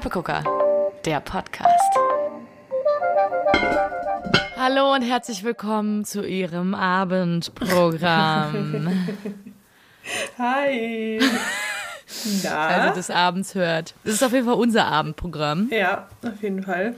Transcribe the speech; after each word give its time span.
Knöppegucker, 0.00 0.42
der 1.04 1.20
Podcast. 1.20 1.68
Hallo 4.56 4.94
und 4.94 5.02
herzlich 5.02 5.44
willkommen 5.44 6.06
zu 6.06 6.26
Ihrem 6.26 6.74
Abendprogramm. 6.74 8.88
Hi. 10.38 11.20
Na? 12.42 12.66
Also 12.66 12.94
des 12.94 13.10
Abends 13.10 13.54
hört. 13.54 13.92
Das 14.04 14.14
ist 14.14 14.22
auf 14.22 14.32
jeden 14.32 14.46
Fall 14.46 14.54
unser 14.54 14.86
Abendprogramm. 14.86 15.68
Ja, 15.70 16.08
auf 16.24 16.42
jeden 16.42 16.62
Fall. 16.62 16.94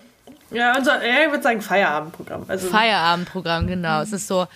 Ja, 0.52 0.78
unser, 0.78 1.04
ja 1.04 1.24
ich 1.24 1.30
würde 1.32 1.42
sagen 1.42 1.60
Feierabendprogramm. 1.60 2.44
Also 2.46 2.68
Feierabendprogramm, 2.68 3.66
genau. 3.66 4.02
Es 4.02 4.12
ist 4.12 4.28
so 4.28 4.46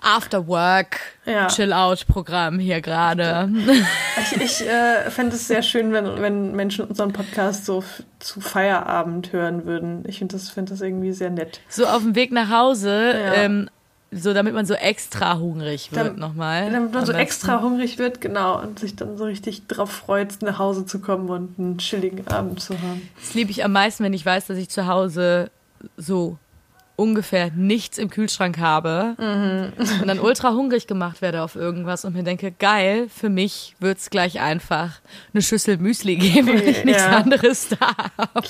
After-Work, 0.00 0.98
ja. 1.26 1.48
Chill-Out-Programm 1.48 2.58
hier 2.58 2.80
gerade. 2.80 3.50
Ich, 4.20 4.40
ich 4.40 4.66
äh, 4.66 5.10
fände 5.10 5.36
es 5.36 5.48
sehr 5.48 5.62
schön, 5.62 5.92
wenn, 5.92 6.20
wenn 6.20 6.52
Menschen 6.52 6.84
unseren 6.84 7.12
Podcast 7.12 7.64
so 7.64 7.84
zu 8.18 8.40
Feierabend 8.40 9.32
hören 9.32 9.64
würden. 9.64 10.04
Ich 10.06 10.18
finde 10.18 10.36
das, 10.36 10.50
find 10.50 10.70
das 10.70 10.80
irgendwie 10.80 11.12
sehr 11.12 11.30
nett. 11.30 11.60
So 11.68 11.86
auf 11.86 12.02
dem 12.02 12.14
Weg 12.14 12.32
nach 12.32 12.50
Hause, 12.50 13.12
ja. 13.14 13.34
ähm, 13.34 13.70
so 14.10 14.32
damit 14.32 14.54
man 14.54 14.64
so 14.64 14.74
extra 14.74 15.38
hungrig 15.38 15.92
wird 15.92 16.16
nochmal. 16.16 16.70
Damit 16.70 16.92
man 16.94 17.04
so 17.04 17.12
extra 17.12 17.60
hungrig 17.60 17.98
wird, 17.98 18.20
genau, 18.20 18.60
und 18.60 18.78
sich 18.78 18.96
dann 18.96 19.18
so 19.18 19.24
richtig 19.24 19.66
drauf 19.66 19.90
freut, 19.90 20.40
nach 20.40 20.58
Hause 20.58 20.86
zu 20.86 21.00
kommen 21.00 21.28
und 21.28 21.58
einen 21.58 21.78
chilligen 21.78 22.26
Abend 22.28 22.60
zu 22.60 22.74
haben. 22.80 23.08
Das 23.20 23.34
liebe 23.34 23.50
ich 23.50 23.64
am 23.64 23.72
meisten, 23.72 24.04
wenn 24.04 24.14
ich 24.14 24.24
weiß, 24.24 24.46
dass 24.46 24.56
ich 24.56 24.70
zu 24.70 24.86
Hause 24.86 25.50
so 25.96 26.38
ungefähr 26.98 27.52
nichts 27.54 27.96
im 27.96 28.10
Kühlschrank 28.10 28.58
habe 28.58 29.14
mhm. 29.18 29.72
und 30.00 30.08
dann 30.08 30.18
ultra 30.18 30.50
hungrig 30.50 30.88
gemacht 30.88 31.22
werde 31.22 31.42
auf 31.42 31.54
irgendwas 31.54 32.04
und 32.04 32.14
mir 32.14 32.24
denke, 32.24 32.50
geil, 32.50 33.08
für 33.08 33.28
mich 33.28 33.76
wird 33.78 33.98
es 33.98 34.10
gleich 34.10 34.40
einfach 34.40 35.00
eine 35.32 35.40
Schüssel 35.40 35.78
Müsli 35.78 36.16
geben, 36.16 36.48
weil 36.48 36.68
ich 36.68 36.84
nichts 36.84 37.04
ja. 37.04 37.18
anderes 37.18 37.68
da 37.68 37.94
habe. 38.18 38.48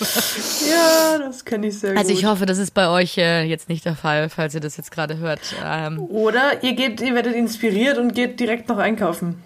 Ja, 0.71 1.19
das 1.19 1.45
kenne 1.45 1.67
ich 1.67 1.79
sehr 1.79 1.91
gut. 1.91 1.99
Also 1.99 2.13
ich 2.13 2.25
hoffe, 2.25 2.47
das 2.47 2.57
ist 2.57 2.73
bei 2.73 2.89
euch 2.89 3.19
äh, 3.19 3.43
jetzt 3.45 3.69
nicht 3.69 3.85
der 3.85 3.95
Fall, 3.95 4.31
falls 4.31 4.55
ihr 4.55 4.61
das 4.61 4.79
jetzt 4.79 4.91
gerade 4.91 5.19
hört. 5.19 5.55
Ähm, 5.63 5.99
Oder 6.01 6.63
ihr 6.63 6.73
geht, 6.73 7.03
ihr 7.03 7.15
werdet 7.15 7.35
inspiriert 7.35 7.99
und 7.99 8.15
geht 8.15 8.41
direkt 8.41 8.71
noch 8.71 8.79
einkaufen. 8.79 9.43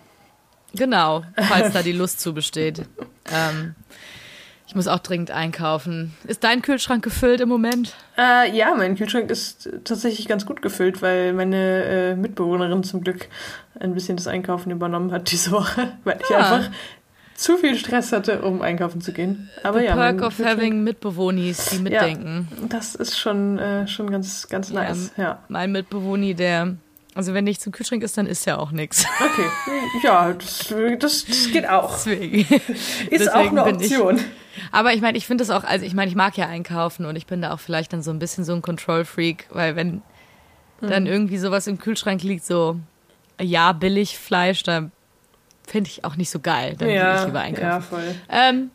Genau, 0.74 1.24
falls 1.48 1.72
da 1.72 1.82
die 1.82 1.92
Lust 1.92 2.20
zu 2.20 2.32
besteht. 2.32 2.82
Ähm, 3.32 3.74
ich 4.72 4.76
muss 4.76 4.88
auch 4.88 5.00
dringend 5.00 5.30
einkaufen. 5.30 6.14
Ist 6.26 6.44
dein 6.44 6.62
Kühlschrank 6.62 7.04
gefüllt 7.04 7.42
im 7.42 7.50
Moment? 7.50 7.94
Äh, 8.16 8.56
ja, 8.56 8.74
mein 8.74 8.96
Kühlschrank 8.96 9.30
ist 9.30 9.68
tatsächlich 9.84 10.28
ganz 10.28 10.46
gut 10.46 10.62
gefüllt, 10.62 11.02
weil 11.02 11.34
meine 11.34 11.84
äh, 11.84 12.16
Mitbewohnerin 12.16 12.82
zum 12.82 13.02
Glück 13.02 13.28
ein 13.78 13.92
bisschen 13.92 14.16
das 14.16 14.28
Einkaufen 14.28 14.70
übernommen 14.70 15.12
hat 15.12 15.30
diese 15.30 15.50
Woche, 15.50 15.92
weil 16.04 16.18
ich 16.22 16.34
ah. 16.34 16.38
einfach 16.38 16.70
zu 17.34 17.58
viel 17.58 17.76
Stress 17.76 18.12
hatte, 18.12 18.40
um 18.40 18.62
einkaufen 18.62 19.02
zu 19.02 19.12
gehen. 19.12 19.50
Aber 19.62 19.80
The 19.80 19.84
ja, 19.84 19.94
Perk 19.94 20.22
of 20.22 20.38
having 20.38 20.82
Mitbewohnis, 20.82 21.66
die 21.66 21.80
mitdenken. 21.80 22.48
Ja, 22.58 22.68
das 22.70 22.94
ist 22.94 23.18
schon, 23.18 23.58
äh, 23.58 23.86
schon 23.86 24.10
ganz, 24.10 24.48
ganz 24.48 24.70
nice. 24.70 25.12
Ja, 25.18 25.22
ja. 25.22 25.38
Mein 25.48 25.72
Mitbewohner, 25.72 26.32
der 26.32 26.76
also 27.14 27.34
wenn 27.34 27.44
nichts 27.44 27.66
im 27.66 27.72
Kühlschrank 27.72 28.02
ist, 28.02 28.16
dann 28.16 28.26
ist 28.26 28.46
ja 28.46 28.58
auch 28.58 28.70
nichts. 28.70 29.04
Okay, 29.20 29.46
ja, 30.02 30.32
das, 30.32 30.72
das, 30.98 31.24
das 31.26 31.50
geht 31.52 31.68
auch. 31.68 31.92
Deswegen. 31.92 32.40
Ist 32.40 33.10
Deswegen 33.10 33.30
auch 33.30 33.64
eine 33.64 33.64
Option. 33.64 34.16
Ich, 34.16 34.22
aber 34.70 34.94
ich 34.94 35.00
meine, 35.00 35.18
ich 35.18 35.26
finde 35.26 35.44
das 35.44 35.50
auch, 35.50 35.64
also 35.64 35.84
ich 35.84 35.94
meine, 35.94 36.10
ich 36.10 36.16
mag 36.16 36.36
ja 36.36 36.46
einkaufen 36.46 37.04
und 37.06 37.16
ich 37.16 37.26
bin 37.26 37.42
da 37.42 37.52
auch 37.52 37.60
vielleicht 37.60 37.92
dann 37.92 38.02
so 38.02 38.10
ein 38.10 38.18
bisschen 38.18 38.44
so 38.44 38.54
ein 38.54 38.62
Control-Freak, 38.62 39.46
weil 39.50 39.76
wenn 39.76 40.02
mhm. 40.80 40.88
dann 40.88 41.06
irgendwie 41.06 41.38
sowas 41.38 41.66
im 41.66 41.78
Kühlschrank 41.78 42.22
liegt, 42.22 42.44
so 42.44 42.78
ja, 43.40 43.72
billig 43.72 44.18
Fleisch, 44.18 44.62
da 44.62 44.90
finde 45.66 45.90
ich 45.90 46.04
auch 46.04 46.16
nicht 46.16 46.30
so 46.30 46.40
geil. 46.40 46.76
Dann 46.78 46.88
ja, 46.90 47.20
ich 47.20 47.26
lieber 47.26 47.40
einkaufen. 47.40 47.66
Ja, 47.66 47.80
voll. 47.80 48.14
Ähm, 48.30 48.70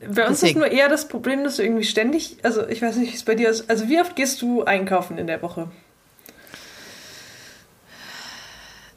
bei 0.00 0.26
uns 0.26 0.40
deswegen. 0.40 0.60
ist 0.60 0.68
nur 0.68 0.78
eher 0.78 0.88
das 0.88 1.06
Problem, 1.08 1.44
dass 1.44 1.56
du 1.56 1.62
irgendwie 1.62 1.84
ständig, 1.84 2.36
also 2.42 2.66
ich 2.66 2.82
weiß 2.82 2.96
nicht, 2.96 3.12
wie 3.12 3.16
es 3.16 3.24
bei 3.24 3.34
dir 3.34 3.48
ist, 3.48 3.70
also 3.70 3.88
wie 3.88 4.00
oft 4.00 4.16
gehst 4.16 4.42
du 4.42 4.64
einkaufen 4.64 5.18
in 5.18 5.26
der 5.26 5.42
Woche? 5.42 5.68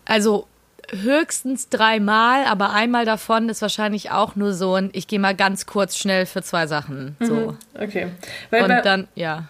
Also 0.05 0.47
höchstens 0.91 1.69
dreimal, 1.69 2.45
aber 2.45 2.71
einmal 2.71 3.05
davon 3.05 3.49
ist 3.49 3.61
wahrscheinlich 3.61 4.11
auch 4.11 4.35
nur 4.35 4.53
so 4.53 4.75
ein, 4.75 4.89
ich 4.93 5.07
gehe 5.07 5.19
mal 5.19 5.35
ganz 5.35 5.65
kurz 5.65 5.97
schnell 5.97 6.25
für 6.25 6.41
zwei 6.41 6.67
Sachen. 6.67 7.15
So. 7.19 7.33
Mhm, 7.33 7.57
okay. 7.79 8.07
Weil 8.49 8.63
Und 8.63 8.69
bei, 8.69 8.81
dann, 8.81 9.07
ja. 9.15 9.45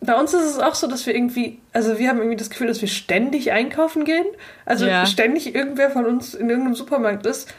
Bei 0.00 0.18
uns 0.18 0.32
ist 0.32 0.44
es 0.44 0.58
auch 0.58 0.74
so, 0.74 0.86
dass 0.86 1.04
wir 1.04 1.14
irgendwie, 1.14 1.58
also 1.72 1.98
wir 1.98 2.08
haben 2.08 2.18
irgendwie 2.18 2.36
das 2.36 2.48
Gefühl, 2.48 2.68
dass 2.68 2.80
wir 2.80 2.88
ständig 2.88 3.52
einkaufen 3.52 4.04
gehen. 4.04 4.24
Also 4.64 4.86
ja. 4.86 5.04
ständig 5.04 5.54
irgendwer 5.54 5.90
von 5.90 6.06
uns 6.06 6.34
in 6.34 6.48
irgendeinem 6.48 6.74
Supermarkt 6.74 7.26
ist 7.26 7.52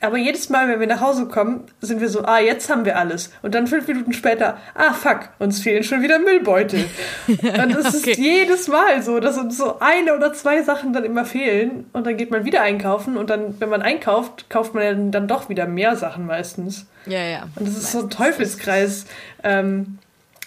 aber 0.00 0.16
jedes 0.16 0.48
Mal, 0.48 0.68
wenn 0.68 0.78
wir 0.78 0.86
nach 0.86 1.00
Hause 1.00 1.26
kommen, 1.26 1.64
sind 1.80 2.00
wir 2.00 2.08
so, 2.08 2.24
ah, 2.24 2.38
jetzt 2.38 2.70
haben 2.70 2.84
wir 2.84 2.96
alles. 2.96 3.32
Und 3.42 3.54
dann 3.54 3.66
fünf 3.66 3.88
Minuten 3.88 4.12
später, 4.12 4.56
ah, 4.74 4.92
fuck, 4.92 5.30
uns 5.38 5.60
fehlen 5.60 5.82
schon 5.82 6.02
wieder 6.02 6.18
Müllbeutel. 6.18 6.84
und 7.26 7.76
es 7.76 7.96
okay. 7.96 8.12
ist 8.12 8.18
jedes 8.18 8.68
Mal 8.68 9.02
so, 9.02 9.18
dass 9.18 9.36
uns 9.36 9.56
so 9.56 9.80
eine 9.80 10.14
oder 10.14 10.32
zwei 10.32 10.62
Sachen 10.62 10.92
dann 10.92 11.04
immer 11.04 11.24
fehlen. 11.24 11.86
Und 11.92 12.06
dann 12.06 12.16
geht 12.16 12.30
man 12.30 12.44
wieder 12.44 12.62
einkaufen. 12.62 13.16
Und 13.16 13.30
dann, 13.30 13.60
wenn 13.60 13.68
man 13.68 13.82
einkauft, 13.82 14.48
kauft 14.48 14.74
man 14.74 15.10
dann 15.10 15.26
doch 15.26 15.48
wieder 15.48 15.66
mehr 15.66 15.96
Sachen 15.96 16.26
meistens. 16.26 16.86
Ja, 17.06 17.22
ja. 17.22 17.48
Und 17.56 17.66
das 17.66 17.76
ist 17.76 17.84
meistens 17.84 17.92
so 17.92 18.00
ein 18.00 18.10
Teufelskreis. 18.10 19.06
Ähm, 19.42 19.98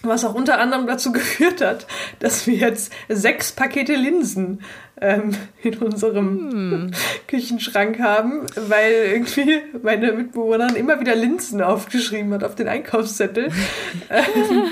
was 0.04 0.26
auch 0.26 0.34
unter 0.34 0.60
anderem 0.60 0.88
dazu 0.88 1.12
geführt 1.14 1.62
hat, 1.62 1.88
dass 2.20 2.48
wir 2.48 2.56
jetzt 2.56 2.92
sechs 3.10 3.52
Pakete 3.52 3.96
Linsen 3.96 4.60
ähm, 5.00 5.32
in 5.64 5.78
unserem 5.80 6.52
hm. 6.52 6.92
Küchenschrank 7.28 8.00
haben, 8.00 8.46
weil 8.56 8.94
irgendwie 9.12 9.62
meine 9.82 10.12
Mitbewohnerin 10.14 10.76
immer 10.76 11.00
wieder 11.00 11.16
Linsen 11.16 11.62
aufgeschrieben 11.62 12.34
hat 12.34 12.44
auf 12.44 12.56
den 12.56 12.68
Einkaufszettel. 12.68 13.50
ähm, 14.10 14.64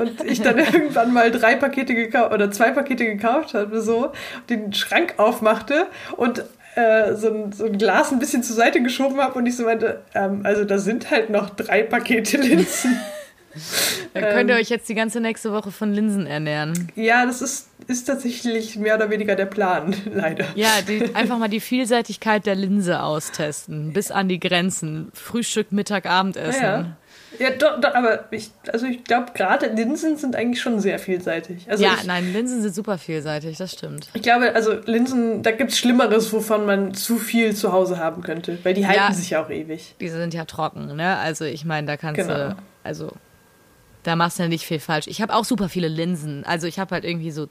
und 0.00 0.24
ich 0.24 0.42
dann 0.42 0.58
irgendwann 0.58 1.12
mal 1.12 1.30
drei 1.30 1.54
Pakete 1.54 1.94
gekauft 1.94 2.32
oder 2.32 2.50
zwei 2.50 2.72
Pakete 2.72 3.04
gekauft 3.04 3.54
habe, 3.54 3.80
so, 3.80 4.12
den 4.50 4.72
Schrank 4.72 5.14
aufmachte 5.18 5.86
und 6.16 6.44
äh, 6.74 7.14
so 7.14 7.28
ein, 7.28 7.52
so 7.52 7.66
ein 7.66 7.78
Glas 7.78 8.12
ein 8.12 8.18
bisschen 8.18 8.42
zur 8.42 8.56
Seite 8.56 8.82
geschoben 8.82 9.20
habe 9.20 9.38
und 9.38 9.46
ich 9.46 9.56
so 9.56 9.64
meinte, 9.64 10.02
ähm, 10.14 10.40
also 10.42 10.64
da 10.64 10.78
sind 10.78 11.10
halt 11.10 11.30
noch 11.30 11.50
drei 11.50 11.82
Pakete 11.82 12.36
Linsen. 12.36 12.98
Dann 14.14 14.22
könnt 14.22 14.50
ihr 14.50 14.56
ähm, 14.56 14.60
euch 14.60 14.68
jetzt 14.68 14.88
die 14.88 14.94
ganze 14.94 15.20
nächste 15.20 15.52
Woche 15.52 15.70
von 15.70 15.92
Linsen 15.92 16.26
ernähren. 16.26 16.90
Ja, 16.94 17.24
das 17.26 17.42
ist, 17.42 17.68
ist 17.86 18.04
tatsächlich 18.04 18.76
mehr 18.76 18.96
oder 18.96 19.10
weniger 19.10 19.36
der 19.36 19.46
Plan, 19.46 19.94
leider. 20.12 20.46
Ja, 20.54 20.80
die, 20.86 21.14
einfach 21.14 21.38
mal 21.38 21.48
die 21.48 21.60
Vielseitigkeit 21.60 22.46
der 22.46 22.54
Linse 22.54 23.02
austesten, 23.02 23.92
bis 23.92 24.10
an 24.10 24.28
die 24.28 24.38
Grenzen. 24.38 25.10
Frühstück, 25.14 25.72
Mittag, 25.72 26.06
Abendessen. 26.06 26.62
Ja, 26.62 26.96
ja. 27.38 27.50
doch, 27.50 27.80
doch, 27.80 27.94
aber 27.94 28.24
ich, 28.30 28.50
also 28.72 28.86
ich 28.86 29.04
glaube, 29.04 29.32
gerade 29.34 29.68
Linsen 29.68 30.16
sind 30.16 30.36
eigentlich 30.36 30.60
schon 30.60 30.80
sehr 30.80 30.98
vielseitig. 30.98 31.70
Also 31.70 31.82
ja, 31.82 31.94
ich, 31.98 32.06
nein, 32.06 32.32
Linsen 32.32 32.62
sind 32.62 32.74
super 32.74 32.98
vielseitig, 32.98 33.56
das 33.56 33.72
stimmt. 33.72 34.08
Ich 34.14 34.22
glaube, 34.22 34.54
also 34.54 34.74
Linsen, 34.84 35.42
da 35.42 35.52
gibt 35.52 35.72
es 35.72 35.78
Schlimmeres, 35.78 36.32
wovon 36.32 36.66
man 36.66 36.94
zu 36.94 37.18
viel 37.18 37.54
zu 37.54 37.72
Hause 37.72 37.98
haben 37.98 38.22
könnte, 38.22 38.58
weil 38.62 38.74
die 38.74 38.86
halten 38.86 39.00
ja, 39.00 39.12
sich 39.12 39.30
ja 39.30 39.42
auch 39.42 39.50
ewig. 39.50 39.94
Diese 40.00 40.18
sind 40.18 40.34
ja 40.34 40.44
trocken, 40.44 40.96
ne? 40.96 41.16
Also 41.16 41.44
ich 41.44 41.64
meine, 41.64 41.86
da 41.86 41.96
kannst 41.96 42.20
genau. 42.20 42.34
du, 42.34 42.56
also 42.84 43.12
da 44.02 44.16
machst 44.16 44.38
du 44.38 44.44
ja 44.44 44.48
nicht 44.48 44.64
viel 44.64 44.80
falsch. 44.80 45.06
Ich 45.06 45.20
habe 45.20 45.34
auch 45.34 45.44
super 45.44 45.68
viele 45.68 45.88
Linsen. 45.88 46.44
Also 46.44 46.66
ich 46.66 46.78
habe 46.78 46.94
halt 46.94 47.04
irgendwie 47.04 47.30
so 47.30 47.48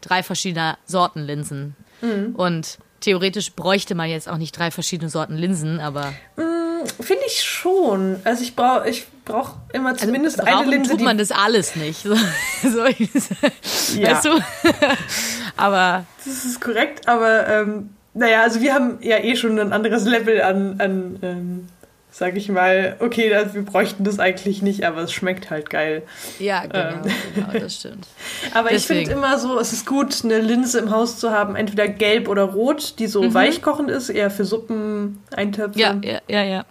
drei 0.00 0.22
verschiedene 0.22 0.78
Sorten 0.86 1.20
Linsen. 1.20 1.76
Mhm. 2.00 2.34
Und 2.34 2.78
theoretisch 3.00 3.52
bräuchte 3.52 3.94
man 3.94 4.08
jetzt 4.08 4.28
auch 4.28 4.38
nicht 4.38 4.56
drei 4.58 4.70
verschiedene 4.70 5.10
Sorten 5.10 5.36
Linsen, 5.36 5.80
aber. 5.80 6.12
Mhm, 6.36 6.86
Finde 7.00 7.22
ich 7.26 7.42
schon. 7.42 8.16
Also 8.24 8.42
ich 8.42 8.56
brauche 8.56 8.88
ich 8.88 9.06
brauch 9.24 9.56
immer 9.72 9.90
also 9.90 10.06
zumindest 10.06 10.40
also 10.40 10.58
eine 10.58 10.70
Linse. 10.70 10.92
tut 10.92 11.00
man 11.02 11.18
das 11.18 11.30
alles 11.30 11.76
nicht. 11.76 12.04
So, 12.62 12.68
so, 12.68 13.98
ja. 13.98 14.10
Weißt 14.10 14.24
du? 14.26 14.30
aber. 15.56 16.04
Das 16.24 16.44
ist 16.44 16.60
korrekt, 16.60 17.08
aber 17.08 17.48
ähm, 17.48 17.90
naja, 18.12 18.42
also 18.42 18.60
wir 18.60 18.74
haben 18.74 18.98
ja 19.00 19.18
eh 19.18 19.34
schon 19.34 19.58
ein 19.58 19.72
anderes 19.72 20.04
Level 20.04 20.42
an, 20.42 20.78
an 20.78 21.18
ähm, 21.22 21.68
sage 22.10 22.38
ich 22.38 22.48
mal, 22.48 22.96
okay, 23.00 23.30
wir 23.52 23.62
bräuchten 23.62 24.04
das 24.04 24.18
eigentlich 24.18 24.62
nicht, 24.62 24.84
aber 24.84 25.02
es 25.02 25.12
schmeckt 25.12 25.50
halt 25.50 25.70
geil. 25.70 26.02
Ja, 26.38 26.62
genau, 26.62 26.78
ähm. 26.78 27.12
genau 27.34 27.52
das 27.52 27.76
stimmt. 27.76 28.06
aber 28.54 28.70
Deswegen. 28.70 29.00
ich 29.00 29.06
finde 29.08 29.20
immer 29.20 29.38
so, 29.38 29.58
es 29.58 29.72
ist 29.72 29.86
gut, 29.86 30.24
eine 30.24 30.38
Linse 30.38 30.78
im 30.80 30.90
Haus 30.90 31.18
zu 31.18 31.30
haben, 31.30 31.56
entweder 31.56 31.88
gelb 31.88 32.28
oder 32.28 32.44
rot, 32.44 32.98
die 32.98 33.06
so 33.06 33.22
mhm. 33.22 33.34
weichkochend 33.34 33.90
ist, 33.90 34.08
eher 34.08 34.30
für 34.30 34.44
Suppen, 34.44 35.22
Eintöpfe. 35.34 35.78
Ja, 35.78 35.96
ja, 36.02 36.20
ja, 36.28 36.42
ja. 36.42 36.64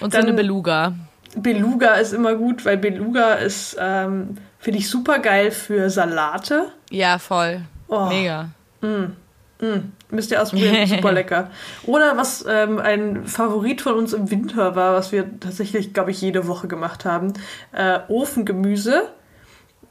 Und 0.00 0.14
Dann, 0.14 0.22
so 0.22 0.28
eine 0.28 0.36
Beluga. 0.36 0.94
Beluga 1.36 1.94
ist 1.94 2.12
immer 2.12 2.34
gut, 2.34 2.64
weil 2.64 2.76
Beluga 2.76 3.34
ist, 3.34 3.76
ähm, 3.80 4.38
finde 4.58 4.78
ich, 4.78 4.88
super 4.88 5.18
geil 5.18 5.50
für 5.50 5.90
Salate. 5.90 6.66
Ja, 6.90 7.18
voll. 7.18 7.62
Oh. 7.88 8.06
Mega. 8.06 8.50
Mm. 8.80 9.12
Mm, 9.60 9.92
müsst 10.14 10.30
ihr 10.30 10.40
ausprobieren, 10.40 10.86
super 10.86 11.12
lecker. 11.12 11.50
Oder 11.84 12.16
was 12.16 12.44
ähm, 12.48 12.78
ein 12.78 13.26
Favorit 13.26 13.80
von 13.80 13.94
uns 13.94 14.12
im 14.12 14.30
Winter 14.30 14.76
war, 14.76 14.94
was 14.94 15.12
wir 15.12 15.38
tatsächlich, 15.40 15.92
glaube 15.92 16.10
ich, 16.10 16.20
jede 16.20 16.46
Woche 16.46 16.68
gemacht 16.68 17.04
haben, 17.04 17.32
äh, 17.72 18.00
Ofengemüse. 18.08 19.02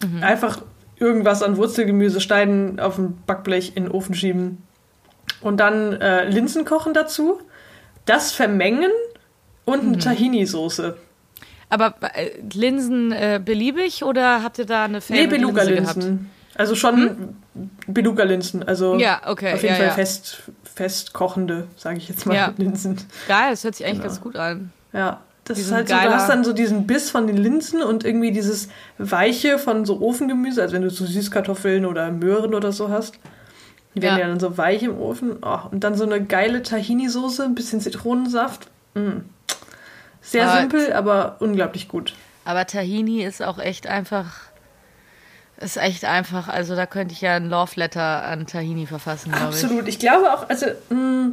Mhm. 0.03 0.23
Einfach 0.23 0.61
irgendwas 0.97 1.43
an 1.43 1.57
Wurzelgemüse 1.57 2.21
schneiden, 2.21 2.79
auf 2.79 2.97
ein 2.97 3.21
Backblech 3.25 3.73
in 3.75 3.83
den 3.83 3.91
Ofen 3.91 4.15
schieben 4.15 4.63
und 5.41 5.57
dann 5.57 5.93
äh, 5.93 6.25
Linsen 6.29 6.65
kochen 6.65 6.93
dazu, 6.93 7.39
das 8.05 8.31
vermengen 8.31 8.91
und 9.65 9.81
eine 9.81 9.89
mhm. 9.89 9.99
Tahini-Soße. 9.99 10.95
Aber 11.69 11.95
äh, 12.01 12.31
Linsen 12.53 13.11
äh, 13.11 13.41
beliebig 13.43 14.03
oder 14.03 14.43
habt 14.43 14.59
ihr 14.59 14.65
da 14.65 14.85
eine 14.85 14.99
Nee, 15.09 15.25
Linse 15.25 15.29
gehabt? 15.29 15.31
Beluga-Linsen. 15.31 16.29
Also 16.55 16.75
schon 16.75 17.35
Beluga-Linsen. 17.87 18.63
Also 18.63 18.97
Ja, 18.97 19.21
okay, 19.25 19.53
auf 19.53 19.61
jeden 19.63 19.73
ja, 19.73 19.79
Fall 19.79 19.87
ja. 19.87 19.93
fest, 19.93 20.43
fest 20.75 21.13
kochende, 21.13 21.67
sage 21.77 21.97
ich 21.97 22.09
jetzt 22.09 22.25
mal, 22.25 22.35
Ja. 22.35 22.53
Linsen. 22.57 22.97
Geil, 23.27 23.51
das 23.51 23.63
hört 23.63 23.75
sich 23.75 23.85
eigentlich 23.85 23.99
Genau. 23.99 24.09
ganz 24.09 24.21
gut 24.21 24.35
an. 24.35 24.71
Ja, 24.93 25.21
das 25.45 25.57
Die 25.57 25.63
ist 25.63 25.71
halt 25.71 25.89
so, 25.89 25.95
du 25.95 26.01
hast 26.13 26.29
dann 26.29 26.43
so 26.43 26.53
diesen 26.53 26.85
Biss 26.87 27.09
von 27.09 27.27
den 27.27 27.37
Linsen 27.37 27.81
und 27.81 28.05
irgendwie 28.05 28.31
dieses 28.31 28.69
Weiche 28.97 29.57
von 29.59 29.85
so 29.85 29.99
Ofengemüse, 30.01 30.61
also 30.61 30.73
wenn 30.75 30.83
du 30.83 30.89
so 30.89 31.05
Süßkartoffeln 31.05 31.85
oder 31.85 32.11
Möhren 32.11 32.53
oder 32.53 32.71
so 32.71 32.89
hast. 32.89 33.15
Die 33.95 34.01
werden 34.01 34.15
Ja. 34.17 34.23
ja 34.23 34.27
dann 34.29 34.39
so 34.39 34.57
weich 34.57 34.81
im 34.83 34.97
Ofen. 34.97 35.37
Oh, 35.43 35.59
und 35.71 35.83
dann 35.83 35.95
so 35.95 36.03
eine 36.03 36.23
geile 36.23 36.63
Tahini-Soße, 36.63 37.43
ein 37.43 37.53
bisschen 37.55 37.79
Zitronensaft. 37.81 38.67
Mm. 38.95 39.21
Sehr 40.21 40.47
Aber- 40.49 40.59
simpel, 40.61 40.93
aber 40.93 41.35
unglaublich 41.39 41.87
gut. 41.89 42.13
Aber 42.45 42.65
Tahini 42.65 43.23
ist 43.23 43.41
auch 43.43 43.59
echt 43.59 43.87
einfach. 43.87 44.31
Ist 45.63 45.77
echt 45.77 46.05
einfach. 46.05 46.47
Also 46.49 46.75
da 46.75 46.85
könnte 46.85 47.13
ich 47.13 47.21
ja 47.21 47.35
ein 47.35 47.49
Love 47.49 47.71
Letter 47.75 48.23
an 48.23 48.45
Tahini 48.47 48.85
verfassen, 48.85 49.31
glaube 49.31 49.55
ich. 49.55 49.63
Absolut. 49.63 49.87
Ich 49.87 49.99
glaube 49.99 50.33
auch, 50.33 50.49
also 50.49 50.65
mh, 50.89 51.31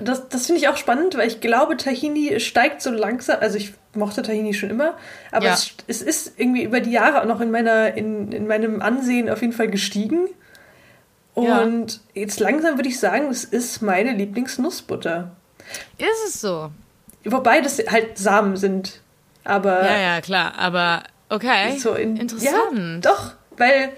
das, 0.00 0.28
das 0.28 0.46
finde 0.46 0.60
ich 0.60 0.68
auch 0.68 0.76
spannend, 0.76 1.16
weil 1.16 1.26
ich 1.28 1.40
glaube, 1.40 1.76
Tahini 1.76 2.38
steigt 2.40 2.80
so 2.82 2.90
langsam. 2.90 3.38
Also 3.40 3.56
ich 3.58 3.74
mochte 3.94 4.22
Tahini 4.22 4.54
schon 4.54 4.70
immer, 4.70 4.94
aber 5.32 5.46
Ja. 5.46 5.54
es, 5.54 5.74
es 5.88 6.02
ist 6.02 6.38
irgendwie 6.38 6.62
über 6.62 6.80
die 6.80 6.92
Jahre 6.92 7.20
auch 7.20 7.26
noch 7.26 7.40
in 7.40 7.50
meiner 7.50 7.94
in, 7.94 8.30
in 8.32 8.46
meinem 8.46 8.80
Ansehen 8.80 9.28
auf 9.28 9.40
jeden 9.40 9.52
Fall 9.52 9.68
gestiegen. 9.68 10.28
Ja. 11.36 11.60
Und 11.62 12.00
jetzt 12.14 12.38
langsam 12.40 12.76
würde 12.76 12.88
ich 12.88 13.00
sagen, 13.00 13.28
es 13.30 13.44
ist 13.44 13.82
meine 13.82 14.12
Lieblingsnussbutter. 14.12 15.30
Ist 15.98 16.28
es 16.28 16.40
so? 16.40 16.70
Wobei 17.24 17.60
das 17.60 17.78
halt 17.90 18.18
Samen 18.18 18.56
sind. 18.56 19.00
Aber 19.44 19.84
Ja, 19.84 19.98
ja, 19.98 20.20
klar. 20.20 20.54
Aber 20.58 21.02
okay. 21.30 21.78
so 21.78 21.94
in, 21.94 22.16
Interessant. 22.16 23.04
Ja, 23.04 23.10
doch, 23.12 23.32
weil 23.56 23.92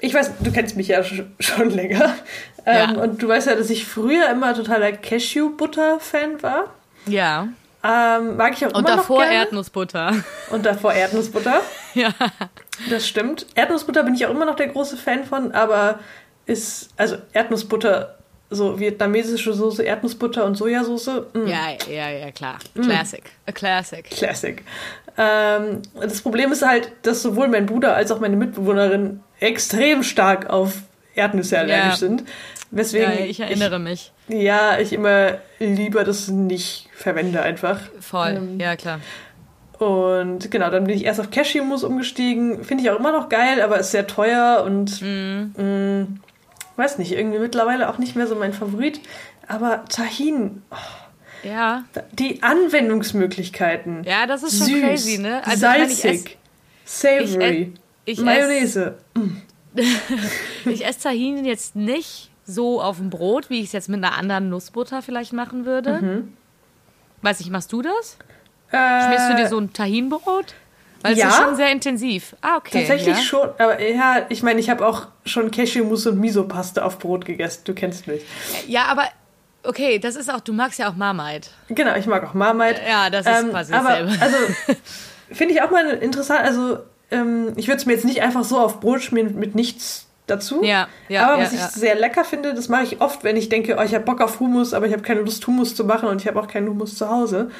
ich 0.00 0.14
weiß, 0.14 0.32
du 0.40 0.50
kennst 0.52 0.76
mich 0.76 0.88
ja 0.88 1.00
sch- 1.00 1.26
schon 1.40 1.70
länger. 1.70 2.14
Ähm, 2.64 2.94
Ja. 2.96 3.02
Und 3.02 3.22
du 3.22 3.28
weißt 3.28 3.48
ja, 3.48 3.54
dass 3.56 3.70
ich 3.70 3.84
früher 3.86 4.28
immer 4.30 4.54
totaler 4.54 4.92
Cashew-Butter-Fan 4.92 6.42
war. 6.42 6.70
Ja. 7.06 7.48
Ähm, 7.84 8.36
mag 8.36 8.52
ich 8.52 8.64
auch 8.64 8.70
Und 8.72 8.86
immer 8.86 8.96
davor 8.96 9.18
noch 9.18 9.24
gerne. 9.24 9.44
Erdnussbutter. 9.44 10.14
Und 10.50 10.64
davor 10.64 10.92
Erdnussbutter. 10.92 11.60
ja. 11.94 12.10
Das 12.90 13.06
stimmt. 13.08 13.46
Erdnussbutter 13.56 14.02
bin 14.04 14.14
ich 14.14 14.24
auch 14.26 14.30
immer 14.30 14.44
noch 14.44 14.54
der 14.56 14.68
große 14.68 14.96
Fan 14.96 15.24
von, 15.24 15.52
aber 15.52 15.98
ist, 16.46 16.90
also 16.96 17.16
Erdnussbutter, 17.32 18.18
so 18.50 18.78
vietnamesische 18.78 19.52
Soße, 19.52 19.82
Erdnussbutter 19.82 20.44
und 20.44 20.56
Sojasauce, 20.56 21.22
mm, 21.32 21.46
Ja, 21.46 21.68
ja, 21.90 22.10
ja, 22.10 22.30
klar. 22.30 22.58
Classic. 22.80 23.22
A 23.46 23.52
classic. 23.52 24.04
Classic. 24.10 24.62
Ähm, 25.18 25.82
das 26.00 26.22
Problem 26.22 26.52
ist 26.52 26.66
halt, 26.66 26.92
dass 27.02 27.22
sowohl 27.22 27.48
mein 27.48 27.66
Bruder 27.66 27.94
als 27.94 28.10
auch 28.10 28.20
meine 28.20 28.36
Mitbewohnerin 28.36 29.20
extrem 29.40 30.02
stark 30.02 30.48
auf 30.50 30.74
Erdnüsse 31.14 31.58
allergisch 31.58 31.92
Ja. 31.92 31.96
sind. 31.96 32.24
Weswegen 32.70 33.12
Ja, 33.12 33.24
ich 33.26 33.40
erinnere 33.40 33.78
mich. 33.78 34.12
Ich, 34.28 34.34
ja, 34.42 34.78
ich 34.78 34.92
immer 34.94 35.32
lieber 35.58 36.04
das 36.04 36.28
nicht 36.28 36.88
verwende 36.94 37.42
einfach. 37.42 37.78
Voll. 38.00 38.34
Ähm, 38.38 38.58
ja, 38.58 38.76
klar. 38.76 39.00
Und 39.78 40.50
genau, 40.50 40.70
dann 40.70 40.84
bin 40.84 40.96
ich 40.96 41.04
erst 41.04 41.20
auf 41.20 41.30
Cashewmus 41.30 41.84
umgestiegen. 41.84 42.64
Finde 42.64 42.84
ich 42.84 42.90
auch 42.90 42.98
immer 42.98 43.12
noch 43.12 43.28
geil, 43.28 43.60
aber 43.60 43.78
ist 43.78 43.90
sehr 43.90 44.06
teuer 44.06 44.62
und 44.64 45.02
Mhm. 45.02 45.52
mh, 45.56 46.06
weiß 46.76 46.98
nicht, 46.98 47.12
irgendwie 47.12 47.38
mittlerweile 47.40 47.90
auch 47.90 47.98
nicht 47.98 48.16
mehr 48.16 48.26
so 48.26 48.34
mein 48.36 48.52
Favorit. 48.54 49.00
Aber 49.48 49.84
Tahin, 49.90 50.62
oh, 50.70 50.76
Ja. 51.42 51.84
die 52.12 52.42
Anwendungsmöglichkeiten. 52.42 54.04
Ja, 54.04 54.26
das 54.26 54.42
ist 54.42 54.58
schon 54.58 54.68
Süß, 54.68 54.82
crazy, 54.82 55.18
ne? 55.18 55.42
ich 55.44 55.60
meine, 55.60 55.86
ich 55.86 55.98
salzig, 55.98 56.38
savory, 56.84 57.74
Ich 58.04 58.18
esse 58.18 58.24
Mayonnaise. 58.24 58.98
ich 60.64 60.84
ess 60.84 60.98
Tahini 60.98 61.48
jetzt 61.48 61.76
nicht 61.76 62.30
so 62.44 62.80
auf 62.82 62.98
dem 62.98 63.10
Brot, 63.10 63.50
wie 63.50 63.60
ich 63.60 63.66
es 63.66 63.72
jetzt 63.72 63.88
mit 63.88 64.02
einer 64.02 64.16
anderen 64.16 64.48
Nussbutter 64.48 65.02
vielleicht 65.02 65.32
machen 65.32 65.64
würde. 65.64 66.00
Mhm. 66.00 66.32
Weiß 67.22 67.40
ich, 67.40 67.50
machst 67.50 67.72
du 67.72 67.82
das? 67.82 68.18
Äh, 68.70 69.06
Schmierst 69.06 69.30
du 69.30 69.36
dir 69.36 69.48
so 69.48 69.58
ein 69.58 69.72
Tahinbrot? 69.72 70.54
Weil 71.02 71.18
ja. 71.18 71.28
es 71.28 71.34
ist 71.34 71.42
schon 71.42 71.56
sehr 71.56 71.70
intensiv. 71.70 72.36
Ah, 72.40 72.56
okay. 72.56 72.78
Tatsächlich 72.78 73.16
ja. 73.16 73.22
schon, 73.22 73.48
aber 73.58 73.80
ja, 73.82 74.26
ich 74.28 74.42
meine, 74.42 74.60
ich 74.60 74.70
habe 74.70 74.86
auch 74.86 75.08
schon 75.24 75.50
Cashewmus 75.50 76.06
und 76.06 76.18
Miso-Paste 76.20 76.84
auf 76.84 76.98
Brot 76.98 77.24
gegessen. 77.24 77.62
Du 77.64 77.74
kennst 77.74 78.06
mich. 78.06 78.22
Ja, 78.68 78.84
aber 78.84 79.04
okay, 79.64 79.98
das 79.98 80.16
ist 80.16 80.32
auch, 80.32 80.40
du 80.40 80.52
magst 80.52 80.78
ja 80.78 80.90
auch 80.90 80.96
Marmite. 80.96 81.50
Genau, 81.68 81.94
ich 81.96 82.06
mag 82.06 82.24
auch 82.24 82.34
Marmite. 82.34 82.80
Ja, 82.86 83.10
das 83.10 83.26
ist 83.26 83.50
quasi 83.50 83.72
aber, 83.72 83.88
dasselbe. 83.88 84.12
Also, 84.20 84.36
finde 85.32 85.54
ich 85.54 85.62
auch 85.62 85.70
mal 85.70 85.88
interessant. 85.88 86.40
Also, 86.40 86.78
ähm, 87.10 87.52
ich 87.56 87.68
würde 87.68 87.78
es 87.78 87.86
mir 87.86 87.92
jetzt 87.92 88.04
nicht 88.04 88.22
einfach 88.22 88.44
so 88.44 88.58
auf 88.58 88.80
Brot 88.80 89.02
schmieren 89.02 89.38
mit 89.38 89.54
nichts 89.54 90.06
dazu. 90.26 90.62
Ja, 90.62 90.88
ja, 91.08 91.26
aber 91.26 91.38
ja, 91.38 91.44
was 91.44 91.52
ich 91.52 91.60
ja. 91.60 91.68
sehr 91.68 91.94
lecker 91.94 92.24
finde, 92.24 92.54
das 92.54 92.68
mache 92.68 92.84
ich 92.84 93.00
oft, 93.00 93.24
wenn 93.24 93.36
ich 93.36 93.48
denke, 93.48 93.76
oh, 93.78 93.82
ich 93.82 93.94
habe 93.94 94.04
Bock 94.04 94.20
auf 94.20 94.40
Hummus, 94.40 94.72
aber 94.74 94.86
ich 94.86 94.92
habe 94.92 95.02
keine 95.02 95.20
Lust, 95.20 95.46
Hummus 95.46 95.74
zu 95.74 95.84
machen 95.84 96.08
und 96.08 96.20
ich 96.20 96.28
habe 96.28 96.40
auch 96.40 96.48
keinen 96.48 96.68
Hummus 96.68 96.96
zu 96.96 97.08
Hause. 97.08 97.50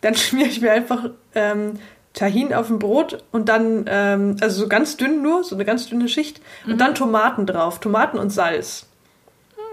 Dann 0.00 0.14
schmiere 0.16 0.48
ich 0.48 0.60
mir 0.60 0.72
einfach 0.72 1.10
ähm, 1.34 1.78
Tahin 2.12 2.54
auf 2.54 2.70
ein 2.70 2.78
Brot 2.78 3.24
und 3.32 3.48
dann, 3.48 3.86
ähm, 3.88 4.36
also 4.40 4.62
so 4.62 4.68
ganz 4.68 4.96
dünn 4.96 5.22
nur, 5.22 5.42
so 5.44 5.56
eine 5.56 5.64
ganz 5.64 5.86
dünne 5.88 6.08
Schicht 6.08 6.40
Mhm. 6.64 6.72
und 6.72 6.80
dann 6.80 6.94
Tomaten 6.94 7.46
drauf, 7.46 7.80
Tomaten 7.80 8.18
und 8.18 8.30
Salz. 8.30 8.86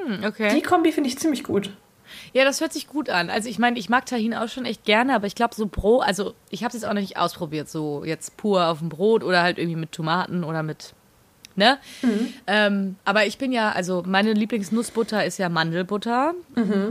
Hm, 0.06 0.24
okay. 0.26 0.54
Die 0.56 0.62
Kombi 0.62 0.92
finde 0.92 1.10
ich 1.10 1.18
ziemlich 1.18 1.44
gut. 1.44 1.72
Ja, 2.34 2.44
das 2.44 2.60
hört 2.62 2.74
sich 2.74 2.88
gut 2.88 3.10
an. 3.10 3.30
Also 3.30 3.48
ich 3.50 3.58
meine, 3.60 3.80
ich 3.80 3.90
mag 3.90 4.06
Tahin 4.06 4.34
auch 4.34 4.50
schon 4.50 4.66
echt 4.66 4.84
gerne, 4.84 5.16
aber 5.16 5.28
ich 5.28 5.36
glaube 5.36 5.56
so 5.56 5.66
Brot, 5.66 6.04
also 6.06 6.34
ich 6.50 6.64
habe 6.64 6.70
es 6.70 6.82
jetzt 6.82 6.86
auch 6.90 6.94
noch 6.94 7.02
nicht 7.02 7.18
ausprobiert, 7.18 7.70
so 7.70 8.04
jetzt 8.04 8.36
pur 8.38 8.68
auf 8.68 8.80
dem 8.80 8.90
Brot 8.90 9.24
oder 9.24 9.42
halt 9.42 9.58
irgendwie 9.58 9.78
mit 9.80 9.92
Tomaten 9.94 10.44
oder 10.44 10.62
mit, 10.62 10.94
ne? 11.56 11.78
Ähm, 12.48 12.98
aber 13.06 13.26
ich 13.26 13.38
bin 13.38 13.52
ja, 13.54 13.72
also 13.72 14.04
meine 14.06 14.34
Lieblingsnussbutter 14.34 15.24
ist 15.26 15.38
ja 15.38 15.48
Mandelbutter, 15.48 16.34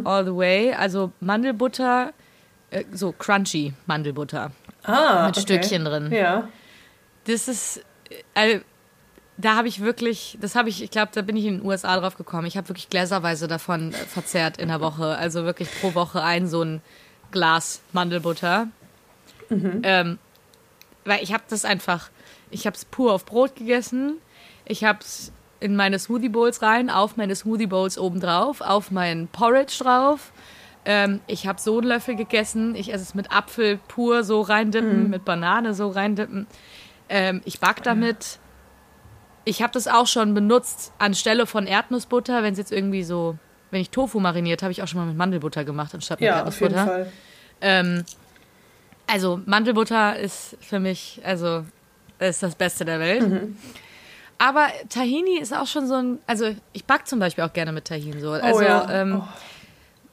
all 0.05 0.25
the 0.25 0.35
way. 0.35 0.73
Also 0.73 1.13
Mandelbutter, 1.21 2.13
äh, 2.71 2.85
so 2.93 3.13
crunchy 3.13 3.75
Mandelbutter. 3.87 4.53
Ah, 4.85 5.27
Mit 5.27 5.37
Stückchen 5.37 5.85
drin. 5.85 6.11
Ja. 6.13 6.49
Das 7.27 7.47
ist, 7.47 7.85
äh, 8.35 8.61
da 9.41 9.57
habe 9.57 9.69
ich 9.69 9.81
wirklich, 9.81 10.39
das 10.41 10.55
habe 10.55 10.69
ich, 10.69 10.83
ich 10.83 10.91
glaube, 10.91 11.11
da 11.15 11.23
bin 11.23 11.37
ich 11.37 11.45
in 11.45 11.59
den 11.59 11.67
USA 11.67 11.99
drauf 11.99 12.17
gekommen. 12.17 12.47
Ich 12.47 12.57
habe 12.57 12.69
wirklich 12.69 12.89
gläserweise 12.89 13.49
davon 13.49 13.93
äh, 13.93 13.97
verzehrt 13.97 14.59
in 14.59 14.69
der 14.69 14.81
Woche. 14.81 15.17
Also 15.17 15.45
wirklich 15.45 15.69
pro 15.81 15.95
Woche 15.95 16.23
ein 16.23 16.47
so 16.47 16.63
ein 16.63 16.81
Glas 17.31 17.81
Mandelbutter. 17.93 18.69
Ähm, 19.83 20.19
weil 21.05 21.23
ich 21.23 21.33
habe 21.33 21.43
das 21.49 21.65
einfach, 21.65 22.11
ich 22.51 22.67
habe 22.67 22.77
es 22.77 22.85
pur 22.85 23.13
auf 23.13 23.25
Brot 23.25 23.57
gegessen. 23.57 24.19
Ich 24.65 24.85
habe 24.85 25.01
es 25.01 25.33
in 25.59 25.77
meine 25.77 25.99
Smoothie 25.99 26.29
Bowls 26.29 26.63
rein, 26.63 26.91
auf 26.91 27.17
meine 27.17 27.35
Smoothie 27.35 27.67
Bowls 27.67 27.99
obendrauf, 27.99 28.61
auf 28.61 28.91
meinen 28.91 29.29
Porridge 29.29 29.79
drauf. 29.83 30.33
Ähm, 30.85 31.21
ich 31.27 31.47
habe 31.47 31.61
so 31.61 31.79
einen 31.79 31.89
Löffel 31.89 32.17
gegessen. 32.17 32.75
Ich 32.75 32.93
esse 32.93 33.03
es 33.03 33.15
mit 33.15 33.33
Apfel 33.33 33.79
pur 33.89 34.25
so 34.25 34.41
reindippen, 34.41 35.11
mit 35.11 35.25
Banane 35.25 35.75
so 35.75 35.89
reindippen. 35.89 36.47
Ähm, 37.09 37.43
ich 37.45 37.61
back 37.61 37.83
damit. 37.83 38.39
Ich 39.45 39.63
habe 39.63 39.73
das 39.73 39.89
auch 39.89 40.07
schon 40.07 40.35
benutzt 40.35 40.93
anstelle 40.99 41.47
von 41.47 41.67
Erdnussbutter, 41.67 42.43
wenn 42.43 42.53
es 42.53 42.59
jetzt 42.59 42.73
irgendwie 42.73 43.03
so, 43.03 43.37
wenn 43.71 43.81
ich 43.81 43.91
Tofu 43.91 44.21
mariniert, 44.21 44.63
habe 44.63 44.73
ich 44.73 44.83
auch 44.83 44.89
schon 44.89 45.01
mal 45.01 45.07
mit 45.07 45.17
Mandelbutter 45.17 45.65
gemacht 45.65 45.95
anstatt 45.95 46.21
mit 46.21 46.27
Ja, 46.27 46.45
auf 46.45 46.61
jeden 46.61 46.75
Erdnussbutter. 46.75 47.05
Fall. 47.05 47.13
Ähm, 47.61 48.05
also 49.07 49.41
Mandelbutter 49.47 50.19
ist 50.19 50.57
für 50.61 50.79
mich, 50.79 51.21
also 51.25 51.65
ist 52.19 52.43
das 52.43 52.55
Beste 52.55 52.85
der 52.85 53.01
Welt. 53.01 53.29
Mhm. 53.29 53.57
Aber 54.39 54.69
Tahini 54.89 55.39
ist 55.39 55.55
auch 55.55 55.67
schon 55.67 55.87
so 55.87 55.95
ein, 55.95 56.19
also 56.27 56.55
ich 56.73 56.85
back 56.85 57.07
zum 57.07 57.19
Beispiel 57.19 57.45
auch 57.45 57.53
gerne 57.53 57.73
mit 57.73 57.87
Tahin 57.87 58.21
so. 58.21 58.33
Also 58.33 58.61
oh 58.61 58.63
ja. 58.63 58.91
ähm, 58.91 59.23
oh. 59.23 59.29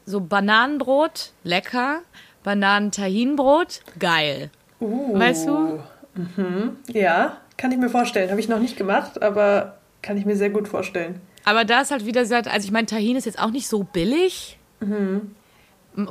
so 0.05 0.19
Bananenbrot, 0.19 1.31
lecker. 1.43 2.01
Bananen-Tahinbrot, 2.43 3.81
geil. 3.99 4.49
Uh. 4.79 5.19
weißt 5.19 5.47
du? 5.47 5.83
Mhm. 6.15 6.77
Ja, 6.87 7.37
kann 7.57 7.71
ich 7.71 7.77
mir 7.77 7.89
vorstellen. 7.89 8.29
Habe 8.29 8.39
ich 8.39 8.47
noch 8.47 8.59
nicht 8.59 8.77
gemacht, 8.77 9.21
aber 9.21 9.77
kann 10.01 10.17
ich 10.17 10.25
mir 10.25 10.35
sehr 10.35 10.49
gut 10.51 10.67
vorstellen. 10.67 11.19
Aber 11.43 11.65
da 11.65 11.81
ist 11.81 11.91
halt 11.91 12.05
wieder 12.05 12.21
gesagt, 12.21 12.47
also 12.47 12.65
ich 12.65 12.71
meine, 12.71 12.85
Tahin 12.87 13.15
ist 13.15 13.25
jetzt 13.25 13.39
auch 13.39 13.51
nicht 13.51 13.67
so 13.67 13.83
billig. 13.83 14.57
M- 14.79 15.31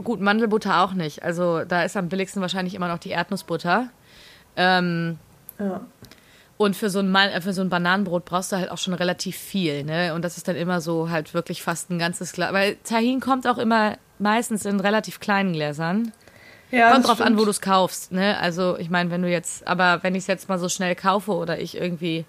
Gut, 0.02 0.20
Mandelbutter 0.20 0.80
auch 0.82 0.92
nicht. 0.94 1.22
Also 1.22 1.64
da 1.64 1.82
ist 1.84 1.96
am 1.96 2.08
billigsten 2.08 2.42
wahrscheinlich 2.42 2.74
immer 2.74 2.88
noch 2.88 2.98
die 2.98 3.10
Erdnussbutter. 3.10 3.90
Ähm, 4.56 5.18
Ja. 5.58 5.80
Und 6.58 6.74
für 6.74 6.88
so, 6.88 7.00
ein 7.00 7.14
äh, 7.14 7.40
für 7.42 7.52
so 7.52 7.60
ein 7.60 7.68
Bananenbrot 7.68 8.24
brauchst 8.24 8.50
du 8.50 8.56
halt 8.56 8.70
auch 8.70 8.78
schon 8.78 8.94
relativ 8.94 9.36
viel, 9.36 9.84
ne? 9.84 10.14
Und 10.14 10.22
das 10.24 10.38
ist 10.38 10.48
dann 10.48 10.56
immer 10.56 10.80
so 10.80 11.10
halt 11.10 11.34
wirklich 11.34 11.62
fast 11.62 11.90
ein 11.90 11.98
ganzes 11.98 12.32
Glas. 12.32 12.52
Weil 12.54 12.76
Tahin 12.76 13.20
kommt 13.20 13.46
auch 13.46 13.58
immer 13.58 13.98
meistens 14.18 14.64
in 14.64 14.80
relativ 14.80 15.20
kleinen 15.20 15.52
Gläsern. 15.52 16.12
Ja 16.70 16.90
kommt 16.92 17.06
drauf 17.06 17.20
an, 17.20 17.26
stimmt. 17.28 17.40
wo 17.40 17.44
du 17.44 17.50
es 17.50 17.60
kaufst, 17.60 18.12
ne? 18.12 18.38
Also 18.38 18.76
ich 18.78 18.90
meine, 18.90 19.10
wenn 19.10 19.22
du 19.22 19.28
jetzt, 19.30 19.66
aber 19.66 20.02
wenn 20.02 20.14
ich 20.14 20.22
es 20.24 20.26
jetzt 20.26 20.48
mal 20.48 20.58
so 20.58 20.68
schnell 20.68 20.94
kaufe 20.94 21.32
oder 21.32 21.58
ich 21.58 21.76
irgendwie 21.76 22.24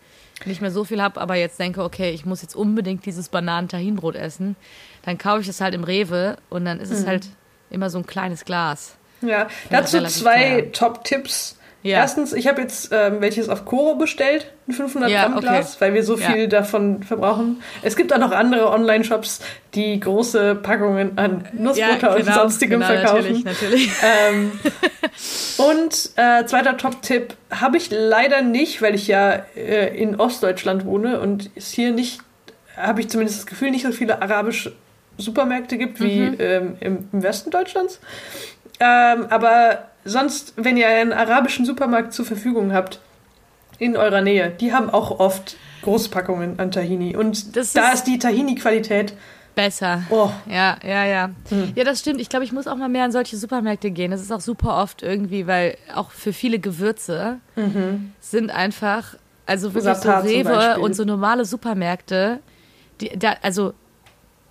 nicht 0.46 0.62
mehr 0.62 0.72
so 0.72 0.84
viel 0.84 1.02
habe, 1.02 1.20
aber 1.20 1.36
jetzt 1.36 1.60
denke, 1.60 1.84
okay, 1.84 2.12
ich 2.12 2.26
muss 2.26 2.42
jetzt 2.44 2.56
unbedingt 2.56 3.06
dieses 3.06 3.30
Bananen-Tahinbrot 3.30 4.16
essen, 4.16 4.56
dann 5.04 5.18
kaufe 5.18 5.42
ich 5.42 5.48
es 5.48 5.62
halt 5.62 5.74
im 5.74 5.84
Rewe 5.84 6.38
und 6.50 6.66
dann 6.66 6.80
ist 6.80 6.92
es 6.92 7.02
Mhm. 7.04 7.08
halt 7.08 7.28
immer 7.72 7.90
so 7.90 7.98
ein 7.98 8.06
kleines 8.06 8.46
Glas. 8.46 8.96
Ja, 9.22 9.48
dazu 9.72 10.04
zwei 10.06 10.70
Top-Tipps. 10.74 11.57
Ja. 11.84 12.00
Erstens, 12.00 12.34
ich 12.34 12.48
habe 12.48 12.62
jetzt 12.62 12.90
ähm, 12.92 13.22
welches 13.22 13.50
auf 13.50 13.64
Koro 13.64 13.96
bestellt, 13.96 14.52
ein 14.68 14.74
500 14.74 15.10
ja, 15.10 15.28
Gramm 15.28 15.40
Glas, 15.40 15.76
okay. 15.76 15.82
weil 15.82 15.94
wir 15.94 16.04
so 16.04 16.18
viel 16.18 16.42
ja. 16.42 16.48
davon 16.48 17.04
verbrauchen. 17.04 17.62
Es 17.82 17.96
gibt 17.96 18.12
auch 18.12 18.18
noch 18.18 18.32
andere 18.32 18.72
Online-Shops, 18.72 19.40
die 19.74 20.00
große 20.00 20.56
Packungen 20.56 21.18
an 21.18 21.46
Nussbutter 21.54 22.16
genau, 22.16 22.16
und 22.16 22.34
sonstigem 22.34 22.80
genau, 22.80 22.92
verkaufen. 22.92 23.44
Natürlich, 23.44 23.46
natürlich. 23.46 23.92
Ähm, 24.30 24.52
und 25.58 26.10
äh, 26.16 26.46
zweiter 26.46 26.78
Top-Tipp 26.78 27.36
habe 27.52 27.78
ich 27.78 27.90
leider 27.92 28.42
nicht, 28.42 28.82
weil 28.82 28.96
ich 28.96 29.08
ja 29.08 29.44
äh, 29.56 29.96
in 29.96 30.20
Ostdeutschland 30.20 30.84
wohne 30.86 31.20
und 31.20 31.52
es 31.56 31.72
hier 31.72 31.92
nicht, 31.92 32.20
habe 32.76 33.02
ich 33.02 33.10
zumindest 33.10 33.40
das 33.40 33.46
Gefühl, 33.46 33.72
nicht 33.72 33.86
so 33.86 33.92
viele 33.92 34.22
arabische 34.22 34.74
Supermärkte 35.18 35.78
gibt 35.78 36.00
wie 36.00 36.22
mhm. 36.22 36.36
ähm, 36.40 36.78
im, 36.80 37.10
im, 37.12 37.24
Westen 37.24 37.52
Deutschlands. 37.52 38.00
Ähm, 38.80 39.28
aber 39.30 39.88
sonst, 40.08 40.54
wenn 40.56 40.78
ihr 40.78 40.88
einen 40.88 41.14
arabischen 41.14 41.66
Supermarkt 41.66 42.14
zur 42.14 42.26
Verfügung 42.26 42.74
habt, 42.74 43.00
in 43.80 43.96
eurer 43.96 44.22
Nähe, 44.22 44.50
die 44.50 44.74
haben 44.74 44.90
auch 44.90 45.20
oft 45.20 45.56
Großpackungen 45.84 46.60
an 46.60 46.72
Tahini. 46.72 47.16
Und 47.16 47.56
das 47.56 47.74
da 47.74 47.90
ist, 47.90 48.00
ist 48.00 48.08
die 48.08 48.18
Tahini-Qualität 48.20 49.14
besser. 49.56 50.04
Oh. 50.10 50.30
Ja, 50.48 50.78
ja, 50.84 51.06
ja. 51.06 51.30
Hm. 51.50 51.74
Ja, 51.76 51.84
das 51.84 52.00
stimmt. 52.00 52.22
Ich 52.22 52.30
glaube, 52.30 52.46
ich 52.46 52.52
muss 52.52 52.68
auch 52.68 52.76
mal 52.76 52.90
mehr 52.90 53.06
in 53.06 53.12
solche 53.12 53.38
Supermärkte 53.38 53.92
gehen. 53.92 54.12
Das 54.12 54.22
ist 54.22 54.32
auch 54.32 54.42
super 54.42 54.82
oft 54.82 55.04
irgendwie, 55.04 55.48
weil 55.48 55.78
auch 55.94 56.12
für 56.12 56.34
viele 56.34 56.60
Gewürze 56.60 57.40
mhm. 57.56 58.14
sind 58.20 58.52
einfach, 58.52 59.16
also 59.46 59.74
wirklich 59.74 59.96
so 59.96 60.10
Rewe 60.10 60.80
und 60.80 60.96
so 60.96 61.04
normale 61.04 61.46
Supermärkte, 61.46 62.40
die, 63.02 63.18
da, 63.18 63.36
also 63.42 63.74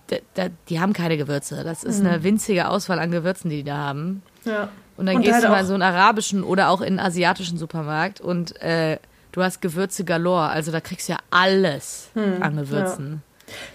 da, 0.08 0.16
da, 0.34 0.48
die 0.68 0.80
haben 0.80 0.92
keine 0.92 1.16
Gewürze. 1.16 1.62
Das 1.64 1.84
ist 1.84 2.00
mhm. 2.00 2.08
eine 2.08 2.22
winzige 2.22 2.68
Auswahl 2.68 2.98
an 2.98 3.10
Gewürzen, 3.10 3.50
die 3.50 3.58
die 3.58 3.64
da 3.64 3.76
haben. 3.76 4.22
Ja. 4.44 4.68
Und 4.96 5.06
dann 5.06 5.16
und 5.16 5.22
gehst 5.22 5.34
halt 5.34 5.44
du 5.44 5.48
mal 5.48 5.60
in 5.60 5.66
so 5.66 5.74
einen 5.74 5.82
arabischen 5.82 6.42
oder 6.42 6.70
auch 6.70 6.80
in 6.80 6.98
einen 6.98 7.00
asiatischen 7.00 7.58
Supermarkt 7.58 8.20
und 8.20 8.60
äh, 8.62 8.98
du 9.32 9.42
hast 9.42 9.60
Gewürze 9.60 10.04
galore. 10.04 10.48
Also 10.48 10.72
da 10.72 10.80
kriegst 10.80 11.08
du 11.08 11.12
ja 11.12 11.18
alles 11.30 12.08
hm, 12.14 12.42
an 12.42 12.56
Gewürzen. 12.56 13.12
Ja. 13.12 13.18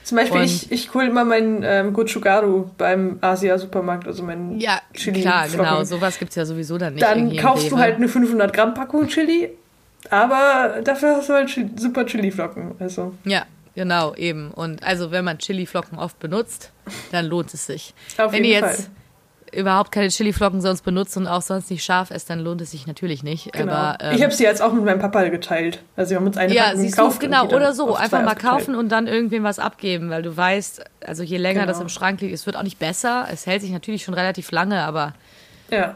Zum 0.03 0.17
Beispiel, 0.17 0.41
und 0.41 0.45
ich, 0.45 0.71
ich 0.71 0.93
hole 0.93 1.07
immer 1.07 1.23
meinen 1.23 1.63
ähm, 1.63 1.93
Gochugaru 1.93 2.69
beim 2.77 3.19
Asia-Supermarkt, 3.21 4.05
also 4.05 4.23
meinen 4.23 4.59
ja, 4.59 4.81
Chili. 4.93 5.21
Ja, 5.21 5.47
klar, 5.47 5.49
genau. 5.49 5.83
Sowas 5.83 6.19
gibt 6.19 6.31
es 6.31 6.35
ja 6.35 6.45
sowieso 6.45 6.77
dann 6.77 6.95
nicht. 6.95 7.03
Dann 7.05 7.35
kaufst 7.37 7.71
du 7.71 7.77
halt 7.77 7.95
eine 7.95 8.09
500 8.09 8.51
Gramm 8.51 8.73
Packung 8.73 9.07
Chili, 9.07 9.49
aber 10.09 10.81
dafür 10.83 11.15
hast 11.15 11.29
du 11.29 11.33
halt 11.33 11.49
super 11.79 12.05
Chili-Flocken. 12.05 12.73
Also. 12.79 13.13
Ja, 13.23 13.45
genau, 13.73 14.13
eben. 14.15 14.51
Und 14.51 14.83
also, 14.83 15.11
wenn 15.11 15.23
man 15.23 15.37
Chili-Flocken 15.37 15.97
oft 15.97 16.19
benutzt, 16.19 16.71
dann 17.13 17.27
lohnt 17.27 17.53
es 17.53 17.65
sich. 17.65 17.93
Auf 18.17 18.33
wenn 18.33 18.43
jeden 18.43 18.61
ihr 18.61 18.67
jetzt 18.67 18.81
Fall 18.83 18.91
überhaupt 19.51 19.91
keine 19.91 20.07
Chiliflocken 20.07 20.61
sonst 20.61 20.81
benutzt 20.83 21.17
und 21.17 21.27
auch 21.27 21.41
sonst 21.41 21.69
nicht 21.69 21.83
scharf 21.83 22.11
ist, 22.11 22.29
dann 22.29 22.39
lohnt 22.39 22.61
es 22.61 22.71
sich 22.71 22.87
natürlich 22.87 23.23
nicht. 23.23 23.51
Genau. 23.53 23.73
Aber, 23.73 23.97
ähm, 24.01 24.15
ich 24.15 24.23
habe 24.23 24.33
sie 24.33 24.43
jetzt 24.43 24.61
auch 24.61 24.73
mit 24.73 24.83
meinem 24.83 24.99
Papa 24.99 25.27
geteilt. 25.27 25.81
Also 25.95 26.11
wir 26.11 26.17
haben 26.17 26.27
uns 26.27 26.37
eine 26.37 26.53
ja, 26.53 26.69
Packung 26.69 26.83
gekauft. 26.83 27.19
genau, 27.19 27.45
oder 27.47 27.73
so. 27.73 27.95
Einfach 27.95 28.23
mal 28.23 28.35
kaufen 28.35 28.75
und 28.75 28.89
dann 28.89 29.07
irgendwem 29.07 29.43
was 29.43 29.59
abgeben, 29.59 30.09
weil 30.09 30.21
du 30.21 30.35
weißt, 30.35 30.83
also 31.05 31.23
je 31.23 31.37
länger 31.37 31.61
genau. 31.61 31.71
das 31.71 31.81
im 31.81 31.89
Schrank 31.89 32.21
liegt, 32.21 32.33
es 32.33 32.45
wird 32.45 32.55
auch 32.55 32.63
nicht 32.63 32.79
besser. 32.79 33.27
Es 33.31 33.45
hält 33.45 33.61
sich 33.61 33.71
natürlich 33.71 34.03
schon 34.03 34.13
relativ 34.13 34.51
lange, 34.51 34.81
aber 34.81 35.13
ja. 35.69 35.95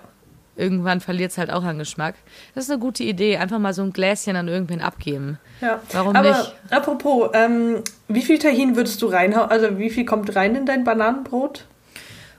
irgendwann 0.58 1.00
verliert 1.00 1.32
es 1.32 1.38
halt 1.38 1.52
auch 1.52 1.64
an 1.64 1.78
Geschmack. 1.78 2.16
Das 2.56 2.66
ist 2.66 2.72
eine 2.72 2.80
gute 2.80 3.04
Idee. 3.04 3.38
Einfach 3.38 3.60
mal 3.60 3.74
so 3.74 3.84
ein 3.84 3.94
Gläschen 3.94 4.36
an 4.36 4.50
irgendwen 4.50 4.82
abgeben. 4.82 5.40
Ja. 5.62 5.80
Warum 5.94 6.16
aber 6.16 6.30
nicht? 6.30 6.56
Apropos, 6.72 7.30
ähm, 7.34 7.82
wie 8.10 8.22
viel 8.22 8.38
Tahin 8.38 8.76
würdest 8.76 9.02
du 9.02 9.08
reinhauen? 9.08 9.50
Also 9.50 9.78
wie 9.78 9.90
viel 9.90 10.06
kommt 10.06 10.36
rein 10.36 10.56
in 10.56 10.66
dein 10.66 10.84
Bananenbrot? 10.84 11.66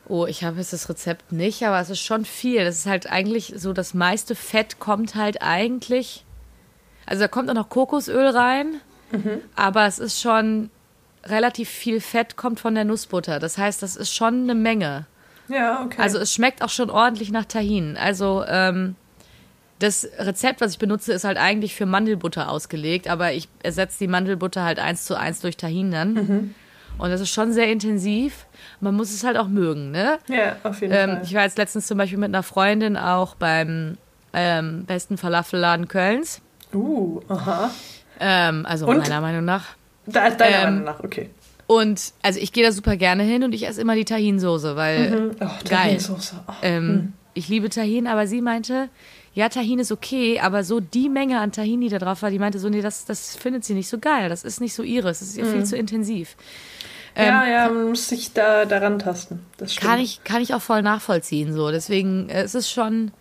Oh, 0.08 0.26
ich 0.26 0.44
habe 0.44 0.58
jetzt 0.58 0.72
das 0.72 0.88
Rezept 0.88 1.32
nicht, 1.32 1.64
aber 1.64 1.80
es 1.80 1.90
ist 1.90 2.00
schon 2.00 2.24
viel. 2.24 2.64
Das 2.64 2.76
ist 2.76 2.86
halt 2.86 3.10
eigentlich 3.10 3.54
so, 3.56 3.72
das 3.72 3.94
meiste 3.94 4.34
Fett 4.34 4.78
kommt 4.78 5.14
halt 5.14 5.42
eigentlich. 5.42 6.24
Also 7.06 7.22
da 7.22 7.28
kommt 7.28 7.50
auch 7.50 7.54
noch 7.54 7.68
Kokosöl 7.68 8.28
rein, 8.28 8.80
mhm. 9.12 9.40
aber 9.54 9.86
es 9.86 9.98
ist 9.98 10.20
schon 10.20 10.70
relativ 11.24 11.68
viel 11.68 12.00
Fett 12.00 12.36
kommt 12.36 12.60
von 12.60 12.74
der 12.74 12.84
Nussbutter. 12.84 13.38
Das 13.38 13.58
heißt, 13.58 13.82
das 13.82 13.96
ist 13.96 14.14
schon 14.14 14.42
eine 14.42 14.54
Menge. 14.54 15.06
Ja, 15.48 15.84
okay. 15.84 16.00
Also 16.00 16.18
es 16.18 16.32
schmeckt 16.32 16.62
auch 16.62 16.68
schon 16.68 16.90
ordentlich 16.90 17.30
nach 17.30 17.44
Tahin. 17.44 17.96
Also 17.96 18.44
ähm, 18.46 18.96
das 19.78 20.08
Rezept, 20.18 20.60
was 20.60 20.72
ich 20.72 20.78
benutze, 20.78 21.12
ist 21.12 21.24
halt 21.24 21.38
eigentlich 21.38 21.74
für 21.74 21.86
Mandelbutter 21.86 22.50
ausgelegt, 22.50 23.08
aber 23.08 23.32
ich 23.32 23.48
ersetze 23.62 23.98
die 24.00 24.08
Mandelbutter 24.08 24.64
halt 24.64 24.78
eins 24.78 25.04
zu 25.04 25.18
eins 25.18 25.40
durch 25.40 25.56
Tahin 25.56 25.90
dann. 25.90 26.14
Mhm. 26.14 26.54
Und 26.98 27.10
das 27.10 27.20
ist 27.20 27.30
schon 27.30 27.52
sehr 27.52 27.70
intensiv. 27.70 28.46
Man 28.80 28.94
muss 28.94 29.12
es 29.12 29.24
halt 29.24 29.36
auch 29.36 29.48
mögen, 29.48 29.90
ne? 29.90 30.18
Ja, 30.28 30.56
auf 30.62 30.80
jeden 30.80 30.94
ähm, 30.94 31.10
Fall. 31.10 31.20
Ich 31.24 31.34
war 31.34 31.42
jetzt 31.42 31.58
letztens 31.58 31.86
zum 31.86 31.98
Beispiel 31.98 32.18
mit 32.18 32.28
einer 32.28 32.42
Freundin 32.42 32.96
auch 32.96 33.34
beim 33.34 33.98
ähm, 34.32 34.84
besten 34.86 35.18
Falafelladen 35.18 35.88
Kölns. 35.88 36.40
Uh, 36.72 37.20
aha. 37.28 37.70
Ähm, 38.20 38.66
also 38.66 38.86
und? 38.86 38.98
meiner 38.98 39.20
Meinung 39.20 39.44
nach. 39.44 39.76
Da, 40.06 40.30
deiner 40.30 40.56
ähm, 40.56 40.62
Meinung 40.64 40.84
nach, 40.84 41.04
okay. 41.04 41.30
Und 41.66 42.12
also 42.22 42.38
ich 42.38 42.52
gehe 42.52 42.64
da 42.64 42.72
super 42.72 42.96
gerne 42.96 43.24
hin 43.24 43.42
und 43.42 43.52
ich 43.52 43.66
esse 43.66 43.80
immer 43.80 43.96
die 43.96 44.04
Tahinsoße, 44.04 44.76
weil 44.76 45.10
mhm. 45.10 45.30
oh, 45.40 45.48
geil. 45.68 45.98
Oh. 46.08 46.52
Ähm, 46.62 46.86
mhm. 46.86 47.12
Ich 47.34 47.48
liebe 47.48 47.68
Tahin, 47.68 48.06
aber 48.06 48.26
sie 48.26 48.40
meinte, 48.40 48.88
ja, 49.36 49.50
Tahin 49.50 49.78
ist 49.78 49.92
okay, 49.92 50.40
aber 50.40 50.64
so 50.64 50.80
die 50.80 51.10
Menge 51.10 51.38
an 51.40 51.52
Tahin, 51.52 51.82
die 51.82 51.90
da 51.90 51.98
drauf 51.98 52.22
war, 52.22 52.30
die 52.30 52.38
meinte 52.38 52.58
so, 52.58 52.70
nee, 52.70 52.80
das, 52.80 53.04
das 53.04 53.36
findet 53.36 53.66
sie 53.66 53.74
nicht 53.74 53.86
so 53.86 53.98
geil. 53.98 54.30
Das 54.30 54.44
ist 54.44 54.62
nicht 54.62 54.72
so 54.72 54.82
ihres. 54.82 55.18
Das 55.18 55.28
ist 55.28 55.36
ihr 55.36 55.44
mhm. 55.44 55.52
viel 55.52 55.64
zu 55.64 55.76
intensiv. 55.76 56.36
Ja, 57.14 57.44
ähm, 57.44 57.52
ja, 57.52 57.68
man 57.68 57.90
muss 57.90 58.08
sich 58.08 58.32
da 58.32 58.64
daran 58.64 58.98
tasten. 58.98 59.44
Das 59.58 59.74
stimmt. 59.74 59.90
Kann 59.90 60.00
ich, 60.00 60.24
kann 60.24 60.40
ich 60.40 60.54
auch 60.54 60.62
voll 60.62 60.80
nachvollziehen. 60.80 61.52
So. 61.52 61.70
Deswegen 61.70 62.30
äh, 62.30 62.44
es 62.44 62.54
ist 62.54 62.70
schon, 62.70 63.12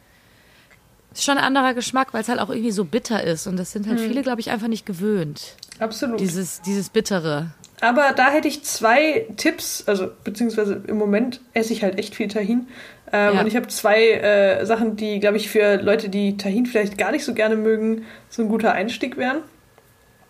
ist 1.13 1.25
schon 1.25 1.38
ein 1.38 1.43
anderer 1.43 1.74
Geschmack, 1.74 2.13
weil 2.13 2.22
es 2.22 2.29
halt 2.29 2.39
auch 2.39 2.50
irgendwie 2.50 2.72
so 2.72 2.86
bitter 2.86 3.22
ist. 3.22 3.45
Und 3.45 3.57
das 3.57 3.74
sind 3.74 3.86
halt 3.86 4.00
hm. 4.00 4.07
viele, 4.07 4.22
glaube 4.22 4.39
ich, 4.39 4.51
einfach 4.51 4.69
nicht 4.69 4.86
gewöhnt. 4.86 5.57
Absolut. 5.79 6.22
Dieses, 6.22 6.62
dieses 6.62 6.89
Bittere. 6.89 7.51
Aber 7.81 8.13
da 8.15 8.29
hätte 8.29 8.48
ich 8.48 8.63
zwei 8.63 9.27
Tipps, 9.36 9.84
also 9.86 10.07
beziehungsweise 10.24 10.81
im 10.88 10.98
Moment 10.98 11.41
esse 11.53 11.74
ich 11.74 11.84
halt 11.84 12.00
echt 12.00 12.15
viel 12.15 12.29
Tahin. 12.29 12.67
Ähm, 13.12 13.35
ja. 13.35 13.41
Und 13.41 13.47
ich 13.47 13.55
habe 13.55 13.67
zwei 13.67 14.12
äh, 14.12 14.65
Sachen, 14.65 14.95
die, 14.95 15.19
glaube 15.19 15.38
ich, 15.38 15.50
für 15.50 15.77
Leute, 15.77 16.09
die 16.09 16.38
Tahin 16.38 16.65
vielleicht 16.65 16.97
gar 16.97 17.12
nicht 17.12 17.25
so 17.25 17.33
gerne 17.33 17.55
mögen, 17.55 18.05
so 18.29 18.41
ein 18.41 18.50
guter 18.50 18.74
Einstieg 18.74 19.17
wären. 19.17 19.39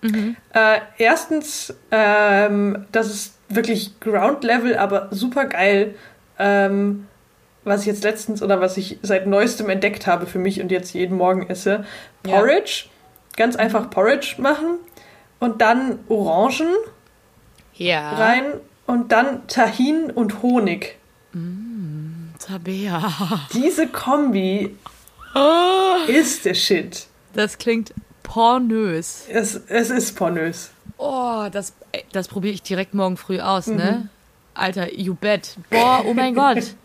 Mhm. 0.02 0.36
Äh, 0.54 0.80
erstens, 0.98 1.74
ähm, 1.92 2.86
das 2.92 3.08
ist 3.08 3.40
wirklich 3.50 4.00
Ground 4.00 4.44
Level, 4.44 4.78
aber 4.78 5.08
super 5.12 5.46
geil. 5.46 5.96
Ähm, 6.38 7.08
was 7.64 7.82
ich 7.82 7.88
jetzt 7.88 8.04
letztens 8.04 8.44
oder 8.44 8.62
was 8.62 8.78
ich 8.78 9.00
seit 9.02 9.26
neuestem 9.26 9.70
entdeckt 9.70 10.06
habe 10.06 10.28
für 10.28 10.40
mich 10.40 10.62
und 10.62 10.72
jetzt 10.72 10.94
jeden 10.94 11.18
Morgen 11.18 11.50
esse. 11.50 11.84
Porridge. 12.24 12.86
Ja. 12.86 12.92
Ganz 13.38 13.56
einfach 13.56 13.90
Porridge 13.90 14.36
machen. 14.38 14.78
Und 15.40 15.62
dann 15.62 16.00
Orangen 16.08 16.74
ja. 17.74 18.14
rein. 18.14 18.46
Und 18.86 19.12
dann 19.12 19.48
Tahin 19.48 20.12
und 20.12 20.44
Honig. 20.44 20.98
Mm, 21.34 21.65
Tabea. 22.46 23.02
Diese 23.54 23.88
Kombi 23.88 24.76
oh. 25.34 25.96
ist 26.08 26.46
der 26.46 26.54
Shit. 26.54 27.08
Das 27.34 27.58
klingt 27.58 27.94
pornös. 28.22 29.26
Es, 29.30 29.56
es 29.68 29.90
ist 29.90 30.16
pornös. 30.16 30.70
Oh, 30.98 31.48
das, 31.52 31.74
das 32.12 32.28
probiere 32.28 32.54
ich 32.54 32.62
direkt 32.62 32.94
morgen 32.94 33.18
früh 33.18 33.40
aus, 33.40 33.68
ne? 33.68 33.74
mhm. 33.74 33.80
ne? 33.80 34.10
Alter, 34.54 34.94
you 34.94 35.16
bet. 35.16 35.58
Boah, 35.70 36.04
oh 36.06 36.14
mein 36.14 36.36
Gott. 36.36 36.76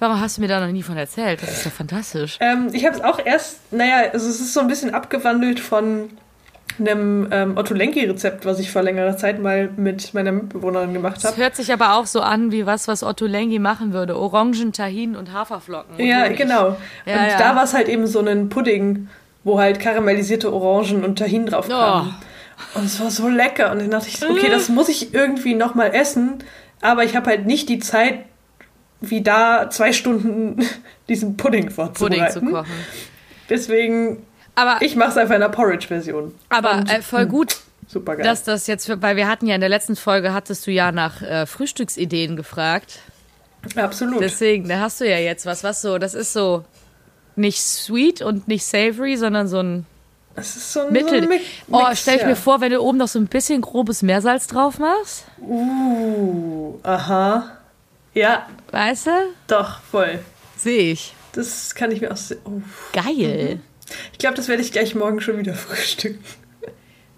Warum 0.00 0.20
hast 0.20 0.36
du 0.36 0.42
mir 0.42 0.48
da 0.48 0.60
noch 0.60 0.72
nie 0.72 0.82
von 0.82 0.96
erzählt? 0.96 1.40
Das 1.42 1.58
ist 1.58 1.66
doch 1.66 1.72
fantastisch. 1.72 2.36
Ähm, 2.40 2.70
ich 2.72 2.84
habe 2.84 2.96
es 2.96 3.02
auch 3.02 3.24
erst, 3.24 3.72
naja, 3.72 4.10
also 4.12 4.28
es 4.28 4.40
ist 4.40 4.52
so 4.52 4.60
ein 4.60 4.66
bisschen 4.66 4.92
abgewandelt 4.92 5.60
von 5.60 6.10
einem 6.78 7.28
ähm, 7.30 7.56
Otto 7.56 7.74
Lenki-Rezept, 7.74 8.44
was 8.44 8.58
ich 8.58 8.70
vor 8.70 8.82
längerer 8.82 9.16
Zeit 9.16 9.40
mal 9.40 9.70
mit 9.76 10.12
meiner 10.14 10.32
Mitbewohnerin 10.32 10.92
gemacht 10.92 11.18
habe. 11.18 11.28
Das 11.28 11.36
hört 11.36 11.56
sich 11.56 11.72
aber 11.72 11.94
auch 11.96 12.06
so 12.06 12.20
an 12.20 12.52
wie 12.52 12.66
was, 12.66 12.88
was 12.88 13.02
Otto 13.02 13.26
Lenki 13.26 13.58
machen 13.58 13.92
würde. 13.92 14.18
Orangen, 14.18 14.72
Tahin 14.72 15.14
und 15.16 15.32
Haferflocken. 15.32 15.96
Und 15.96 16.04
ja, 16.04 16.24
Honig. 16.24 16.38
genau. 16.38 16.76
Ja, 17.06 17.20
und 17.20 17.28
ja. 17.28 17.38
da 17.38 17.56
war 17.56 17.64
es 17.64 17.74
halt 17.74 17.88
eben 17.88 18.06
so 18.06 18.20
ein 18.20 18.48
Pudding, 18.48 19.08
wo 19.44 19.58
halt 19.58 19.78
karamellisierte 19.78 20.52
Orangen 20.52 21.04
und 21.04 21.18
Tahin 21.18 21.46
drauf 21.46 21.68
kamen. 21.68 22.14
Oh. 22.74 22.78
Und 22.78 22.86
es 22.86 23.00
war 23.00 23.10
so 23.10 23.28
lecker. 23.28 23.70
Und 23.72 23.80
dann 23.80 23.90
dachte 23.90 24.08
ich, 24.08 24.22
okay, 24.28 24.48
das 24.50 24.68
muss 24.68 24.88
ich 24.88 25.14
irgendwie 25.14 25.54
nochmal 25.54 25.94
essen. 25.94 26.38
Aber 26.80 27.04
ich 27.04 27.16
habe 27.16 27.30
halt 27.30 27.46
nicht 27.46 27.68
die 27.68 27.78
Zeit, 27.78 28.24
wie 29.00 29.22
da 29.22 29.70
zwei 29.70 29.92
Stunden 29.92 30.56
diesen 31.08 31.36
Pudding 31.36 31.70
vorzubereiten. 31.70 32.40
Pudding 32.40 32.48
zu 32.48 32.54
kochen. 32.54 32.72
Deswegen, 33.48 34.22
aber, 34.54 34.82
ich 34.82 34.96
mache 34.96 35.10
es 35.10 35.16
einfach 35.16 35.34
in 35.34 35.40
der 35.40 35.48
Porridge-Version. 35.48 36.34
Aber 36.48 36.84
äh, 36.88 37.02
voll 37.02 37.26
gut. 37.26 37.56
Super 37.86 38.16
geil. 38.16 38.24
Dass 38.24 38.44
das 38.44 38.66
jetzt, 38.66 39.02
weil 39.02 39.16
wir 39.16 39.28
hatten 39.28 39.46
ja 39.46 39.54
in 39.54 39.60
der 39.60 39.70
letzten 39.70 39.96
Folge, 39.96 40.32
hattest 40.32 40.66
du 40.66 40.70
ja 40.70 40.92
nach 40.92 41.22
äh, 41.22 41.46
Frühstücksideen 41.46 42.36
gefragt. 42.36 43.00
Absolut. 43.76 44.20
Deswegen, 44.20 44.68
da 44.68 44.80
hast 44.80 45.00
du 45.00 45.08
ja 45.08 45.18
jetzt 45.18 45.46
was, 45.46 45.64
was 45.64 45.82
so, 45.82 45.98
das 45.98 46.14
ist 46.14 46.32
so 46.32 46.64
nicht 47.36 47.60
sweet 47.60 48.22
und 48.22 48.48
nicht 48.48 48.64
savory, 48.64 49.16
sondern 49.16 49.48
so 49.48 49.60
ein 49.60 49.86
es 50.36 50.56
ist 50.56 50.72
so 50.72 50.80
ein, 50.80 50.92
Mittel. 50.92 51.10
So 51.10 51.16
ein 51.16 51.28
Mix, 51.28 51.44
oh, 51.70 51.86
stell 51.94 52.16
ich 52.16 52.22
ja. 52.22 52.28
mir 52.28 52.36
vor, 52.36 52.60
wenn 52.60 52.72
du 52.72 52.80
oben 52.80 52.98
noch 52.98 53.08
so 53.08 53.18
ein 53.18 53.26
bisschen 53.26 53.60
grobes 53.60 54.02
Meersalz 54.02 54.46
drauf 54.48 54.78
machst. 54.78 55.24
Uh, 55.40 56.78
aha. 56.82 57.52
Ja. 58.14 58.46
Weißt 58.70 59.06
du? 59.06 59.10
Doch, 59.46 59.80
voll. 59.80 60.18
Sehe 60.56 60.92
ich. 60.92 61.14
Das 61.32 61.74
kann 61.74 61.90
ich 61.90 62.00
mir 62.00 62.12
auch 62.12 62.16
sehr. 62.16 62.38
Oh. 62.44 62.62
Geil. 62.92 63.60
Ich 64.12 64.18
glaube, 64.18 64.36
das 64.36 64.48
werde 64.48 64.62
ich 64.62 64.72
gleich 64.72 64.94
morgen 64.94 65.20
schon 65.20 65.38
wieder 65.38 65.54
frühstücken. 65.54 66.22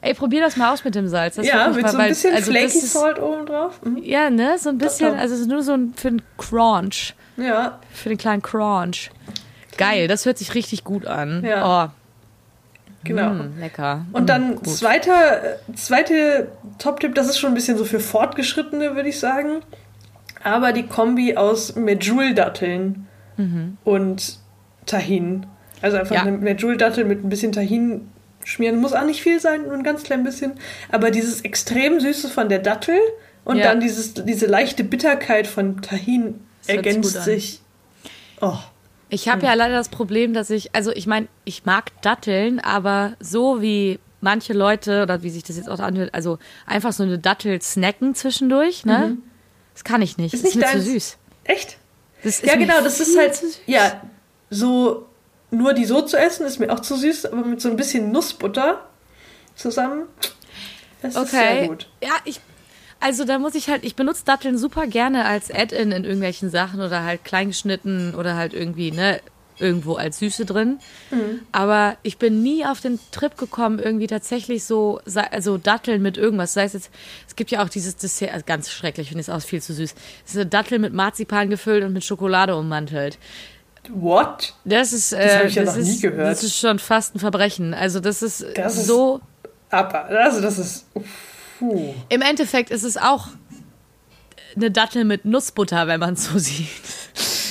Ey, 0.03 0.15
probier 0.15 0.41
das 0.41 0.57
mal 0.57 0.73
aus 0.73 0.85
mit 0.85 0.95
dem 0.95 1.09
Salz. 1.09 1.37
Das 1.37 1.47
ja, 1.47 1.69
mit 1.69 1.83
mal- 1.83 1.91
so 1.91 1.97
ein 1.97 2.03
weil- 2.05 2.09
bisschen 2.11 2.35
also 2.35 2.51
Flaky 2.53 2.67
ist- 2.79 2.93
Salt 2.93 3.19
oben 3.19 3.47
drauf. 3.47 3.81
Mhm. 3.83 3.99
Ja, 4.03 4.31
ne? 4.31 4.57
So 4.59 4.69
ein 4.69 4.79
bisschen, 4.79 5.15
also 5.15 5.35
es 5.35 5.41
ist 5.41 5.49
nur 5.49 5.63
so 5.63 5.73
ein, 5.73 5.95
für 5.97 6.11
den 6.11 6.23
Crunch. 6.39 7.15
Ja, 7.37 7.81
Für 7.93 8.09
den 8.11 8.19
kleinen 8.19 8.41
Crunch. 8.43 9.11
Geil, 9.77 10.09
das 10.09 10.25
hört 10.25 10.39
sich 10.39 10.55
richtig 10.55 10.85
gut 10.85 11.07
an. 11.07 11.45
Ja. 11.45 11.89
Oh, 11.89 11.91
genau. 13.05 13.31
mm, 13.31 13.59
lecker. 13.61 14.07
Und 14.13 14.23
Mm, 14.25 14.27
dann 14.27 14.57
gut. 14.57 14.69
zweiter, 14.71 15.59
zweite 15.75 16.49
Top-Tipp, 16.79 17.15
das 17.15 17.29
ist 17.29 17.39
schon 17.39 17.51
ein 17.51 17.55
bisschen 17.55 17.77
so 17.77 17.85
für 17.85 18.01
Fortgeschrittene, 18.01 18.95
würde 18.97 19.09
ich 19.11 19.19
sagen. 19.19 19.61
Aber 20.43 20.73
die 20.73 20.87
Kombi 20.87 21.37
aus 21.37 21.75
Medjool-Datteln 21.75 23.07
und 23.85 24.39
Tahin. 24.87 25.47
Also 25.83 25.97
einfach 25.99 26.15
Ja. 26.15 26.23
eine 26.23 26.33
Medjool-Dattel 26.33 27.05
mit 27.05 27.25
ein 27.25 27.29
bisschen 27.29 27.53
Tahin 27.53 28.09
schmieren. 28.45 28.81
Muss 28.81 28.93
auch 28.93 29.05
nicht 29.05 29.23
viel 29.23 29.41
sein, 29.41 29.63
nur 29.65 29.73
ein 29.75 29.83
ganz 29.83 30.03
klein 30.03 30.25
bisschen. 30.25 30.53
Aber 30.91 31.11
dieses 31.11 31.41
extrem 31.43 32.01
Süße 32.01 32.29
von 32.29 32.49
der 32.49 32.61
Dattel 32.61 32.99
und 33.45 33.59
Ja. 33.59 33.65
dann 33.65 33.81
dieses, 33.81 34.15
diese 34.15 34.47
leichte 34.47 34.85
Bitterkeit 34.85 35.47
von 35.47 35.83
Tahin 35.83 36.41
Das 36.67 36.75
ergänzt 36.77 37.23
sich. 37.25 37.61
Oh. 38.41 38.55
Ich 39.09 39.29
habe 39.29 39.47
ja 39.47 39.55
leider 39.55 39.75
das 39.75 39.89
Problem, 39.89 40.33
dass 40.35 40.51
ich, 40.51 40.75
also 40.75 40.91
ich 40.93 41.07
meine, 41.07 41.29
ich 41.45 41.65
mag 41.65 41.91
Datteln, 42.03 42.59
aber 42.59 43.15
so 43.21 43.63
wie 43.63 44.01
manche 44.21 44.53
Leute, 44.53 45.03
oder 45.03 45.23
wie 45.23 45.31
sich 45.31 45.45
das 45.45 45.57
jetzt 45.57 45.69
auch 45.69 45.79
anhört, 45.79 46.13
also 46.13 46.39
einfach 46.67 46.93
so 46.93 47.05
eine 47.05 47.19
Dattel 47.19 47.61
snacken 47.63 48.15
zwischendurch, 48.17 48.85
ne? 48.85 49.17
Das 49.75 49.85
kann 49.85 50.03
ich 50.03 50.17
nicht. 50.19 50.35
Ist 50.35 50.43
das 50.43 50.51
ist 50.51 50.57
nicht 50.57 50.65
mir 50.67 50.73
zu 50.73 50.79
deins. 50.79 50.91
süß. 50.91 51.17
Echt? 51.45 51.77
Das 52.25 52.41
ist 52.41 52.47
Ja, 52.47 52.57
genau, 52.57 52.81
das 52.83 52.99
ist 52.99 53.17
halt, 53.17 53.35
zu 53.37 53.47
süß. 53.47 53.61
ja, 53.67 54.01
so, 54.51 55.07
nur 55.51 55.75
die 55.75 55.85
so 55.85 56.03
zu 56.03 56.17
essen, 56.19 56.47
ist 56.47 56.59
mir 56.59 56.73
auch 56.73 56.81
zu 56.81 56.97
süß, 56.97 57.27
aber 57.27 57.45
mit 57.45 57.61
so 57.61 57.69
ein 57.69 57.77
bisschen 57.77 58.13
Nussbutter 58.13 58.87
zusammen, 59.55 60.05
das 61.03 61.17
ist 61.17 61.31
sehr 61.31 61.41
Okay. 61.41 61.69
gut. 61.69 61.89
Ja, 62.03 62.15
ich. 62.25 62.41
Also 62.99 63.25
da 63.25 63.39
muss 63.39 63.55
ich 63.55 63.69
halt, 63.69 63.85
ich 63.85 63.95
benutze 63.95 64.25
Datteln 64.25 64.57
super 64.57 64.87
gerne 64.87 65.27
als 65.27 65.51
Add-in 65.51 65.93
in 65.93 66.05
irgendwelchen 66.05 66.49
Sachen 66.49 66.81
oder 66.81 67.05
halt 67.05 67.25
kleingeschnitten 67.25 68.15
oder 68.15 68.37
halt 68.37 68.55
irgendwie, 68.55 68.91
ne, 68.91 69.21
irgendwo 69.59 69.95
als 69.95 70.19
Süße 70.19 70.47
drin. 70.47 70.79
Mhm. 71.11 71.41
Aber 71.53 71.99
ich 72.03 72.17
bin 72.17 72.43
nie 72.43 72.65
auf 72.65 72.81
den 72.81 72.99
Trip 73.11 73.37
gekommen, 73.37 73.79
irgendwie 73.79 74.07
tatsächlich 74.07 74.65
so, 74.65 75.01
also 75.31 75.59
Datteln 75.59 76.01
mit 76.01 76.17
irgendwas. 76.17 76.55
Sei 76.55 76.65
es 76.65 76.73
jetzt, 76.73 76.91
es 77.29 77.37
gibt 77.37 77.51
ja 77.51 77.63
auch 77.63 77.69
dieses 77.69 77.97
Dessert, 77.97 78.33
also 78.33 78.45
ganz 78.47 78.71
schrecklich, 78.71 79.09
finde 79.09 79.21
ich 79.21 79.29
es 79.29 79.35
auch 79.35 79.43
viel 79.43 79.61
zu 79.63 79.75
süß. 79.75 79.95
Es 80.25 80.31
ist 80.31 80.37
eine 80.37 80.47
Dattel 80.47 80.79
mit 80.79 80.95
Marzipan 80.95 81.51
gefüllt 81.51 81.85
und 81.85 81.93
mit 81.93 82.05
Schokolade 82.05 82.57
ummantelt. 82.57 83.19
What? 83.95 84.55
Das 84.65 84.93
ist, 84.93 85.13
äh, 85.13 85.39
hab 85.39 85.45
ich 85.47 85.55
ja 85.55 85.65
das 85.65 85.77
noch 85.77 85.83
nie 85.83 85.91
ist, 85.91 86.03
gehört. 86.03 86.29
das 86.29 86.43
ist 86.43 86.57
schon 86.59 86.79
fast 86.79 87.15
ein 87.15 87.19
Verbrechen. 87.19 87.75
Also 87.75 88.01
das 88.01 88.23
ist, 88.23 88.45
Das 88.55 88.77
ist- 88.77 88.87
so. 88.87 89.21
Aber, 89.71 90.05
also 90.07 90.41
das 90.41 90.59
ist, 90.59 90.87
puh. 91.59 91.95
Im 92.09 92.23
Endeffekt 92.23 92.71
ist 92.71 92.85
es 92.85 92.97
auch 92.97 93.29
eine 94.55 94.71
Dattel 94.71 95.05
mit 95.05 95.25
Nussbutter, 95.25 95.87
wenn 95.87 96.01
man 96.01 96.15
es 96.15 96.25
so 96.27 96.39
sieht. 96.39 96.69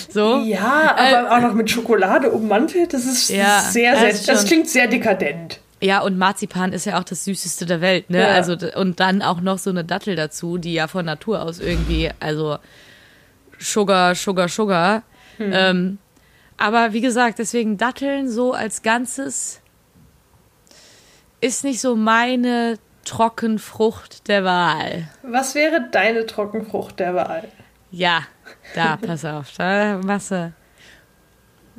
So? 0.10 0.38
Ja, 0.46 0.96
aber 0.98 1.36
auch 1.36 1.42
noch 1.42 1.54
mit 1.54 1.70
Schokolade 1.70 2.32
ummantelt, 2.32 2.94
das 2.94 3.04
ist 3.06 3.30
Äh, 3.32 3.38
Ja, 3.40 3.62
sehr, 3.62 3.92
das 3.94 4.02
sehr, 4.26 4.34
das 4.34 4.42
schon- 4.42 4.48
klingt 4.50 4.70
sehr 4.70 4.88
dekadent. 4.88 5.60
Ja, 5.82 6.00
und 6.02 6.18
Marzipan 6.18 6.72
ist 6.72 6.86
ja 6.86 6.98
auch 6.98 7.04
das 7.04 7.26
Süßeste 7.26 7.66
der 7.66 7.82
Welt, 7.82 8.10
ne? 8.10 8.22
Ja. 8.22 8.28
Also, 8.30 8.56
und 8.76 9.02
dann 9.02 9.22
auch 9.22 9.42
noch 9.42 9.58
so 9.60 9.70
eine 9.70 9.84
Dattel 9.84 10.16
dazu, 10.16 10.58
die 10.58 10.74
ja 10.74 10.88
von 10.88 11.06
Natur 11.06 11.42
aus 11.42 11.60
irgendwie, 11.60 12.10
also 12.22 12.58
Sugar, 13.60 14.16
Sugar, 14.16 14.48
Sugar. 14.48 15.04
Hm. 15.38 15.52
Ähm, 15.54 15.98
aber 16.58 16.94
wie 16.94 17.02
gesagt, 17.02 17.40
deswegen 17.40 17.78
Datteln 17.78 18.30
so 18.30 18.54
als 18.54 18.82
Ganzes 18.82 19.62
ist 21.42 21.64
nicht 21.64 21.82
so 21.82 21.96
meine 21.96 22.78
Trockenfrucht 23.04 24.28
der 24.28 24.44
Wahl. 24.44 25.08
Was 25.24 25.54
wäre 25.56 25.88
deine 25.92 26.26
Trockenfrucht 26.26 27.00
der 27.00 27.16
Wahl? 27.16 27.48
Ja, 27.92 28.22
da, 28.74 28.98
pass 28.98 29.24
auf, 29.26 29.52
da 29.58 30.00
machst 30.04 30.32
du, 30.32 30.54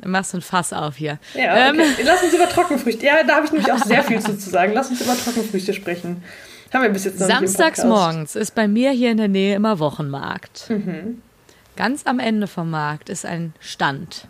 machst 0.05 0.33
du 0.33 0.37
ein 0.37 0.41
Fass 0.41 0.73
auf 0.73 0.95
hier. 0.95 1.19
Ja, 1.33 1.69
Ähm, 1.69 1.79
okay. 1.79 2.01
Lass 2.05 2.23
uns 2.23 2.33
über 2.33 2.47
Trockenfrüchte. 2.47 3.05
Ja, 3.05 3.23
da 3.23 3.35
habe 3.35 3.45
ich 3.45 3.51
nämlich 3.51 3.71
auch 3.71 3.83
sehr 3.83 4.03
viel 4.03 4.21
zu, 4.21 4.35
sagen. 4.37 4.73
Lass 4.73 4.89
uns 4.89 5.01
über 5.01 5.17
Trockenfrüchte 5.17 5.73
sprechen. 5.73 6.23
Haben 6.73 6.83
wir 6.83 6.89
bis 6.89 7.05
jetzt 7.05 7.19
noch 7.19 7.27
Samstags 7.27 7.83
morgens 7.83 8.35
ist 8.35 8.53
bei 8.53 8.67
mir 8.67 8.91
hier 8.91 9.11
in 9.11 9.17
der 9.17 9.27
Nähe 9.29 9.55
immer 9.55 9.79
Wochenmarkt. 9.79 10.69
Mhm. 10.69 11.21
Ganz 11.75 12.05
am 12.05 12.19
Ende 12.19 12.47
vom 12.47 12.69
Markt 12.69 13.09
ist 13.09 13.25
ein 13.25 13.53
Stand. 13.59 14.27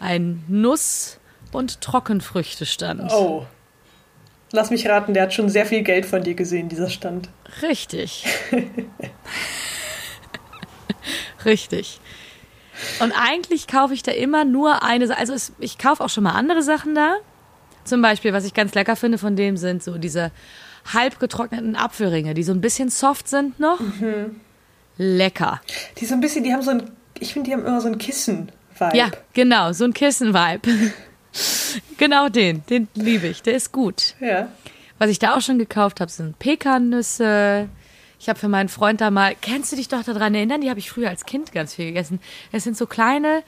Ein 0.00 0.44
Nuss- 0.48 1.18
und 1.52 1.80
Trockenfrüchtestand. 1.80 3.10
Oh. 3.12 3.46
Lass 4.52 4.70
mich 4.70 4.88
raten, 4.88 5.12
der 5.12 5.24
hat 5.24 5.34
schon 5.34 5.48
sehr 5.48 5.66
viel 5.66 5.82
Geld 5.82 6.06
von 6.06 6.22
dir 6.22 6.34
gesehen, 6.34 6.68
dieser 6.68 6.88
Stand. 6.88 7.28
Richtig. 7.62 8.24
Richtig. 11.44 12.00
Und 13.00 13.12
eigentlich 13.12 13.66
kaufe 13.66 13.92
ich 13.92 14.02
da 14.02 14.12
immer 14.12 14.44
nur 14.44 14.82
eine. 14.82 15.16
Also 15.16 15.34
es, 15.34 15.52
ich 15.58 15.78
kaufe 15.78 16.02
auch 16.02 16.08
schon 16.08 16.24
mal 16.24 16.32
andere 16.32 16.62
Sachen 16.62 16.94
da. 16.94 17.16
Zum 17.84 18.02
Beispiel, 18.02 18.32
was 18.32 18.44
ich 18.44 18.54
ganz 18.54 18.74
lecker 18.74 18.96
finde 18.96 19.18
von 19.18 19.36
dem, 19.36 19.56
sind 19.56 19.82
so 19.82 19.98
diese 19.98 20.30
halb 20.92 21.18
getrockneten 21.18 21.76
Apfelringe, 21.76 22.34
die 22.34 22.42
so 22.42 22.52
ein 22.52 22.60
bisschen 22.60 22.88
soft 22.88 23.28
sind 23.28 23.58
noch. 23.60 23.80
Lecker. 24.96 25.60
Die 25.98 26.06
so 26.06 26.14
ein 26.14 26.20
bisschen, 26.20 26.44
die 26.44 26.52
haben 26.52 26.62
so 26.62 26.70
ein, 26.70 26.90
ich 27.18 27.32
finde, 27.32 27.50
die 27.50 27.54
haben 27.54 27.64
immer 27.64 27.80
so 27.80 27.88
ein 27.88 27.98
Kissen-Vibe. 28.78 28.96
Ja, 28.96 29.10
genau, 29.32 29.72
so 29.72 29.84
ein 29.84 29.94
Kissen-Vibe. 29.94 30.92
genau 31.98 32.28
den, 32.28 32.64
den 32.66 32.88
liebe 32.94 33.26
ich, 33.28 33.42
der 33.42 33.54
ist 33.54 33.72
gut. 33.72 34.14
Ja. 34.20 34.48
Was 34.98 35.10
ich 35.10 35.18
da 35.18 35.36
auch 35.36 35.40
schon 35.40 35.58
gekauft 35.58 36.00
habe, 36.00 36.10
sind 36.10 36.38
Pekannüsse. 36.38 37.68
Ich 38.18 38.28
habe 38.28 38.38
für 38.38 38.48
meinen 38.48 38.68
Freund 38.68 39.00
da 39.00 39.10
mal, 39.10 39.36
kennst 39.40 39.70
du 39.70 39.76
dich 39.76 39.88
doch 39.88 40.02
daran 40.02 40.34
erinnern? 40.34 40.60
Die 40.60 40.70
habe 40.70 40.80
ich 40.80 40.90
früher 40.90 41.08
als 41.08 41.24
Kind 41.24 41.52
ganz 41.52 41.74
viel 41.74 41.86
gegessen. 41.86 42.20
Es 42.50 42.64
sind 42.64 42.76
so 42.76 42.86
kleine 42.86 43.42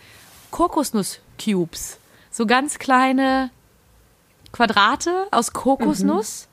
Kokosnuss-Cubes. 0.53 1.99
So 2.31 2.47
ganz 2.47 2.79
kleine 2.79 3.51
Quadrate 4.53 5.27
aus 5.33 5.53
Kokosnuss. 5.53 6.47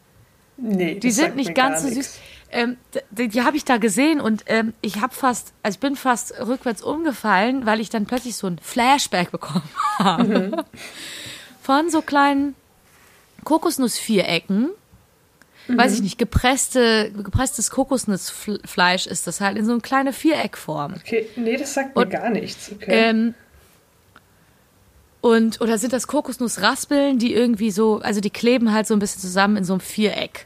Nee, 0.57 0.95
Die 0.95 1.11
sind 1.11 1.35
nicht 1.35 1.53
ganz 1.53 1.83
so 1.83 1.89
nix. 1.89 2.19
Ähm, 2.49 2.77
die 3.11 3.27
die 3.27 3.41
habe 3.41 3.57
ich 3.57 3.65
da 3.65 3.77
gesehen 3.77 4.21
und 4.21 4.43
ähm, 4.47 4.73
ich 4.81 5.01
habe 5.01 5.13
fast, 5.13 5.51
also 5.63 5.75
ich 5.75 5.79
bin 5.81 5.95
fast 5.97 6.33
rückwärts 6.39 6.81
umgefallen, 6.81 7.65
weil 7.65 7.81
ich 7.81 7.89
dann 7.89 8.05
plötzlich 8.05 8.35
so 8.37 8.47
ein 8.47 8.57
Flashback 8.61 9.31
bekommen 9.31 9.67
habe. 9.99 10.23
Mhm. 10.23 10.55
Von 11.61 11.89
so 11.89 12.01
kleinen 12.01 12.55
Kokosnussvierecken. 13.43 14.69
Mhm. 15.67 15.77
Weiß 15.77 15.93
ich 15.93 16.01
nicht, 16.01 16.17
gepresste, 16.17 17.11
gepresstes 17.11 17.69
Kokosnussfleisch 17.69 19.07
ist 19.07 19.27
das 19.27 19.41
halt 19.41 19.57
in 19.57 19.65
so 19.65 19.73
eine 19.73 19.81
kleine 19.81 20.13
Viereckform. 20.13 20.93
Okay, 20.95 21.27
nee, 21.35 21.57
das 21.57 21.73
sagt 21.73 21.95
mir 21.97 22.03
Und- 22.03 22.09
gar 22.11 22.29
nichts. 22.29 22.71
Okay. 22.73 22.85
Ähm, 23.09 23.33
und, 25.19 25.59
oder 25.61 25.77
sind 25.77 25.91
das 25.93 26.07
Kokosnussraspeln, 26.07 27.19
die 27.19 27.33
irgendwie 27.33 27.71
so, 27.71 27.99
also 27.99 28.21
die 28.21 28.29
kleben 28.29 28.71
halt 28.71 28.87
so 28.87 28.93
ein 28.93 28.99
bisschen 28.99 29.19
zusammen 29.21 29.57
in 29.57 29.63
so 29.65 29.73
einem 29.73 29.81
Viereck. 29.81 30.45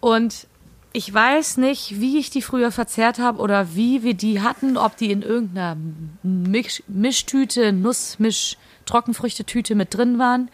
Und 0.00 0.46
ich 0.92 1.12
weiß 1.12 1.56
nicht, 1.56 2.00
wie 2.00 2.18
ich 2.18 2.30
die 2.30 2.42
früher 2.42 2.70
verzehrt 2.70 3.18
habe 3.18 3.40
oder 3.40 3.74
wie 3.74 4.02
wir 4.02 4.14
die 4.14 4.40
hatten, 4.40 4.76
ob 4.76 4.96
die 4.96 5.10
in 5.10 5.22
irgendeiner 5.22 5.76
Misch 6.22 6.82
Mischtüte, 6.86 7.72
Nussmisch, 7.72 8.56
Trockenfrüchtetüte 8.86 9.74
mit 9.74 9.94
drin 9.94 10.18
waren. 10.18 10.48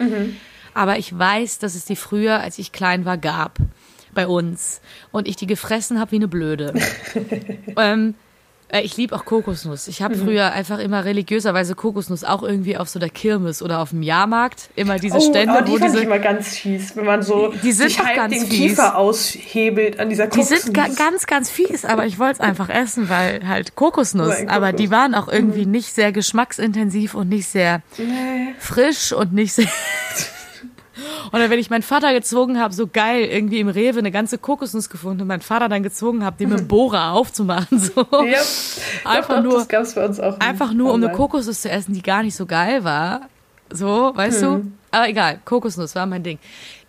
Aber 0.74 0.98
ich 0.98 1.16
weiß, 1.16 1.58
dass 1.58 1.74
es 1.74 1.86
die 1.86 1.96
früher, 1.96 2.40
als 2.40 2.58
ich 2.58 2.72
klein 2.72 3.04
war, 3.04 3.18
gab. 3.18 3.58
Bei 4.14 4.26
uns. 4.26 4.80
Und 5.12 5.28
ich 5.28 5.36
die 5.36 5.46
gefressen 5.46 6.00
habe 6.00 6.12
wie 6.12 6.16
eine 6.16 6.28
Blöde. 6.28 6.74
ähm, 7.76 8.14
äh, 8.70 8.80
ich 8.82 8.96
liebe 8.96 9.14
auch 9.14 9.24
Kokosnuss. 9.24 9.88
Ich 9.88 10.02
habe 10.02 10.14
früher 10.16 10.52
einfach 10.52 10.78
immer 10.78 11.04
religiöserweise 11.04 11.74
Kokosnuss 11.74 12.24
auch 12.24 12.42
irgendwie 12.42 12.76
auf 12.76 12.88
so 12.88 12.98
der 12.98 13.08
Kirmes 13.10 13.62
oder 13.62 13.80
auf 13.80 13.90
dem 13.90 14.02
Jahrmarkt. 14.02 14.70
Immer 14.76 14.98
diese 14.98 15.16
oh, 15.18 15.20
Stände, 15.20 15.52
aber 15.54 15.62
die 15.62 15.72
wo 15.72 15.76
fand 15.78 15.90
diese. 15.90 15.98
ich 15.98 16.04
immer 16.04 16.18
ganz 16.18 16.48
fies, 16.56 16.96
wenn 16.96 17.04
man 17.04 17.22
so 17.22 17.52
Die 17.62 17.72
sind 17.72 17.88
sich 17.90 17.98
halb 18.04 18.16
ganz 18.16 18.32
den 18.34 18.46
fies. 18.46 18.58
Kiefer 18.58 18.96
aushebelt 18.96 19.98
an 20.00 20.08
dieser 20.10 20.26
Die 20.26 20.30
Kokosnuss. 20.38 20.62
sind 20.62 20.74
ga 20.74 20.86
ganz, 20.88 21.26
ganz 21.26 21.50
fies, 21.50 21.84
aber 21.84 22.06
ich 22.06 22.18
wollte 22.18 22.34
es 22.34 22.40
einfach 22.40 22.68
essen, 22.68 23.08
weil 23.08 23.46
halt 23.48 23.74
Kokosnuss. 23.74 24.28
Weil 24.28 24.48
Aber 24.48 24.72
die 24.72 24.90
waren 24.90 25.14
auch 25.14 25.28
irgendwie 25.28 25.66
nicht 25.66 25.94
sehr 25.94 26.12
geschmacksintensiv 26.12 27.14
und 27.14 27.28
nicht 27.28 27.48
sehr 27.48 27.82
Nee. 27.96 28.54
frisch 28.58 29.12
und 29.12 29.32
nicht 29.32 29.52
sehr. 29.54 29.66
Oder 31.32 31.50
wenn 31.50 31.58
ich 31.58 31.70
meinen 31.70 31.82
Vater 31.82 32.12
gezwungen 32.12 32.58
habe, 32.60 32.72
so 32.74 32.86
geil, 32.86 33.24
irgendwie 33.24 33.60
im 33.60 33.68
Rewe 33.68 33.98
eine 33.98 34.10
ganze 34.10 34.38
Kokosnuss 34.38 34.88
gefunden 34.90 35.22
und 35.22 35.28
meinen 35.28 35.40
Vater 35.42 35.68
dann 35.68 35.82
gezwungen 35.82 36.24
habe, 36.24 36.36
die 36.38 36.46
mit 36.46 36.58
dem 36.58 36.68
Bohrer 36.68 37.12
aufzumachen. 37.12 37.78
So. 37.78 38.06
Ja, 38.24 38.40
Einfach 39.04 39.36
doch, 39.36 39.42
nur- 39.42 39.54
Das 39.58 39.68
gab's 39.68 39.94
bei 39.94 40.04
uns 40.04 40.20
auch. 40.20 40.38
Einfach 40.40 40.72
nur, 40.72 40.92
um 40.92 41.02
eine. 41.02 41.12
Kokosnuss 41.12 41.62
zu 41.62 41.70
essen, 41.70 41.92
die 41.94 42.02
gar 42.02 42.22
nicht 42.22 42.34
so 42.36 42.46
geil 42.46 42.84
war. 42.84 43.22
So, 43.70 44.12
weißt 44.14 44.42
du? 44.42 44.72
Aber 44.90 45.08
egal, 45.08 45.40
Kokosnuss 45.44 45.94
war 45.94 46.06
mein 46.06 46.22
Ding. 46.22 46.38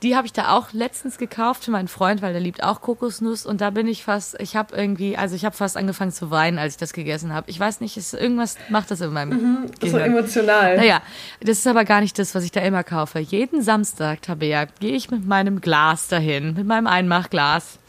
Die 0.02 0.16
habe 0.16 0.26
ich 0.26 0.32
da 0.32 0.56
auch 0.56 0.72
letztens 0.72 1.18
gekauft 1.18 1.66
für 1.66 1.72
meinen 1.72 1.90
Freund, 1.90 2.22
weil 2.22 2.32
der 2.32 2.42
liebt 2.42 2.64
auch 2.64 2.82
Kokosnuss. 2.82 3.46
Und 3.46 3.60
da 3.60 3.70
bin 3.70 3.88
ich 3.88 4.04
fast, 4.04 4.40
ich 4.40 4.56
habe 4.56 4.76
irgendwie, 4.76 5.18
also 5.18 5.36
ich 5.36 5.44
habe 5.44 5.56
fast 5.56 5.76
angefangen 5.76 6.12
zu 6.12 6.32
weinen, 6.32 6.58
als 6.58 6.76
ich 6.76 6.80
das 6.80 6.94
gegessen 6.94 7.34
habe. 7.34 7.50
Ich 7.50 7.60
weiß 7.60 7.82
nicht, 7.82 7.98
ist, 7.98 8.14
irgendwas 8.14 8.58
macht 8.70 8.92
das 8.92 9.02
in 9.02 9.12
meinem 9.12 9.30
mhm, 9.30 9.72
So 9.82 9.98
emotional. 9.98 10.78
Naja, 10.78 11.02
das 11.42 11.60
ist 11.60 11.68
aber 11.68 11.84
gar 11.84 12.00
nicht 12.00 12.18
das, 12.18 12.34
was 12.34 12.46
ich 12.46 12.52
da 12.52 12.62
immer 12.62 12.84
kaufe. 12.84 13.20
Jeden 13.20 13.62
Samstag, 13.62 14.22
Tabea, 14.22 14.66
gehe 14.80 14.96
ich 14.96 15.12
mit 15.12 15.26
meinem 15.26 15.60
Glas 15.60 16.08
dahin, 16.08 16.54
mit 16.54 16.66
meinem 16.66 16.88
Einmachglas, 16.88 17.80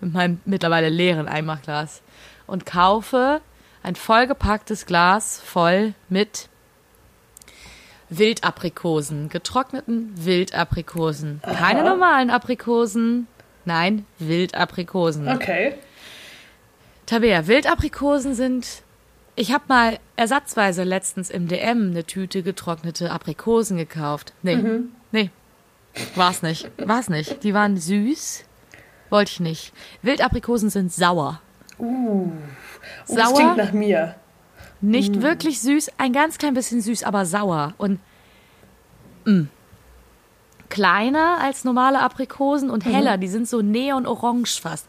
mit 0.00 0.14
meinem 0.14 0.40
mittlerweile 0.46 0.88
leeren 0.88 1.28
Einmachglas 1.28 2.02
und 2.46 2.64
kaufe 2.64 3.42
ein 3.82 3.96
vollgepacktes 3.96 4.86
Glas 4.86 5.40
voll 5.44 5.94
mit 6.08 6.48
Wildaprikosen, 8.18 9.28
getrockneten 9.28 10.12
Wildaprikosen. 10.16 11.40
Aha. 11.42 11.54
Keine 11.54 11.84
normalen 11.84 12.30
Aprikosen, 12.30 13.26
nein, 13.64 14.06
Wildaprikosen. 14.18 15.28
Okay. 15.28 15.74
Tabea, 17.06 17.46
Wildaprikosen 17.46 18.34
sind. 18.34 18.82
Ich 19.34 19.52
habe 19.52 19.64
mal 19.68 19.98
ersatzweise 20.16 20.82
letztens 20.82 21.30
im 21.30 21.48
DM 21.48 21.90
eine 21.90 22.04
Tüte 22.04 22.42
getrocknete 22.42 23.10
Aprikosen 23.10 23.78
gekauft. 23.78 24.34
Nee, 24.42 24.56
mhm. 24.56 24.92
nee, 25.10 25.30
war's 26.14 26.42
nicht, 26.42 26.70
war's 26.76 27.08
nicht. 27.08 27.42
Die 27.42 27.54
waren 27.54 27.78
süß, 27.78 28.44
wollte 29.08 29.30
ich 29.32 29.40
nicht. 29.40 29.72
Wildaprikosen 30.02 30.68
sind 30.68 30.92
sauer. 30.92 31.40
Uh, 31.78 32.30
oh, 32.30 32.32
sauer. 33.06 33.16
Das 33.16 33.34
klingt 33.34 33.56
nach 33.56 33.72
mir. 33.72 34.14
Nicht 34.82 35.16
mm. 35.16 35.22
wirklich 35.22 35.60
süß, 35.60 35.92
ein 35.96 36.12
ganz 36.12 36.38
klein 36.38 36.54
bisschen 36.54 36.80
süß, 36.80 37.04
aber 37.04 37.24
sauer. 37.24 37.74
Und. 37.78 38.00
Mm, 39.24 39.44
kleiner 40.72 41.38
als 41.40 41.64
normale 41.64 42.00
Aprikosen 42.00 42.70
und 42.70 42.86
mhm. 42.86 42.90
heller. 42.90 43.16
Mhm. 43.16 43.20
Die 43.20 43.28
sind 43.28 43.48
so 43.48 43.60
neon-orange 43.60 44.60
fast. 44.60 44.86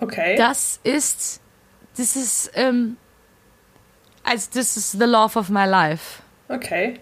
Okay. 0.00 0.34
Das 0.36 0.80
ist, 0.82 1.40
das 1.96 2.16
ist, 2.16 2.50
ähm, 2.54 2.96
als 4.24 4.48
this 4.48 4.76
is 4.76 4.92
the 4.92 5.04
love 5.04 5.38
of 5.38 5.50
my 5.50 5.66
life. 5.66 6.22
Okay. 6.48 6.98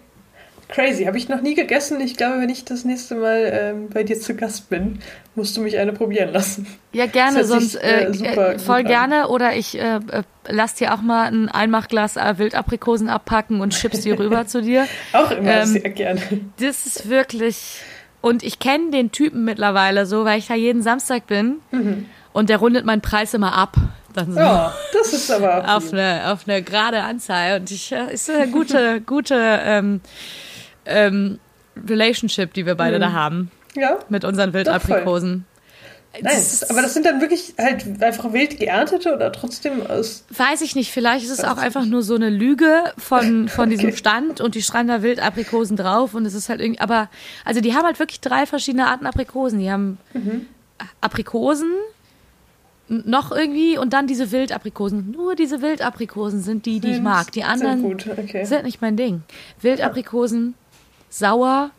Crazy, 0.69 1.05
habe 1.05 1.17
ich 1.17 1.31
noch 1.31 1.41
nie 1.41 1.55
gegessen. 1.55 1.99
Ich 2.01 2.17
glaube, 2.17 2.43
wenn 2.43 2.51
ich 2.51 2.65
das 2.65 2.85
nächste 2.85 3.15
Mal 3.15 3.51
ähm, 3.53 3.89
bei 3.89 4.03
dir 4.03 4.21
zu 4.21 4.35
Gast 4.35 4.69
bin, 4.69 4.99
musst 5.35 5.57
du 5.57 5.63
mich 5.63 5.79
eine 5.79 5.95
probieren 5.95 6.31
lassen. 6.31 6.67
Ja, 6.93 7.07
gerne, 7.07 7.45
sonst 7.45 7.73
sich, 7.73 7.83
äh, 7.83 8.05
äh, 8.05 8.55
äh 8.55 8.59
voll 8.59 8.85
gerne. 8.85 9.25
An. 9.25 9.31
Oder 9.31 9.57
ich 9.57 9.79
äh, 9.79 9.97
äh, 9.97 10.23
lass 10.47 10.75
dir 10.75 10.93
auch 10.93 11.01
mal 11.01 11.33
ein 11.33 11.49
Einmachglas 11.49 12.17
äh, 12.17 12.35
Wildaprikosen 12.37 13.09
abpacken 13.09 13.63
und 13.63 13.73
chips 13.73 14.03
die 14.03 14.11
rüber 14.11 14.47
zu 14.47 14.61
dir. 14.61 14.87
Auch 15.15 15.31
immer 15.31 15.63
ähm, 15.63 15.67
sehr 15.67 15.89
gerne. 15.89 16.21
Das 16.61 16.85
ist 16.85 17.09
wirklich. 17.09 17.81
Und 18.21 18.43
ich 18.43 18.59
kenne 18.59 18.91
den 18.91 19.11
Typen 19.11 19.45
mittlerweile 19.45 20.05
so, 20.05 20.27
weil 20.27 20.39
ich 20.39 20.49
da 20.49 20.55
jeden 20.55 20.83
Samstag 20.83 21.27
bin. 21.27 21.61
Mhm. 21.71 22.07
Und 22.35 22.51
der 22.51 22.59
rundet 22.59 22.85
meinen 22.85 23.01
Preis 23.01 23.33
immer 23.33 23.55
ab. 23.55 23.77
Dann 24.13 24.33
so 24.33 24.41
ja, 24.41 24.75
das 24.93 25.13
ist 25.15 25.31
aber 25.31 25.65
auf 25.77 25.93
eine, 25.93 26.33
auf 26.33 26.47
eine 26.47 26.63
gerade 26.63 27.03
Anzahl. 27.03 27.61
Und 27.61 27.71
ich 27.71 27.91
ist 27.93 28.29
eine 28.29 28.49
gute, 28.49 29.01
gute 29.01 29.35
ähm, 29.65 30.01
ähm, 30.89 31.39
Relationship, 31.89 32.53
die 32.55 32.67
wir 32.67 32.75
beide 32.75 32.97
mhm. 32.97 33.03
da 33.03 33.13
haben. 33.13 33.51
Ja. 33.77 33.99
Mit 34.09 34.25
unseren 34.25 34.53
Wildaprikosen. 34.53 35.45
Nice. 36.21 36.69
Aber 36.71 36.81
das 36.83 36.95
sind 36.95 37.05
dann 37.07 37.21
wirklich 37.21 37.55
halt 37.59 38.03
einfach 38.03 38.33
wild 38.33 38.59
geerntete 38.59 39.15
oder 39.15 39.31
trotzdem 39.31 39.87
aus. 39.87 40.25
Weiß 40.31 40.63
ich 40.63 40.75
nicht. 40.75 40.91
Vielleicht 40.91 41.25
ist 41.25 41.31
es 41.31 41.45
auch 41.45 41.59
einfach 41.59 41.85
nur 41.85 42.03
so 42.03 42.15
eine 42.15 42.31
Lüge 42.31 42.83
von, 42.97 43.49
von 43.49 43.65
okay. 43.69 43.77
diesem 43.77 43.97
Stand 43.97 44.41
und 44.41 44.55
die 44.55 44.63
schreiben 44.63 44.89
da 44.89 45.03
Wildaprikosen 45.03 45.77
drauf 45.77 46.15
und 46.15 46.25
es 46.25 46.35
ist 46.35 46.49
halt 46.49 46.61
irgendwie. 46.61 46.81
Aber, 46.81 47.09
also 47.45 47.61
die 47.61 47.75
haben 47.75 47.85
halt 47.85 47.99
wirklich 47.99 48.21
drei 48.21 48.47
verschiedene 48.47 48.87
Arten 48.87 49.07
Aprikosen. 49.07 49.61
Die 49.61 49.71
haben 49.71 49.99
mhm. 50.15 50.47
Aprikosen, 51.01 51.73
noch 52.89 53.31
irgendwie 53.31 53.79
und 53.79 53.93
dann 53.93 54.07
diese 54.07 54.33
Wildaprikosen. 54.33 55.11
Nur 55.11 55.35
diese 55.35 55.61
Wildaprikosen 55.61 56.41
sind 56.41 56.67
die, 56.67 56.81
die 56.81 56.93
ich 56.93 57.01
mag. 57.01 57.31
Die 57.33 57.45
anderen 57.45 57.83
sind, 57.83 58.09
okay. 58.19 58.45
sind 58.45 58.65
nicht 58.65 58.81
mein 58.81 58.97
Ding. 58.97 59.23
Wildaprikosen 59.61 60.55
sauer. 61.09 61.71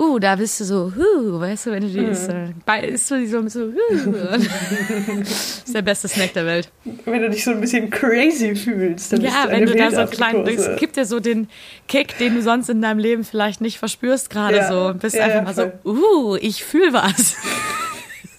Uh, 0.00 0.20
da 0.20 0.36
bist 0.36 0.60
du 0.60 0.64
so, 0.64 0.92
huh, 0.96 1.40
weißt 1.40 1.66
du, 1.66 1.70
wenn 1.72 1.82
du 1.82 1.88
die 1.88 1.98
mhm. 1.98 2.10
isst, 2.10 2.28
dann 2.28 2.84
isst 2.84 3.10
du 3.10 3.18
die 3.18 3.26
so, 3.26 3.48
so 3.48 3.62
huh. 3.62 4.12
ist 5.22 5.74
der 5.74 5.82
beste 5.82 6.06
Snack 6.06 6.34
der 6.34 6.46
Welt. 6.46 6.70
Wenn 7.04 7.20
du 7.20 7.30
dich 7.30 7.42
so 7.42 7.50
ein 7.50 7.60
bisschen 7.60 7.90
crazy 7.90 8.54
fühlst, 8.54 9.12
dann 9.12 9.22
Ja, 9.22 9.46
du 9.46 9.50
wenn 9.50 9.66
du 9.66 9.74
da 9.74 9.90
so 9.90 10.06
klein, 10.06 10.46
es 10.46 10.78
gibt 10.78 10.96
dir 10.96 11.04
so 11.04 11.18
den 11.18 11.48
Kick, 11.88 12.16
den 12.18 12.36
du 12.36 12.42
sonst 12.42 12.68
in 12.68 12.80
deinem 12.80 13.00
Leben 13.00 13.24
vielleicht 13.24 13.60
nicht 13.60 13.80
verspürst 13.80 14.30
gerade 14.30 14.58
ja. 14.58 14.68
so. 14.68 14.94
Bist 14.96 15.16
ja, 15.16 15.24
einfach 15.24 15.56
ja, 15.56 15.64
mal 15.64 15.72
so, 15.84 15.90
uh, 15.90 16.36
ich 16.36 16.62
fühl 16.62 16.92
was. 16.92 17.34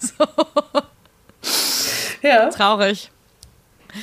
so. 0.00 0.24
Ja. 2.22 2.48
Traurig. 2.48 3.10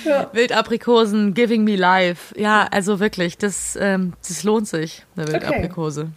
Ja. 0.06 0.30
Wildaprikosen, 0.34 1.34
Giving 1.34 1.63
Me 1.63 1.76
Life. 1.76 2.39
Ja, 2.39 2.67
also 2.71 3.00
wirklich, 3.00 3.38
das, 3.38 3.78
ähm, 3.80 4.13
das 4.28 4.43
lohnt 4.43 4.67
sich, 4.67 5.06
eine 5.15 5.28
Wildaprikose. 5.28 6.02
Okay. 6.02 6.12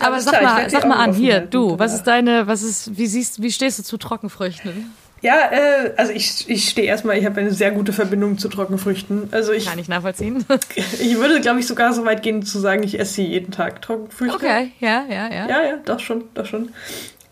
Aber 0.00 0.20
sag 0.20 0.42
mal, 0.42 0.68
sag 0.68 0.86
mal 0.86 0.96
an, 0.96 1.14
hier, 1.14 1.40
du, 1.40 1.78
was 1.78 1.94
ist 1.94 2.04
deine, 2.04 2.46
was 2.46 2.62
ist, 2.62 2.96
wie 2.96 3.06
siehst, 3.06 3.40
wie 3.42 3.52
stehst 3.52 3.78
du 3.78 3.82
zu 3.82 3.96
Trockenfrüchten? 3.96 4.92
Ja, 5.24 5.50
äh, 5.50 5.94
also 5.96 6.12
ich, 6.12 6.50
ich 6.50 6.68
stehe 6.68 6.86
erstmal, 6.86 7.16
ich 7.16 7.24
habe 7.24 7.40
eine 7.40 7.50
sehr 7.50 7.70
gute 7.70 7.94
Verbindung 7.94 8.36
zu 8.36 8.50
Trockenfrüchten. 8.50 9.28
Also 9.30 9.52
ich, 9.52 9.64
Kann 9.64 9.78
ich 9.78 9.88
nachvollziehen. 9.88 10.44
ich 10.76 11.16
würde, 11.16 11.40
glaube 11.40 11.60
ich, 11.60 11.66
sogar 11.66 11.94
so 11.94 12.04
weit 12.04 12.22
gehen 12.22 12.42
zu 12.42 12.58
sagen, 12.58 12.82
ich 12.82 13.00
esse 13.00 13.22
jeden 13.22 13.50
Tag 13.50 13.80
Trockenfrüchte. 13.80 14.34
Okay, 14.34 14.72
ja, 14.80 15.04
ja, 15.08 15.32
ja. 15.32 15.48
Ja, 15.48 15.62
ja, 15.62 15.76
doch 15.82 15.98
schon, 15.98 16.24
doch 16.34 16.44
schon. 16.44 16.68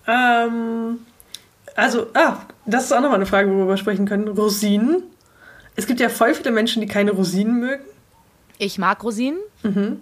Ähm, 0.06 1.00
also, 1.74 2.06
ah, 2.14 2.38
das 2.64 2.84
ist 2.84 2.92
auch 2.92 3.00
nochmal 3.02 3.16
eine 3.16 3.26
Frage, 3.26 3.50
worüber 3.50 3.72
wir 3.72 3.76
sprechen 3.76 4.06
können. 4.06 4.28
Rosinen. 4.28 5.02
Es 5.76 5.86
gibt 5.86 6.00
ja 6.00 6.08
voll 6.08 6.34
viele 6.34 6.50
Menschen, 6.50 6.80
die 6.80 6.86
keine 6.86 7.12
Rosinen 7.12 7.60
mögen. 7.60 7.84
Ich 8.58 8.78
mag 8.78 9.02
Rosinen. 9.02 9.38
Mhm. 9.62 10.00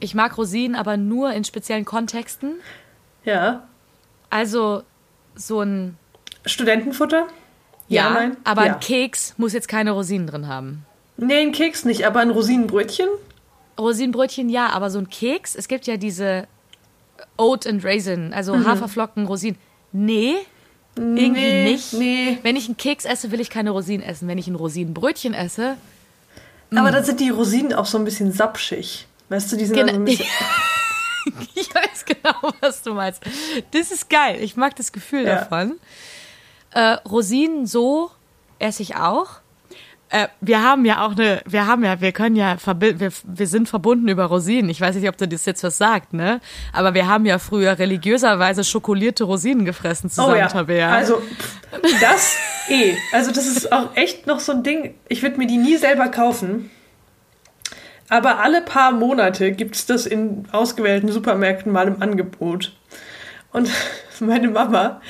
Ich 0.00 0.14
mag 0.14 0.36
Rosinen, 0.36 0.76
aber 0.76 0.96
nur 0.96 1.32
in 1.32 1.44
speziellen 1.44 1.84
Kontexten. 1.84 2.54
Ja. 3.24 3.66
Also 4.30 4.82
so 5.34 5.60
ein 5.60 5.96
Studentenfutter? 6.44 7.26
Ja, 7.88 8.10
nein? 8.10 8.36
aber 8.44 8.66
ja. 8.66 8.74
ein 8.74 8.80
Keks 8.80 9.34
muss 9.38 9.52
jetzt 9.52 9.68
keine 9.68 9.92
Rosinen 9.92 10.26
drin 10.26 10.46
haben. 10.46 10.84
Nee, 11.16 11.40
ein 11.40 11.52
Keks 11.52 11.84
nicht, 11.84 12.06
aber 12.06 12.20
ein 12.20 12.30
Rosinenbrötchen? 12.30 13.08
Rosinenbrötchen 13.78 14.48
ja, 14.50 14.68
aber 14.68 14.90
so 14.90 14.98
ein 14.98 15.08
Keks, 15.08 15.54
es 15.54 15.68
gibt 15.68 15.86
ja 15.86 15.96
diese 15.96 16.46
Oat 17.36 17.66
and 17.66 17.84
Raisin, 17.84 18.32
also 18.32 18.54
mhm. 18.54 18.66
Haferflocken, 18.66 19.26
Rosinen. 19.26 19.58
Nee, 19.92 20.34
irgendwie 20.98 21.40
nee, 21.40 21.72
nicht. 21.72 21.92
Nee. 21.92 22.38
Wenn 22.42 22.56
ich 22.56 22.66
einen 22.66 22.76
Keks 22.76 23.04
esse, 23.04 23.30
will 23.30 23.40
ich 23.40 23.50
keine 23.50 23.70
Rosinen 23.70 24.06
essen. 24.06 24.28
Wenn 24.28 24.38
ich 24.38 24.46
ein 24.46 24.54
Rosinenbrötchen 24.54 25.34
esse. 25.34 25.76
Aber 26.70 26.90
mm. 26.90 26.92
dann 26.92 27.04
sind 27.04 27.20
die 27.20 27.30
Rosinen 27.30 27.72
auch 27.72 27.86
so 27.86 27.98
ein 27.98 28.04
bisschen 28.04 28.32
sapschig. 28.32 29.06
Weißt 29.28 29.50
du, 29.52 29.56
die 29.56 29.66
sind 29.66 29.76
Gen 29.76 29.88
so 29.88 29.94
ein 29.94 30.04
bisschen. 30.04 30.26
ich 31.54 31.74
weiß 31.74 32.04
genau, 32.04 32.52
was 32.60 32.82
du 32.82 32.94
meinst. 32.94 33.22
Das 33.72 33.90
ist 33.90 34.08
geil. 34.10 34.38
Ich 34.40 34.56
mag 34.56 34.76
das 34.76 34.92
Gefühl 34.92 35.24
ja. 35.24 35.36
davon. 35.36 35.78
Äh, 36.72 36.96
Rosinen 37.08 37.66
so 37.66 38.10
esse 38.58 38.82
ich 38.82 38.96
auch. 38.96 39.40
Äh, 40.10 40.28
wir 40.40 40.62
haben 40.62 40.84
ja 40.86 41.04
auch 41.04 41.12
eine, 41.12 41.42
wir 41.44 41.66
haben 41.66 41.84
ja, 41.84 42.00
wir 42.00 42.12
können 42.12 42.34
ja, 42.34 42.56
wir, 42.64 43.12
wir 43.22 43.46
sind 43.46 43.68
verbunden 43.68 44.08
über 44.08 44.24
Rosinen. 44.24 44.70
Ich 44.70 44.80
weiß 44.80 44.96
nicht, 44.96 45.08
ob 45.08 45.18
du 45.18 45.28
das 45.28 45.44
jetzt 45.44 45.62
was 45.62 45.76
sagt, 45.76 46.14
ne? 46.14 46.40
Aber 46.72 46.94
wir 46.94 47.06
haben 47.06 47.26
ja 47.26 47.38
früher 47.38 47.78
religiöserweise 47.78 48.64
schokolierte 48.64 49.24
Rosinen 49.24 49.66
gefressen 49.66 50.08
zusammen, 50.08 50.32
oh 50.32 50.36
ja. 50.36 50.46
Tabea. 50.48 50.90
Also 50.90 51.22
das 52.00 52.36
eh. 52.70 52.94
Also 53.12 53.32
das 53.32 53.46
ist 53.46 53.70
auch 53.70 53.94
echt 53.96 54.26
noch 54.26 54.40
so 54.40 54.52
ein 54.52 54.62
Ding. 54.62 54.94
Ich 55.08 55.22
würde 55.22 55.36
mir 55.36 55.46
die 55.46 55.58
nie 55.58 55.76
selber 55.76 56.08
kaufen. 56.08 56.70
Aber 58.08 58.38
alle 58.38 58.62
paar 58.62 58.92
Monate 58.92 59.52
gibt 59.52 59.76
es 59.76 59.84
das 59.84 60.06
in 60.06 60.46
ausgewählten 60.52 61.12
Supermärkten 61.12 61.70
mal 61.70 61.86
im 61.86 62.00
Angebot. 62.00 62.74
Und 63.52 63.70
meine 64.20 64.48
Mama, 64.48 65.02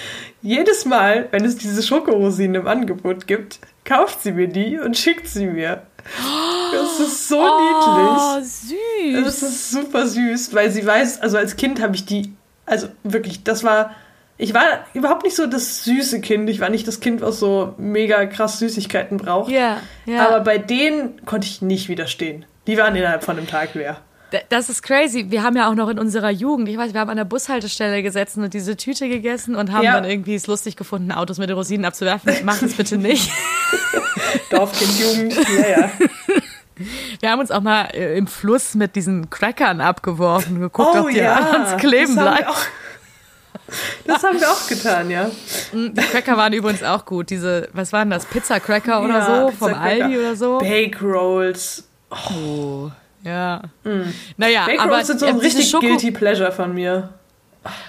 jedes 0.43 0.85
Mal, 0.85 1.29
wenn 1.31 1.45
es 1.45 1.57
diese 1.57 1.83
Schokorosinen 1.85 2.63
im 2.63 2.67
Angebot 2.67 3.29
gibt, 3.29 3.61
kauft 3.88 4.22
sie 4.22 4.33
mir 4.33 4.48
die 4.48 4.79
und 4.79 4.96
schickt 4.96 5.27
sie 5.27 5.46
mir. 5.46 5.83
Das 6.72 7.01
ist 7.01 7.29
so 7.29 7.40
oh, 7.40 8.37
niedlich. 8.37 8.48
süß. 8.51 9.24
Das 9.24 9.42
ist 9.42 9.70
super 9.70 10.07
süß, 10.07 10.55
weil 10.55 10.70
sie 10.70 10.85
weiß, 10.85 11.20
also 11.22 11.38
als 11.38 11.57
Kind 11.57 11.81
habe 11.81 11.96
ich 11.96 12.05
die, 12.05 12.33
also 12.66 12.88
wirklich, 13.03 13.44
das 13.44 13.64
war, 13.64 13.94
ich 14.37 14.55
war 14.55 14.64
überhaupt 14.94 15.24
nicht 15.24 15.37
so 15.37 15.46
das 15.46 15.85
süße 15.85 16.20
Kind. 16.20 16.48
Ich 16.51 16.61
war 16.61 16.68
nicht 16.68 16.87
das 16.87 17.01
Kind, 17.01 17.20
was 17.22 17.40
so 17.40 17.74
mega 17.79 18.27
krass 18.27 18.59
Süßigkeiten 18.59 19.16
braucht. 19.16 19.51
Ja, 19.51 19.81
ja. 20.07 20.27
Aber 20.27 20.40
bei 20.40 20.59
denen 20.59 21.24
konnte 21.24 21.46
ich 21.46 21.62
nicht 21.62 21.88
widerstehen. 21.88 22.44
Die 22.66 22.77
waren 22.77 22.94
innerhalb 22.94 23.24
von 23.24 23.37
einem 23.37 23.46
Tag 23.46 23.74
leer. 23.74 23.96
Das 24.51 24.69
ist 24.69 24.83
crazy. 24.83 25.27
Wir 25.31 25.43
haben 25.43 25.57
ja 25.57 25.71
auch 25.71 25.75
noch 25.75 25.88
in 25.88 25.99
unserer 25.99 26.31
Jugend, 26.31 26.69
ich 26.69 26.77
weiß, 26.77 26.93
wir 26.93 27.01
haben 27.01 27.11
an 27.11 27.17
der 27.17 27.25
Bushaltestelle 27.25 28.03
gesessen 28.03 28.45
und 28.45 28.53
diese 28.53 28.77
Tüte 28.77 29.09
gegessen 29.09 29.55
und 29.55 29.73
haben 29.73 29.85
ja. 29.85 29.95
dann 29.95 30.05
irgendwie 30.05 30.35
es 30.35 30.47
lustig 30.47 30.77
gefunden, 30.77 31.12
Autos 31.12 31.38
mit 31.38 31.51
Rosinen 31.51 31.87
abzuwerfen. 31.87 32.33
Mach 32.45 32.59
das 32.59 32.75
bitte 32.75 32.99
nicht. 32.99 33.31
Dorfkind, 34.51 34.99
Jugend, 34.99 35.35
ja, 35.59 35.69
ja. 35.69 35.91
Wir 37.21 37.31
haben 37.31 37.41
uns 37.41 37.51
auch 37.51 37.61
mal 37.61 37.87
äh, 37.93 38.17
im 38.17 38.29
Fluss 38.29 38.75
mit 38.75 38.95
diesen 38.95 39.31
Crackern 39.31 39.81
abgeworfen, 39.81 40.61
geguckt, 40.61 40.91
Oh 40.95 41.01
ob 41.01 41.11
die 41.11 41.17
ja, 41.17 41.35
ans 41.35 41.77
Kleben 41.77 42.14
das 42.14 42.47
auch, 42.47 42.57
das 44.07 44.23
haben 44.23 44.41
wir 44.41 44.51
auch 44.51 44.67
getan, 44.67 45.11
ja. 45.11 45.31
Die 45.73 45.93
Cracker 46.01 46.37
waren 46.37 46.53
übrigens 46.53 46.83
auch 46.83 47.05
gut. 47.05 47.31
Diese, 47.31 47.69
was 47.73 47.93
waren 47.93 48.09
das? 48.11 48.25
Pizza 48.25 48.61
Cracker 48.61 49.03
oder 49.03 49.19
ja, 49.19 49.25
so? 49.27 49.47
Pizza 49.49 49.59
Vom 49.59 49.73
Cracker. 49.73 50.05
Aldi 50.05 50.19
oder 50.19 50.37
so? 50.37 50.59
Bake 50.59 51.01
Rolls. 51.03 51.85
Oh, 52.11 52.91
ja. 53.25 53.63
Naja, 54.37 54.67
Bake 54.67 54.81
aber, 54.81 55.05
sind 55.05 55.21
so 55.21 55.27
ein 55.27 55.39
richtig 55.39 55.69
Schoko, 55.71 55.87
guilty 55.87 56.11
pleasure 56.11 56.53
von 56.53 56.75
mir. 56.75 57.11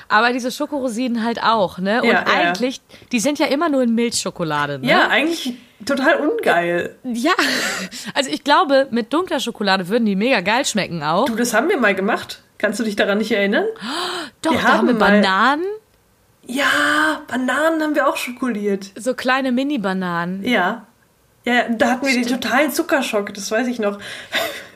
aber 0.08 0.34
diese 0.34 0.52
Schokorosinen 0.52 1.24
halt 1.24 1.42
auch, 1.44 1.78
ne? 1.78 2.02
Und 2.02 2.08
Ja, 2.08 2.14
ja, 2.14 2.20
ja. 2.20 2.50
eigentlich, 2.50 2.82
die 3.12 3.20
sind 3.20 3.40
ja 3.40 3.46
immer 3.48 3.70
nur 3.70 3.84
in 3.84 3.94
Milchschokolade, 3.96 4.80
ne? 4.80 4.88
Ja, 4.88 5.08
eigentlich 5.08 5.54
total 5.86 6.16
ungeil. 6.16 6.96
Ja, 7.04 7.32
also 8.14 8.30
ich 8.30 8.44
glaube, 8.44 8.88
mit 8.92 9.14
dunkler 9.14 9.40
Schokolade 9.40 9.88
würden 9.88 10.06
die 10.06 10.16
mega 10.16 10.42
geil 10.42 10.66
schmecken 10.66 11.04
auch. 11.04 11.26
Du, 11.26 11.36
das 11.36 11.54
haben 11.54 11.70
wir 11.70 11.78
mal 11.78 11.96
gemacht. 11.96 12.42
Kannst 12.58 12.80
du 12.80 12.84
dich 12.84 12.98
daran 12.98 13.20
nicht 13.20 13.32
erinnern? 13.32 13.66
Doch, 14.42 14.52
wir 14.52 14.60
da 14.60 14.64
haben 14.68 14.88
wir 14.88 14.94
haben 14.94 15.00
mal- 15.00 15.22
Bananen, 15.22 15.64
Ja, 16.46 17.22
Bananen 17.28 17.82
haben 17.82 17.96
wir 17.96 18.08
auch 18.08 18.18
schokoliert. 18.18 18.88
so 18.98 19.14
kleine 19.14 19.52
Mini-Bananen. 19.54 20.44
Ja. 20.44 20.86
Ja, 21.46 21.70
da 21.70 21.92
hatten 21.92 22.06
wir 22.06 22.14
den 22.14 22.28
totalen 22.28 22.70
Zuckerschock, 22.72 23.34
das 23.34 23.50
weiß 23.50 23.68
ich 23.68 23.80
noch. 23.80 23.98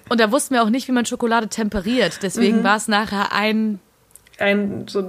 Und 0.10 0.20
da 0.20 0.32
wussten 0.32 0.54
wir 0.56 0.64
auch 0.64 0.70
nicht, 0.70 0.88
wie 0.88 0.92
man 0.92 1.06
Schokolade 1.06 1.48
temperiert. 1.48 2.20
Deswegen 2.22 2.60
Mhm. 2.60 2.64
war 2.64 2.76
es 2.78 2.88
nachher 2.88 3.32
ein, 3.34 3.80
Ein 4.40 4.86
so 4.88 5.00
ein 5.00 5.06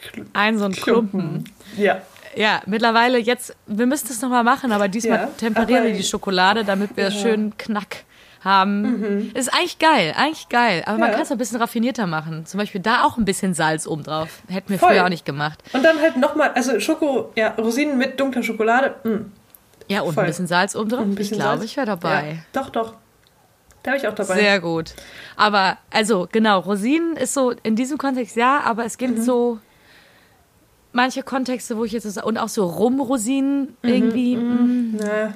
Kl- 0.00 0.26
ein 0.32 0.58
so 0.58 0.64
ein 0.64 0.72
Klumpen. 0.72 1.44
Ja. 1.76 2.00
Ja, 2.34 2.62
mittlerweile 2.66 3.18
jetzt, 3.18 3.54
wir 3.66 3.86
müssen 3.86 4.08
es 4.10 4.22
nochmal 4.22 4.42
machen, 4.44 4.72
aber 4.72 4.88
diesmal 4.88 5.18
Ja, 5.18 5.26
temperieren 5.26 5.84
wir 5.84 5.92
die 5.92 6.02
Schokolade, 6.02 6.64
damit 6.64 6.96
wir 6.96 7.10
schön 7.10 7.56
Knack 7.58 8.04
haben. 8.42 9.30
Ist 9.34 9.52
eigentlich 9.54 9.78
geil, 9.78 10.14
eigentlich 10.16 10.48
geil. 10.48 10.82
Aber 10.86 10.98
man 10.98 11.00
Mhm. 11.00 11.04
Ja. 11.08 11.12
kann 11.12 11.22
es 11.22 11.30
ein 11.32 11.38
bisschen 11.38 11.58
raffinierter 11.58 12.06
machen. 12.06 12.46
Zum 12.46 12.58
Beispiel 12.58 12.80
da 12.80 13.04
auch 13.04 13.18
ein 13.18 13.24
bisschen 13.26 13.54
Salz 13.54 13.86
oben 13.86 14.02
drauf. 14.02 14.40
Hätten 14.48 14.70
wir 14.70 14.78
Voll. 14.78 14.90
früher 14.94 15.04
auch 15.04 15.08
nicht 15.10 15.24
gemacht. 15.26 15.62
Und 15.74 15.84
dann 15.84 16.00
halt 16.00 16.16
nochmal, 16.16 16.50
also 16.54 16.80
Schoko, 16.80 17.30
ja, 17.36 17.48
Rosinen 17.58 17.98
mit 17.98 18.18
dunkler 18.18 18.42
Schokolade. 18.42 18.94
mm, 19.04 19.30
Ja, 19.88 20.00
und 20.00 20.14
Voll. 20.14 20.24
ein 20.24 20.26
bisschen 20.28 20.46
Salz 20.46 20.74
oben 20.74 20.88
drauf. 20.88 21.00
ein 21.00 21.10
Ich 21.10 21.16
bisschen 21.16 21.36
glaube, 21.38 21.64
ich 21.64 21.76
wäre 21.76 21.86
dabei. 21.86 22.38
Ja, 22.54 22.60
doch, 22.62 22.70
doch. 22.70 22.94
Da 23.82 23.90
bin 23.92 24.00
ich 24.00 24.06
auch 24.08 24.14
dabei. 24.14 24.34
Sehr 24.36 24.60
gut. 24.60 24.94
Aber, 25.36 25.76
also, 25.90 26.28
genau, 26.30 26.60
Rosinen 26.60 27.16
ist 27.16 27.34
so, 27.34 27.52
in 27.62 27.74
diesem 27.76 27.98
Kontext 27.98 28.36
ja, 28.36 28.60
aber 28.64 28.84
es 28.84 28.94
Mhm. 28.94 28.98
gibt 28.98 29.18
so 29.22 29.58
manche 30.92 31.22
Kontexte, 31.22 31.76
wo 31.76 31.84
ich 31.84 31.92
jetzt, 31.92 32.04
so- 32.12 32.22
und 32.22 32.38
auch 32.38 32.48
so 32.48 32.64
Rumrosinen 32.66 33.76
Mhm, 33.82 33.88
irgendwie, 33.88 34.36
mm, 34.36 34.96
Na, 35.00 35.34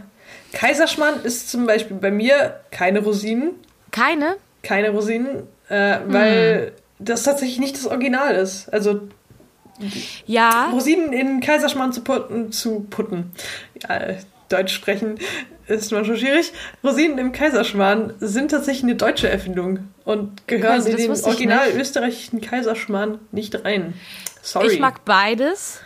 Kaiserschmarrn 0.53 1.23
ist 1.25 1.51
zum 1.51 1.67
Beispiel 1.67 1.97
bei 1.97 2.11
mir 2.11 2.61
keine 2.71 3.01
Rosinen. 3.03 3.53
keine. 3.91 4.37
Keine 4.63 4.91
Rosinen, 4.91 5.45
äh, 5.69 5.99
weil 6.07 6.73
das 6.99 7.23
tatsächlich 7.23 7.59
nicht 7.59 7.77
das 7.77 7.87
Original 7.87 8.35
ist. 8.35 8.69
Also 8.73 9.01
Ja, 10.27 10.71
Rosinen 10.73 11.13
in 11.13 11.41
Kaiserschmarrn 11.41 11.93
zu 11.93 12.01
putten, 12.03 12.51
zu 12.53 12.81
putten. 12.91 13.31
Ja, 13.83 13.97
äh, 13.97 14.17
Deutsch 14.49 14.73
sprechen 14.75 15.19
ist 15.67 15.91
manchmal 15.93 16.17
schwierig. 16.17 16.53
Rosinen 16.85 17.19
im 17.19 17.33
Kaiserschmarrn 17.33 18.15
sind 18.21 18.51
tatsächlich 18.53 18.85
eine 18.85 18.95
deutsche 18.95 19.29
Erfindung 19.29 19.81
und 20.05 20.47
gehören 20.47 20.73
Also, 20.75 20.91
in 20.91 20.97
den 20.97 21.11
original 21.11 21.67
nicht. 21.69 21.79
österreichischen 21.81 22.41
Kaiserschmarrn 22.41 23.19
nicht 23.33 23.65
rein. 23.65 23.95
Sorry. 24.43 24.69
ich 24.75 24.79
mag 24.79 25.05
beides. 25.05 25.81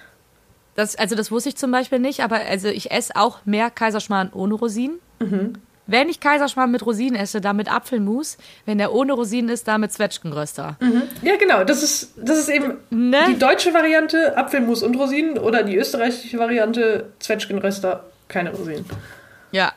Das, 0.75 0.96
also, 0.96 1.14
das 1.16 1.31
wusste 1.31 1.49
ich 1.49 1.57
zum 1.57 1.70
Beispiel 1.70 1.99
nicht, 1.99 2.20
aber 2.20 2.37
also 2.37 2.68
ich 2.68 2.90
esse 2.90 3.16
auch 3.16 3.38
mehr 3.46 3.70
Kaiserschmarrn 3.70 4.31
ohne 4.33 4.55
Rosinen. 4.55 4.99
Mhm. 5.18 5.55
Wenn 5.87 6.09
ich 6.09 6.20
Kaiserschmarrn 6.20 6.70
mit 6.70 6.87
Rosinen 6.87 7.16
esse, 7.16 7.40
dann 7.40 7.57
mit 7.57 7.73
Apfelmus. 7.73 8.37
Wenn 8.64 8.79
der 8.79 8.92
ohne 8.92 9.12
Rosinen 9.12 9.51
ist, 9.51 9.66
dann 9.66 9.81
mit 9.81 9.90
Zwetschgenröster. 9.92 10.77
Ja, 11.23 11.37
genau. 11.37 11.64
Das 11.64 11.83
ist, 11.83 12.12
das 12.16 12.38
ist 12.38 12.49
eben 12.49 12.75
Ne? 12.90 13.18
die 13.29 13.38
deutsche 13.38 13.75
Variante 13.75 14.37
Apfelmus 14.37 14.85
und 14.85 14.94
Rosinen 14.96 15.37
oder 15.37 15.64
die 15.64 15.77
österreichische 15.77 16.38
Variante 16.38 17.07
Zwetschgenröster, 17.18 18.05
keine 18.31 18.51
Rosinen. 18.53 18.87
Ja. 19.53 19.73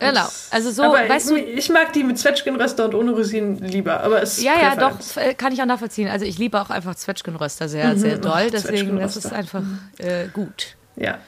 Genau. 0.00 0.26
Also 0.50 0.70
so, 0.72 0.82
aber 0.82 1.08
weißt 1.08 1.30
du, 1.30 1.36
ich, 1.36 1.56
ich 1.56 1.68
mag 1.70 1.92
die 1.92 2.02
mit 2.02 2.18
Zwetschgenröster 2.18 2.86
und 2.86 2.94
ohne 2.96 3.12
Rosinen 3.12 3.58
lieber, 3.58 4.00
aber 4.00 4.20
es 4.22 4.42
Ja, 4.42 4.52
ja, 4.60 4.74
doch, 4.76 4.98
äh, 5.16 5.34
kann 5.34 5.52
ich 5.52 5.62
auch 5.62 5.66
nachvollziehen. 5.66 6.08
Also 6.08 6.26
ich 6.26 6.36
liebe 6.36 6.60
auch 6.60 6.68
einfach 6.68 6.94
Zwetschgenröster 6.96 7.68
sehr, 7.68 7.96
sehr 7.96 8.18
doll. 8.18 8.50
Deswegen, 8.50 8.98
das 8.98 9.16
ist 9.16 9.32
einfach 9.32 9.62
äh, 9.98 10.26
gut. 10.32 10.74
Ja, 10.96 11.18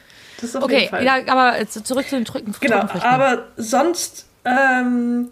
das 0.41 0.51
ist 0.51 0.57
auf 0.57 0.65
Okay, 0.65 0.79
jeden 0.81 0.91
Fall. 0.91 1.05
ja, 1.05 1.15
aber 1.29 1.67
zu- 1.69 1.85
zurück 1.85 2.07
zu 2.09 2.17
den 2.17 2.25
Drücken. 2.25 2.55
Genau, 2.61 2.81
aber 3.01 3.45
sonst, 3.57 4.27
ähm, 4.45 5.31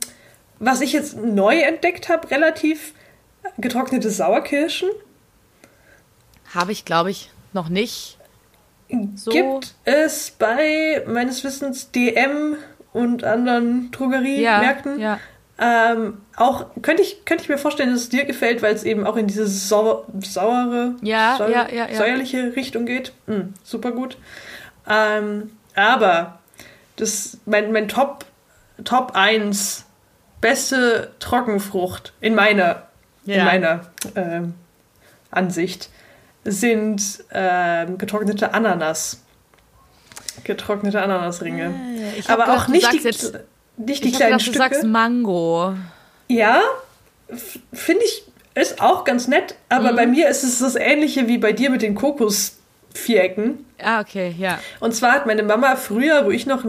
was 0.61 0.81
ich 0.81 0.93
jetzt 0.93 1.17
neu 1.17 1.59
entdeckt 1.61 2.09
habe, 2.09 2.31
relativ 2.31 2.95
getrocknete 3.59 4.09
Sauerkirschen. 4.11 4.89
Habe 6.55 6.73
ich, 6.73 6.85
glaube 6.85 7.11
ich, 7.11 7.31
noch 7.53 7.69
nicht. 7.69 8.17
So. 9.17 9.31
Gibt 9.31 9.75
es 9.85 10.31
bei 10.39 11.03
meines 11.07 11.45
Wissens 11.45 11.91
DM 11.91 12.57
und 12.93 13.25
anderen 13.25 13.91
Drogeriemärkten. 13.91 14.99
Ja, 15.01 15.19
Ähm, 15.59 16.19
auch 16.37 16.67
könnte 16.83 17.03
ich, 17.03 17.25
könnte 17.25 17.45
ich 17.45 17.49
mir 17.49 17.59
vorstellen, 17.59 17.91
dass 17.93 18.01
es 18.03 18.09
dir 18.09 18.25
gefällt, 18.25 18.61
weil 18.63 18.75
es 18.75 18.83
eben 18.83 19.07
auch 19.07 19.17
in 19.17 19.27
diese 19.29 19.47
sau 19.47 20.05
sauere, 20.21 20.95
Ja, 21.01 21.39
ja, 21.49 21.69
ja, 21.69 21.89
ja. 21.89 21.95
säuerliche 21.97 22.57
Richtung 22.57 22.87
geht. 22.87 23.13
Mm, 23.27 23.53
super 23.63 23.93
gut. 23.93 24.17
Ähm, 24.89 25.53
aber 25.77 26.41
das, 26.97 27.39
mein, 27.47 27.71
mein 27.73 27.87
Top, 27.89 28.25
Top 28.85 29.13
1 29.15 29.85
beste 30.41 31.13
Trockenfrucht 31.21 32.13
in 32.21 32.35
meiner, 32.35 32.89
in 33.25 33.35
Ja. 33.35 33.45
meiner 33.45 33.81
ähm, 34.17 34.55
Ansicht 35.31 35.89
sind 36.45 37.25
ähm, 37.33 37.99
getrocknete 37.99 38.53
Ananas. 38.55 39.21
Getrocknete 40.45 41.01
Ananasringe. 41.03 41.67
Äh, 41.67 42.19
Ich 42.19 42.29
hab 42.29 42.35
aber 42.41 42.45
gedacht, 42.47 42.63
auch 42.63 42.67
du 42.67 42.73
nicht 42.73 42.93
die, 42.93 42.99
jetzt- 42.99 43.39
nicht 43.77 44.05
die 44.05 44.13
kleinen 44.13 44.33
gedacht, 44.39 44.41
du 44.49 44.53
Stücke. 44.53 44.59
sagst 44.59 44.85
Mango. 44.85 45.75
Ja, 46.29 46.61
finde 47.73 48.05
ich, 48.05 48.25
ist 48.55 48.81
auch 48.81 49.05
ganz 49.05 49.29
nett, 49.29 49.55
aber 49.69 49.93
Mhm. 49.93 49.97
bei 49.97 50.07
mir 50.07 50.29
ist 50.29 50.43
es 50.45 50.59
das 50.59 50.75
ähnliche 50.77 51.29
wie 51.29 51.39
bei 51.39 51.53
dir 51.53 51.71
mit 51.71 51.83
den 51.83 51.95
Kokosvierecken. 51.95 53.65
Ah, 53.83 54.01
okay, 54.01 54.35
ja. 54.39 54.59
Und 54.81 54.95
zwar 54.95 55.13
hat 55.13 55.27
meine 55.27 55.43
Mama 55.43 55.77
früher, 55.77 56.25
wo 56.25 56.31
ich 56.31 56.47
noch, 56.47 56.65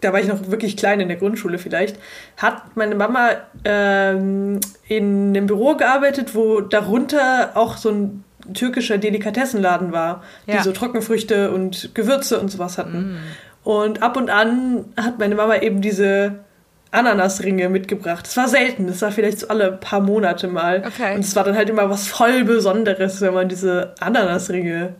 da 0.00 0.12
war 0.12 0.20
ich 0.20 0.26
noch 0.28 0.50
wirklich 0.50 0.76
klein 0.76 1.00
in 1.00 1.08
der 1.08 1.16
Grundschule 1.16 1.58
vielleicht, 1.58 1.96
hat 2.36 2.76
meine 2.76 2.94
Mama 2.94 3.30
ähm, 3.64 4.60
in 4.88 5.28
einem 5.28 5.46
Büro 5.46 5.74
gearbeitet, 5.76 6.34
wo 6.34 6.60
darunter 6.60 7.52
auch 7.54 7.76
so 7.76 7.90
ein 7.90 8.24
türkischer 8.54 8.98
Delikatessenladen 8.98 9.92
war, 9.92 10.22
Ja. 10.46 10.56
die 10.58 10.62
so 10.62 10.72
Trockenfrüchte 10.72 11.50
und 11.50 11.94
Gewürze 11.94 12.40
und 12.40 12.50
sowas 12.50 12.78
hatten. 12.78 13.18
Und 13.64 14.02
ab 14.02 14.16
und 14.16 14.30
an 14.30 14.86
hat 14.96 15.18
meine 15.18 15.34
Mama 15.34 15.56
eben 15.58 15.80
diese 15.82 16.40
Ananasringe 16.92 17.68
mitgebracht. 17.68 18.26
Das 18.26 18.36
war 18.36 18.48
selten, 18.48 18.86
das 18.88 19.00
war 19.02 19.12
vielleicht 19.12 19.38
so 19.40 19.48
alle 19.48 19.72
paar 19.72 20.00
Monate 20.00 20.48
mal. 20.48 20.82
Okay. 20.86 21.14
Und 21.14 21.20
es 21.20 21.36
war 21.36 21.44
dann 21.44 21.54
halt 21.56 21.68
immer 21.70 21.88
was 21.88 22.08
voll 22.08 22.44
Besonderes, 22.44 23.20
wenn 23.20 23.32
man 23.34 23.48
diese 23.48 23.94
Ananasringe 24.00 24.94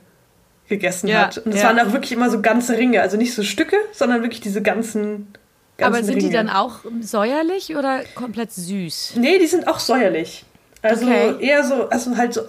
gegessen 0.68 1.08
Ja, 1.08 1.22
hat. 1.26 1.38
Und 1.38 1.52
es 1.52 1.62
ja. 1.62 1.68
waren 1.68 1.80
auch 1.80 1.92
wirklich 1.92 2.12
immer 2.12 2.30
so 2.30 2.40
ganze 2.40 2.76
Ringe, 2.78 3.02
also 3.02 3.16
nicht 3.16 3.34
so 3.34 3.42
Stücke, 3.42 3.74
sondern 3.92 4.22
wirklich 4.22 4.40
diese 4.40 4.62
ganzen, 4.62 5.32
ganzen 5.78 5.94
Aber 5.94 6.04
sind 6.04 6.16
Ringe. 6.16 6.28
die 6.28 6.32
dann 6.32 6.48
auch 6.48 6.80
säuerlich 7.00 7.74
oder 7.74 8.02
komplett 8.14 8.52
süß? 8.52 9.14
Nee, 9.16 9.40
die 9.40 9.46
sind 9.48 9.66
auch 9.66 9.80
säuerlich. 9.80 10.44
Also 10.82 11.06
Okay. 11.06 11.34
eher 11.40 11.64
so, 11.64 11.88
also 11.88 12.16
halt 12.16 12.32
so 12.34 12.46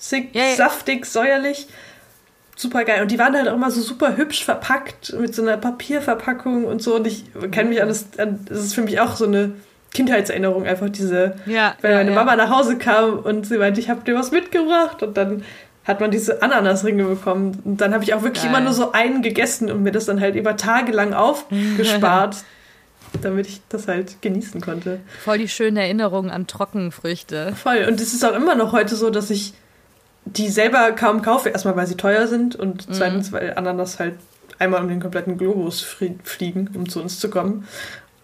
ananassig, 0.00 0.34
Ja, 0.34 0.42
ja. 0.44 0.54
saftig, 0.56 1.06
säuerlich. 1.06 1.66
Super 2.56 2.84
geil. 2.84 3.00
Und 3.02 3.10
die 3.10 3.18
waren 3.18 3.34
halt 3.34 3.48
auch 3.48 3.54
immer 3.54 3.70
so 3.70 3.80
super 3.80 4.16
hübsch 4.16 4.44
verpackt 4.44 5.14
mit 5.18 5.34
so 5.34 5.42
einer 5.42 5.56
Papierverpackung 5.56 6.64
und 6.64 6.82
so. 6.82 6.96
Und 6.96 7.06
ich 7.06 7.24
kenne 7.52 7.70
mich 7.70 7.80
an 7.80 7.88
das, 7.88 8.06
an, 8.18 8.40
das 8.46 8.58
ist 8.58 8.74
für 8.74 8.82
mich 8.82 9.00
auch 9.00 9.16
so 9.16 9.24
eine 9.26 9.52
Kindheitserinnerung, 9.94 10.66
einfach 10.66 10.90
diese, 10.90 11.36
Ja, 11.46 11.74
wenn 11.80 11.94
meine. 11.94 12.10
Mama 12.12 12.36
nach 12.36 12.50
Hause 12.50 12.76
kam 12.76 13.18
und 13.20 13.46
sie 13.46 13.56
meinte, 13.58 13.80
ich 13.80 13.88
habe 13.88 14.04
dir 14.04 14.14
was 14.14 14.30
mitgebracht 14.30 15.02
und 15.02 15.16
dann 15.16 15.42
hat 15.84 16.00
man 16.00 16.10
diese 16.10 16.42
Ananasringe 16.42 17.02
bekommen. 17.04 17.60
Und 17.64 17.80
dann 17.80 17.94
habe 17.94 18.04
ich 18.04 18.12
auch 18.12 18.22
wirklich 18.22 18.44
Geil. 18.44 18.52
immer 18.52 18.60
nur 18.60 18.74
so 18.74 18.92
einen 18.92 19.22
gegessen 19.22 19.70
und 19.70 19.82
mir 19.82 19.90
das 19.92 20.04
dann 20.04 20.20
halt 20.20 20.36
über 20.36 20.56
Tage 20.58 20.92
lang 20.92 21.14
aufgespart, 21.14 22.36
damit 23.22 23.46
ich 23.46 23.62
das 23.70 23.88
halt 23.88 24.20
genießen 24.20 24.60
konnte. 24.60 25.00
Voll 25.24 25.38
die 25.38 25.48
schönen 25.48 25.78
Erinnerungen 25.78 26.30
an 26.30 26.46
Trockenfrüchte. 26.46 27.54
Voll. 27.60 27.86
Und 27.88 28.00
es 28.00 28.12
ist 28.12 28.22
auch 28.24 28.34
immer 28.36 28.54
noch 28.54 28.72
heute 28.72 28.94
so, 28.94 29.08
dass 29.08 29.30
ich 29.30 29.54
die 30.36 30.48
selber 30.48 30.92
kaum 30.92 31.22
kaufe. 31.22 31.48
Erstmal, 31.50 31.76
weil 31.76 31.86
sie 31.86 31.96
teuer 31.96 32.26
sind 32.26 32.56
und 32.56 32.88
Mhm. 32.88 32.92
zweitens, 32.94 33.32
weil 33.32 33.54
Ananas 33.56 33.98
halt 33.98 34.14
einmal 34.58 34.82
um 34.82 34.88
den 34.88 35.00
kompletten 35.00 35.38
Globus 35.38 35.80
fliegen, 36.24 36.70
um 36.74 36.88
zu 36.88 37.00
uns 37.00 37.18
zu 37.18 37.30
kommen. 37.30 37.66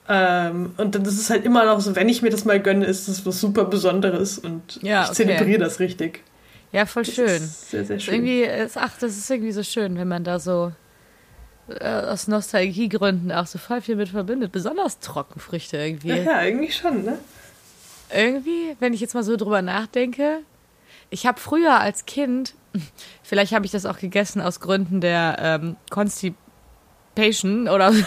Ähm, 0.08 0.72
und 0.76 0.94
dann 0.94 1.02
ist 1.04 1.18
es 1.18 1.30
halt 1.30 1.44
immer 1.44 1.64
noch 1.64 1.80
so, 1.80 1.96
wenn 1.96 2.08
ich 2.08 2.22
mir 2.22 2.30
das 2.30 2.44
mal 2.44 2.60
gönne, 2.60 2.84
ist 2.86 3.08
es 3.08 3.26
was 3.26 3.40
super 3.40 3.64
Besonderes 3.64 4.38
und 4.38 4.78
Ja, 4.82 5.02
ich 5.02 5.06
okay. 5.08 5.14
zelebriere 5.16 5.58
das 5.60 5.80
richtig. 5.80 6.22
Ja, 6.72 6.86
voll 6.86 7.04
Das 7.04 7.14
schön. 7.14 7.26
ist 7.26 7.70
sehr, 7.70 7.84
sehr 7.84 7.98
schön. 7.98 8.14
irgendwie, 8.14 8.42
ist, 8.42 8.76
ach, 8.76 8.92
das 9.00 9.16
ist 9.16 9.28
irgendwie 9.30 9.52
so 9.52 9.62
schön, 9.62 9.96
wenn 9.98 10.06
man 10.08 10.22
da 10.22 10.38
so 10.38 10.72
äh, 11.68 11.84
aus 11.88 12.28
Nostalgiegründen 12.28 13.32
auch 13.32 13.46
so 13.46 13.58
voll 13.58 13.80
viel 13.80 13.96
mit 13.96 14.10
verbindet. 14.10 14.52
Besonders 14.52 15.00
Trockenfrüchte 15.00 15.76
irgendwie. 15.78 16.18
Ja, 16.18 16.42
irgendwie 16.44 16.70
schon, 16.70 17.02
ne? 17.04 17.18
Irgendwie, 18.14 18.76
wenn 18.78 18.92
ich 18.94 19.00
jetzt 19.00 19.14
mal 19.14 19.24
so 19.24 19.36
drüber 19.36 19.62
nachdenke, 19.62 20.40
ich 21.10 21.26
habe 21.26 21.40
früher 21.40 21.78
als 21.80 22.06
Kind, 22.06 22.54
vielleicht 23.22 23.52
habe 23.52 23.64
ich 23.66 23.72
das 23.72 23.86
auch 23.86 23.98
gegessen 23.98 24.40
aus 24.40 24.60
Gründen 24.60 25.00
der 25.00 25.36
ähm, 25.40 25.76
Constipation 25.90 27.68
oder 27.68 27.92
so, 27.92 28.02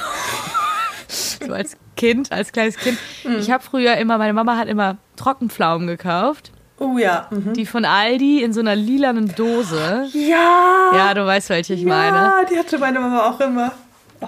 so 1.07 1.53
als 1.53 1.77
Kind, 1.95 2.31
als 2.31 2.51
kleines 2.51 2.77
Kind. 2.77 2.97
Ich 3.39 3.51
habe 3.51 3.63
früher 3.63 3.97
immer, 3.97 4.17
meine 4.17 4.33
Mama 4.33 4.57
hat 4.57 4.67
immer 4.67 4.97
Trockenpflaumen 5.15 5.88
gekauft, 5.88 6.51
Oh 6.81 6.97
ja. 6.97 7.27
Mhm. 7.29 7.53
die 7.53 7.65
von 7.65 7.83
Aldi 7.83 8.41
in 8.41 8.53
so 8.53 8.62
einer 8.62 8.75
lilanen 8.75 9.35
Dose. 9.35 10.07
Ja! 10.13 10.91
Ja, 10.93 11.13
du 11.13 11.25
weißt, 11.25 11.49
welche 11.49 11.73
ich 11.73 11.83
meine. 11.83 12.15
Ja, 12.17 12.35
die 12.49 12.57
hatte 12.57 12.77
meine 12.77 12.99
Mama 13.01 13.29
auch 13.29 13.39
immer. 13.41 13.73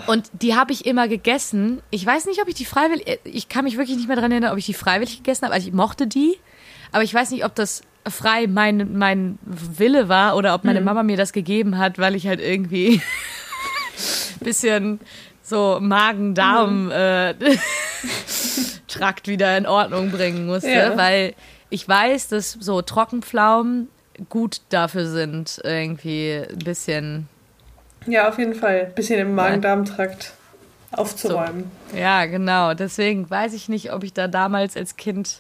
Und 0.08 0.30
die 0.34 0.56
habe 0.56 0.74
ich 0.74 0.86
immer 0.86 1.08
gegessen. 1.08 1.82
Ich 1.92 2.06
weiß 2.06 2.26
nicht, 2.26 2.42
ob 2.42 2.48
ich 2.50 2.56
die 2.56 2.66
freiwillig, 2.66 3.20
ich 3.24 3.48
kann 3.50 3.64
mich 3.64 3.78
wirklich 3.78 3.98
nicht 3.98 4.08
mehr 4.08 4.16
daran 4.18 4.32
erinnern, 4.32 4.52
ob 4.52 4.58
ich 4.58 4.66
die 4.66 4.74
freiwillig 4.74 5.18
gegessen 5.18 5.46
habe. 5.46 5.54
Also 5.54 5.68
ich 5.68 5.74
mochte 5.74 6.08
die, 6.08 6.38
aber 6.92 7.04
ich 7.04 7.14
weiß 7.14 7.32
nicht, 7.32 7.46
ob 7.46 7.56
das 7.56 7.82
frei 8.08 8.48
mein, 8.48 8.98
mein 8.98 9.38
Wille 9.44 10.10
war 10.10 10.36
oder 10.36 10.56
ob 10.56 10.64
meine 10.64 10.82
Mama 10.82 11.04
mir 11.04 11.18
das 11.18 11.34
gegeben 11.34 11.78
hat, 11.78 12.00
weil 12.00 12.16
ich 12.16 12.28
halt 12.28 12.40
irgendwie 12.40 13.02
bisschen 14.40 15.00
so 15.44 15.80
Magen-Darm 15.82 16.92
äh, 16.92 17.34
Trakt 18.88 19.28
wieder 19.28 19.58
in 19.58 19.66
Ordnung 19.66 20.12
bringen 20.12 20.46
musste, 20.48 20.70
Ja. 20.72 20.98
weil 20.98 21.34
ich 21.70 21.88
weiß, 21.88 22.28
dass 22.30 22.52
so 22.54 22.82
Trockenpflaumen 22.82 23.88
gut 24.30 24.62
dafür 24.70 25.08
sind, 25.08 25.62
irgendwie 25.64 26.44
ein 26.50 26.60
bisschen 26.60 27.28
Ja, 28.08 28.28
auf 28.30 28.38
jeden 28.38 28.56
Fall. 28.56 28.92
Bisschen 28.96 29.20
im 29.20 29.36
Magen-Darm-Trakt 29.36 30.34
aufzuräumen. 30.92 31.72
Ja, 31.96 32.26
genau. 32.26 32.74
Deswegen 32.74 33.30
weiß 33.30 33.54
ich 33.54 33.70
nicht, 33.70 33.94
ob 33.94 34.04
ich 34.04 34.12
da 34.14 34.28
damals 34.28 34.76
als 34.76 34.98
Kind 34.98 35.40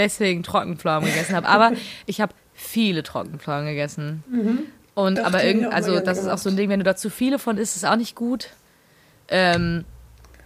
deswegen 0.00 0.42
Trockenpflaumen 0.42 1.08
gegessen 1.08 1.36
habe. 1.36 1.48
Aber 1.48 1.72
ich 2.06 2.20
habe 2.20 2.34
viele 2.54 3.02
Trockenpflaumen 3.02 3.66
gegessen. 3.66 4.22
Und 4.94 5.18
Doch, 5.18 5.24
aber 5.24 5.44
irgend, 5.44 5.72
also 5.72 6.00
das 6.00 6.18
ist 6.18 6.26
auch 6.28 6.38
so 6.38 6.50
ein. 6.50 6.56
Ding, 6.56 6.68
wenn 6.68 6.80
du 6.80 6.84
da 6.84 6.96
zu 6.96 7.10
viele 7.10 7.38
von 7.38 7.56
isst, 7.58 7.76
ist 7.76 7.84
auch 7.86 7.96
nicht 7.96 8.14
gut. 8.16 8.48
Ähm, 9.28 9.84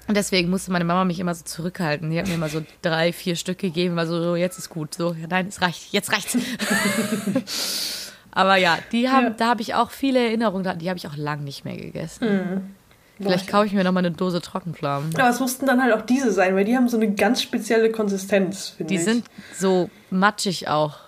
und 0.07 0.17
deswegen 0.17 0.51
musste 0.51 0.71
meine 0.71 0.85
Mama 0.85 1.05
mich 1.07 1.19
immer 1.19 1.35
so 1.35 1.45
zurückhalten. 1.45 2.11
Die 2.11 2.19
hat 2.19 2.29
mir 2.29 2.35
immer 2.35 2.51
so 2.51 2.63
drei, 2.83 3.13
vier 3.13 3.37
Stück 3.37 3.59
gegeben, 3.59 3.97
war 3.97 4.07
so, 4.07 4.23
so 4.23 4.37
jetzt 4.37 4.59
ist 4.59 4.69
gut. 4.69 4.95
So, 4.95 5.15
ja, 5.15 5.27
nein, 5.29 5.47
es 5.49 5.63
reicht, 5.63 5.93
jetzt 5.93 6.13
reicht's. 6.13 6.37
Aber 8.31 8.57
ja, 8.57 8.79
die 8.93 9.09
haben, 9.09 9.25
Ja. 9.27 9.31
da 9.31 9.47
habe 9.49 9.63
ich 9.63 9.75
auch 9.75 9.91
viele 9.91 10.19
Erinnerungen. 10.19 10.79
Die 10.79 10.89
habe 10.89 10.99
ich 10.99 11.07
auch 11.07 11.17
lang 11.17 11.45
nicht 11.45 11.65
mehr 11.65 11.77
gegessen. 11.77 12.29
Mhm. 12.29 12.74
Vielleicht 13.21 13.49
kaufe 13.49 13.67
ich 13.67 13.73
mir 13.73 13.85
noch 13.85 13.93
mal 13.93 14.01
eine 14.01 14.11
Dose 14.11 14.41
Trockenpflaumen. 14.41 15.15
Aber 15.17 15.29
es 15.29 15.39
mussten 15.39 15.67
dann 15.67 15.81
halt 15.83 15.95
auch 15.95 16.03
diese 16.03 16.33
sein, 16.33 16.57
weil 16.57 16.65
die 16.65 16.77
haben 16.77 16.89
so 16.89 16.97
eine 16.97 17.13
ganz 17.13 17.41
spezielle 17.43 17.91
Konsistenz, 17.93 18.71
finde 18.71 18.89
Die 18.89 18.97
ich. 18.97 19.05
sind 19.05 19.25
so 19.57 19.89
matschig 20.11 20.67
auch. 20.69 20.99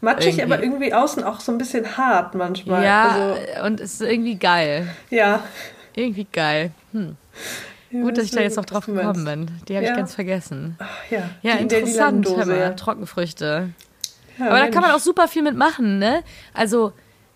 matschig, 0.00 0.38
irgendwie. 0.38 0.42
aber 0.42 0.62
irgendwie 0.62 0.92
außen 0.92 1.24
auch 1.24 1.40
so 1.40 1.50
ein 1.52 1.58
bisschen 1.58 1.96
hart 1.96 2.34
manchmal. 2.34 2.84
ja, 2.84 3.08
Also, 3.08 3.64
und 3.66 3.80
es 3.80 3.94
ist 3.94 4.02
irgendwie 4.02 4.34
geil. 4.36 4.88
ja. 5.10 5.42
Irgendwie 5.94 6.26
geil. 6.32 6.70
Hm. 6.92 7.16
Gut, 7.90 8.16
dass 8.16 8.24
ich 8.24 8.30
da 8.30 8.40
jetzt 8.40 8.56
noch 8.56 8.64
drauf 8.64 8.86
gekommen 8.86 9.24
bin. 9.26 9.50
Die 9.68 9.76
habe 9.76 9.84
Ja. 9.84 9.90
ich 9.92 9.96
ganz 9.98 10.14
vergessen. 10.14 10.76
Ach, 10.78 10.86
ja, 11.10 11.22
Ja, 11.42 11.56
die 11.56 11.62
interessant. 11.64 12.26
hör 12.34 12.46
mal, 12.46 12.56
ja. 12.58 12.70
Trockenfrüchte. 12.70 13.68
Ja, 14.38 14.46
Aber 14.46 14.56
da 14.56 14.62
Mensch. 14.62 14.72
kann 14.74 14.82
man 14.82 14.92
auch 14.92 14.98
super 15.00 15.28
viel 15.28 15.42
mitmachen, 15.42 15.98
ne? 15.98 16.22
Also, 16.54 16.92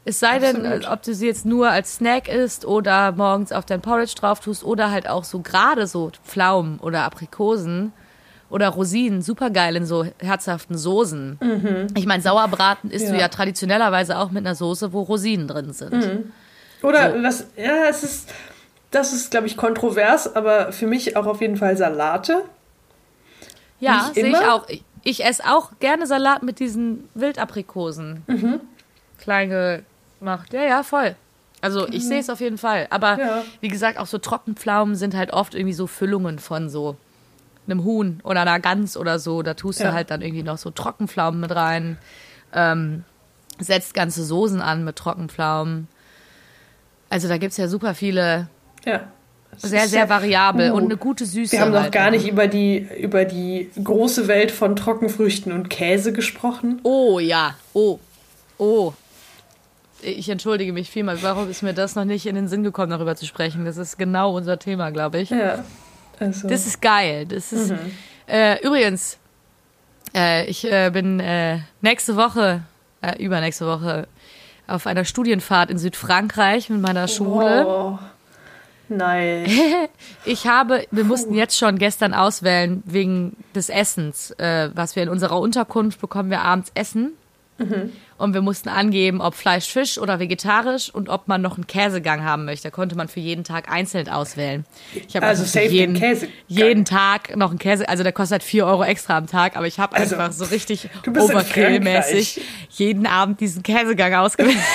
es 0.07 0.21
sei 0.21 0.39
denn, 0.39 0.57
Absolut. 0.65 0.85
äh, 0.85 0.89
ob 0.89 1.03
du 1.03 1.15
sie 1.15 1.27
jetzt 1.27 1.45
nur 1.45 1.69
als 1.69 1.97
Snack 1.97 2.29
isst 2.29 2.65
oder 2.65 3.13
morgens 3.13 3.53
auf 3.53 3.67
dein 3.67 3.83
Porridge 3.83 4.15
drauf 4.19 4.41
tust 4.41 4.65
oder 4.65 4.91
halt 4.91 5.09
auch 5.09 5.25
so 5.25 5.41
gerade 5.41 5.87
so 5.87 6.11
Pflaumen 6.25 6.79
oder 6.79 7.03
Aprikosen 7.05 7.93
oder 8.49 8.69
Rosinen, 8.69 9.21
super 9.23 9.51
geil 9.51 9.75
in 9.77 9.85
so 9.85 10.05
herzhaften 10.21 10.79
Soßen. 10.79 11.91
Ich 11.97 12.07
meine, 12.07 12.23
Sauerbraten 12.23 12.91
isst 12.93 13.07
du 13.07 13.11
Mhm. 13.11 13.17
Ja. 13.17 13.23
ja 13.23 13.29
traditionellerweise 13.29 14.17
auch 14.19 14.31
mit 14.31 14.47
einer 14.47 14.55
Soße, 14.55 14.93
wo 14.93 15.03
Rosinen 15.03 15.49
drin 15.49 15.73
sind. 15.73 15.93
Mhm. 15.93 16.33
Oder 16.83 17.13
So. 17.17 17.23
was, 17.25 17.47
ja, 17.57 17.87
es 17.91 18.05
ist, 18.05 18.33
das 18.93 19.13
ist, 19.13 19.33
glaube 19.33 19.49
ich, 19.49 19.57
kontrovers, 19.57 20.37
aber 20.37 20.71
für 20.73 20.87
mich 20.87 21.17
auch 21.17 21.27
auf 21.27 21.41
jeden 21.41 21.57
Fall 21.57 21.77
Salate. 21.77 22.43
Ja, 23.81 24.11
sehe 24.15 24.29
ich 24.29 24.37
auch. 24.37 24.69
Ich, 24.69 24.85
ich 25.03 25.25
esse 25.25 25.43
auch 25.45 25.73
gerne 25.81 26.07
Salat 26.07 26.43
mit 26.45 26.61
diesen 26.61 27.09
Wildaprikosen. 27.15 28.23
Mhm. 28.29 28.61
Klein 29.19 29.51
gemacht. 30.19 30.53
Ja, 30.53 30.63
ja, 30.63 30.83
voll. 30.83 31.15
Also 31.63 31.89
ich 31.89 32.07
sehe 32.07 32.21
es 32.21 32.29
auf 32.31 32.41
jeden 32.41 32.59
Fall. 32.59 32.87
Aber 32.91 33.15
Mhm. 33.15 33.21
Ja. 33.21 33.43
wie 33.61 33.69
gesagt, 33.69 33.99
auch 33.99 34.07
so 34.07 34.19
Trockenpflaumen 34.19 34.95
sind 34.95 35.15
halt 35.17 35.33
oft 35.33 35.55
irgendwie 35.55 35.73
so 35.75 35.87
Füllungen 35.87 36.39
von 36.39 36.69
so 36.69 36.97
einem 37.67 37.83
Huhn 37.83 38.21
oder 38.23 38.43
einer 38.43 38.61
Gans 38.61 38.97
oder 38.97 39.19
so. 39.19 39.43
Da 39.43 39.55
tust 39.55 39.81
Ja. 39.81 39.89
du 39.89 39.93
halt 39.95 40.11
dann 40.11 40.23
irgendwie 40.23 40.43
noch 40.45 40.59
so 40.59 40.71
Trockenpflaumen 40.71 41.41
mit 41.41 41.55
rein. 41.55 41.99
Ähm, 42.53 43.05
setzt 43.59 43.95
ganze 43.95 44.23
Soßen 44.25 44.61
an 44.61 44.85
mit 44.85 44.97
Trockenpflaumen. 44.97 45.89
Also 47.09 47.27
da 47.29 47.39
gibt 47.39 47.53
es 47.53 47.57
ja 47.57 47.69
super 47.69 47.95
viele, 47.95 48.49
Ja. 48.85 49.01
Sehr, 49.59 49.89
sehr 49.89 50.09
variabel 50.11 50.71
Uh. 50.71 50.75
und 50.75 50.85
eine 50.85 50.97
gute 50.99 51.25
Süße. 51.25 51.53
Wir 51.53 51.61
haben 51.63 51.73
noch 51.73 51.83
halt. 51.85 51.93
gar 51.93 52.11
nicht 52.11 52.29
über 52.29 52.47
die, 52.47 52.87
über 53.01 53.25
die 53.25 53.71
große 53.83 54.29
Welt 54.29 54.51
von 54.51 54.77
Trockenfrüchten 54.77 55.51
und 55.51 55.71
Käse 55.71 56.13
gesprochen. 56.13 56.81
Oh 56.83 57.19
ja, 57.19 57.55
oh, 57.73 57.99
oh. 58.59 58.93
Ich 60.03 60.29
entschuldige 60.29 60.73
mich 60.73 60.91
vielmal. 60.91 61.23
Warum 61.23 61.51
ist 61.51 61.63
mir 61.63 61.73
das 61.73 61.95
noch 61.95 62.05
nicht 62.05 62.27
in 62.27 62.35
den 62.35 62.49
Sinn 62.49 62.63
gekommen, 62.63 62.91
darüber 62.91 63.17
zu 63.17 63.27
sprechen? 63.27 63.65
Das 63.65 63.77
ist 63.77 63.97
genau 63.97 64.37
unser 64.37 64.59
Thema, 64.59 64.91
glaube 64.91 65.19
ich. 65.19 65.31
Ja. 65.31 65.65
Also, 66.19 66.49
Das 66.49 66.67
ist 66.67 66.81
geil. 66.81 67.27
Das 67.27 67.53
ist 67.53 67.73
äh, 68.27 68.63
übrigens. 68.65 69.19
Äh, 70.15 70.47
ich 70.47 70.71
äh, 70.71 70.91
bin 70.91 71.21
äh, 71.21 71.59
nächste 71.81 72.17
Woche, 72.17 72.63
äh, 73.03 73.23
übernächste 73.23 73.67
Woche 73.67 74.09
auf 74.67 74.87
einer 74.87 75.05
Studienfahrt 75.05 75.71
in 75.71 75.79
Südfrankreich 75.79 76.71
mit 76.71 76.81
meiner 76.81 77.09
Schule. 77.09 77.67
Oh, 77.67 77.99
nein. 78.89 79.47
Ich 80.25 80.47
habe, 80.47 80.87
wir 80.91 81.05
mussten 81.05 81.35
jetzt 81.35 81.59
schon 81.59 81.79
gestern 81.79 82.15
auswählen 82.15 82.83
wegen 82.87 83.37
des 83.55 83.69
Essens, 83.69 84.31
äh, 84.33 84.71
was 84.75 84.97
wir 84.97 85.03
in 85.03 85.09
unserer 85.09 85.39
Unterkunft 85.39 86.01
bekommen 86.01 86.31
wir 86.31 86.41
abends 86.41 86.71
Essen. 86.75 87.13
Und 88.19 88.35
wir 88.35 88.43
mussten 88.43 88.69
angeben, 88.69 89.23
ob 89.23 89.35
Fleisch, 89.35 89.67
Fisch 89.67 89.97
oder 89.99 90.19
vegetarisch 90.21 90.91
und 90.93 91.09
ob 91.09 91.27
man 91.27 91.41
noch 91.41 91.57
einen 91.57 91.67
Käsegang 91.67 92.23
haben 92.23 92.45
möchte. 92.45 92.65
Da 92.65 92.71
konnte 92.71 92.97
man 92.97 93.09
für 93.09 93.21
jeden 93.21 93.45
Tag 93.45 93.73
einzeln 93.73 94.11
auswählen. 94.11 94.67
Ich 95.09 95.17
habe 95.17 95.25
Also 95.27 95.45
safe 95.45 95.67
jeden, 95.67 95.95
den 95.95 96.01
Käsegang. 96.03 96.35
jeden 96.49 96.85
Tag 96.85 97.35
noch 97.35 97.49
einen 97.51 97.59
Käse, 97.59 97.89
also 97.89 98.03
der 98.03 98.13
kostet 98.13 98.33
halt 98.33 98.43
4 98.43 98.67
Euro 98.67 98.85
extra 98.85 99.17
am 99.17 99.27
Tag, 99.27 99.57
aber 99.57 99.67
ich 99.67 99.79
habe 99.81 99.97
Also, 99.97 100.17
einfach 100.17 100.33
so 100.33 100.45
richtig 100.45 100.91
Frankreich. 101.03 102.41
jeden 102.71 103.07
Abend 103.07 103.41
diesen 103.41 103.63
Käsegang 103.63 104.13
ausgewählt. 104.15 104.57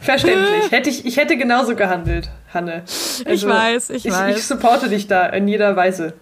Verständlich. 0.00 0.70
Hätte 0.70 0.90
ich, 0.90 1.04
ich 1.04 1.16
hätte 1.16 1.36
genauso 1.36 1.74
gehandelt, 1.74 2.30
Hanne. 2.54 2.84
Also, 3.24 3.48
weiß, 3.48 3.90
ich 3.90 4.04
weiß. 4.10 4.36
Ich 4.36 4.44
supporte 4.44 4.88
dich 4.88 5.06
da 5.08 5.26
in 5.26 5.48
jeder 5.48 5.74
Weise. 5.76 6.14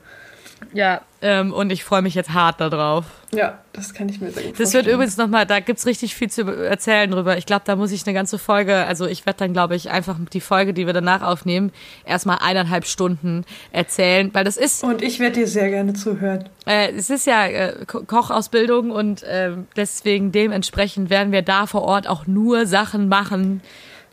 ja, 0.72 1.02
ähm, 1.22 1.52
und 1.52 1.70
ich 1.70 1.84
freue 1.84 2.00
mich 2.02 2.14
jetzt 2.14 2.30
hart 2.32 2.60
darauf. 2.60 3.04
Ja, 3.32 3.58
das 3.72 3.94
kann 3.94 4.08
ich 4.08 4.20
mir 4.20 4.32
sehr 4.32 4.42
gut 4.42 4.52
Das 4.54 4.58
wird 4.58 4.70
vorstellen. 4.72 4.94
übrigens 4.96 5.16
nochmal, 5.16 5.46
da 5.46 5.60
gibt's 5.60 5.86
richtig 5.86 6.16
viel 6.16 6.28
zu 6.30 6.42
erzählen 6.42 7.08
drüber. 7.08 7.38
Ich 7.38 7.46
glaube, 7.46 7.62
da 7.64 7.76
muss 7.76 7.92
ich 7.92 8.04
eine 8.04 8.12
ganze 8.12 8.38
Folge, 8.38 8.74
also 8.86 9.06
ich 9.06 9.24
werde 9.24 9.38
dann, 9.38 9.52
glaube 9.52 9.76
ich, 9.76 9.88
einfach 9.90 10.16
die 10.32 10.40
Folge, 10.40 10.74
die 10.74 10.84
wir 10.86 10.92
danach 10.92 11.22
aufnehmen, 11.22 11.70
erstmal 12.04 12.38
eineinhalb 12.40 12.86
Stunden 12.86 13.44
erzählen, 13.70 14.30
weil 14.32 14.42
das 14.42 14.56
ist, 14.56 14.82
Und 14.82 15.00
ich 15.02 15.20
werde 15.20 15.40
dir 15.40 15.46
sehr 15.46 15.70
gerne 15.70 15.92
zuhören. 15.92 16.48
äh, 16.66 16.90
es 16.92 17.08
ist 17.08 17.26
ja 17.26 17.46
äh, 17.46 17.84
Ko- 17.86 18.02
Kochausbildung 18.02 18.90
und 18.90 19.22
äh, 19.22 19.52
deswegen 19.76 20.32
dementsprechend 20.32 21.08
werden 21.08 21.30
wir 21.32 21.42
da 21.42 21.66
vor 21.66 21.82
Ort 21.82 22.08
auch 22.08 22.26
nur 22.26 22.66
Sachen 22.66 23.08
machen, 23.08 23.62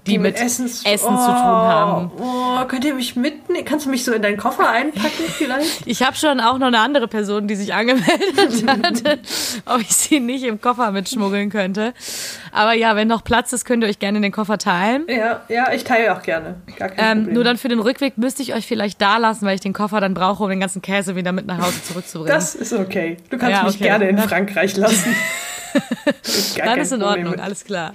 die, 0.08 0.18
mit, 0.18 0.38
Essens- 0.38 0.84
Essen 0.86 1.14
oh, 1.14 1.18
zu 1.18 1.26
tun 1.26 1.36
haben. 1.36 2.12
Oh, 2.20 2.66
könnt 2.68 2.86
ihr 2.86 2.94
mich 2.94 3.16
mitnehmen? 3.16 3.66
Kannst 3.66 3.86
du 3.86 3.90
mich 3.90 4.04
so 4.04 4.12
in 4.14 4.22
deinen 4.22 4.38
Koffer 4.38 4.70
einpacken 4.70 5.26
vielleicht? 5.38 5.86
Ich 5.86 6.02
habe 6.04 6.16
schon 6.16 6.40
auch 6.40 6.58
noch 6.58 6.68
eine 6.68 6.80
andere 6.80 7.08
Person, 7.08 7.48
die 7.48 7.56
sich 7.56 7.74
angemeldet 7.74 8.66
hatte, 8.68 9.20
ob 9.66 9.82
ich 9.82 9.90
sie 9.96 10.20
nicht 10.20 10.44
im 10.44 10.60
Koffer 10.62 10.92
mitschmuggeln 10.92 11.50
könnte. 11.50 11.94
Aber 12.52 12.74
ja, 12.74 12.96
wenn 12.96 13.08
noch 13.08 13.24
Platz 13.24 13.54
ist, 13.54 13.66
könnt 13.66 13.84
ihr 13.84 13.90
euch 13.90 14.00
gerne 14.00 14.18
in 14.18 14.24
den 14.24 14.32
Koffer 14.32 14.58
teilen. 14.58 15.06
ja, 15.08 15.42
ja, 15.50 15.72
ich 15.72 15.84
teile 15.84 16.16
auch 16.16 16.22
gerne. 16.22 16.56
Gar 16.78 16.90
kein 16.90 16.98
Ähm, 17.06 17.18
Problem. 17.20 17.34
nur 17.36 17.44
dann 17.44 17.58
für 17.58 17.68
den 17.68 17.80
Rückweg 17.80 18.18
müsste 18.18 18.42
ich 18.42 18.54
euch 18.56 18.66
vielleicht 18.66 19.02
da 19.02 19.18
lassen, 19.18 19.46
weil 19.46 19.56
ich 19.56 19.62
den 19.62 19.74
Koffer 19.74 20.00
dann 20.02 20.14
brauche, 20.14 20.44
um 20.44 20.50
den 20.50 20.60
ganzen 20.60 20.82
Käse 20.82 21.16
wieder 21.16 21.32
mit 21.32 21.46
nach 21.46 21.60
Hause 21.60 21.84
zurückzubringen. 21.84 22.34
das 22.34 22.56
ist 22.56 22.74
okay. 22.74 23.18
Du 23.30 23.38
kannst 23.38 23.58
Ja, 23.58 23.64
mich 23.64 23.76
okay. 23.76 23.84
gerne 23.84 24.08
in 24.10 24.18
Frankreich 24.18 24.76
lassen. 24.78 25.16
dann 26.64 26.80
ist 26.80 26.92
in 26.92 27.04
Ordnung, 27.04 27.32
mit. 27.32 27.40
alles 27.42 27.64
klar. 27.66 27.94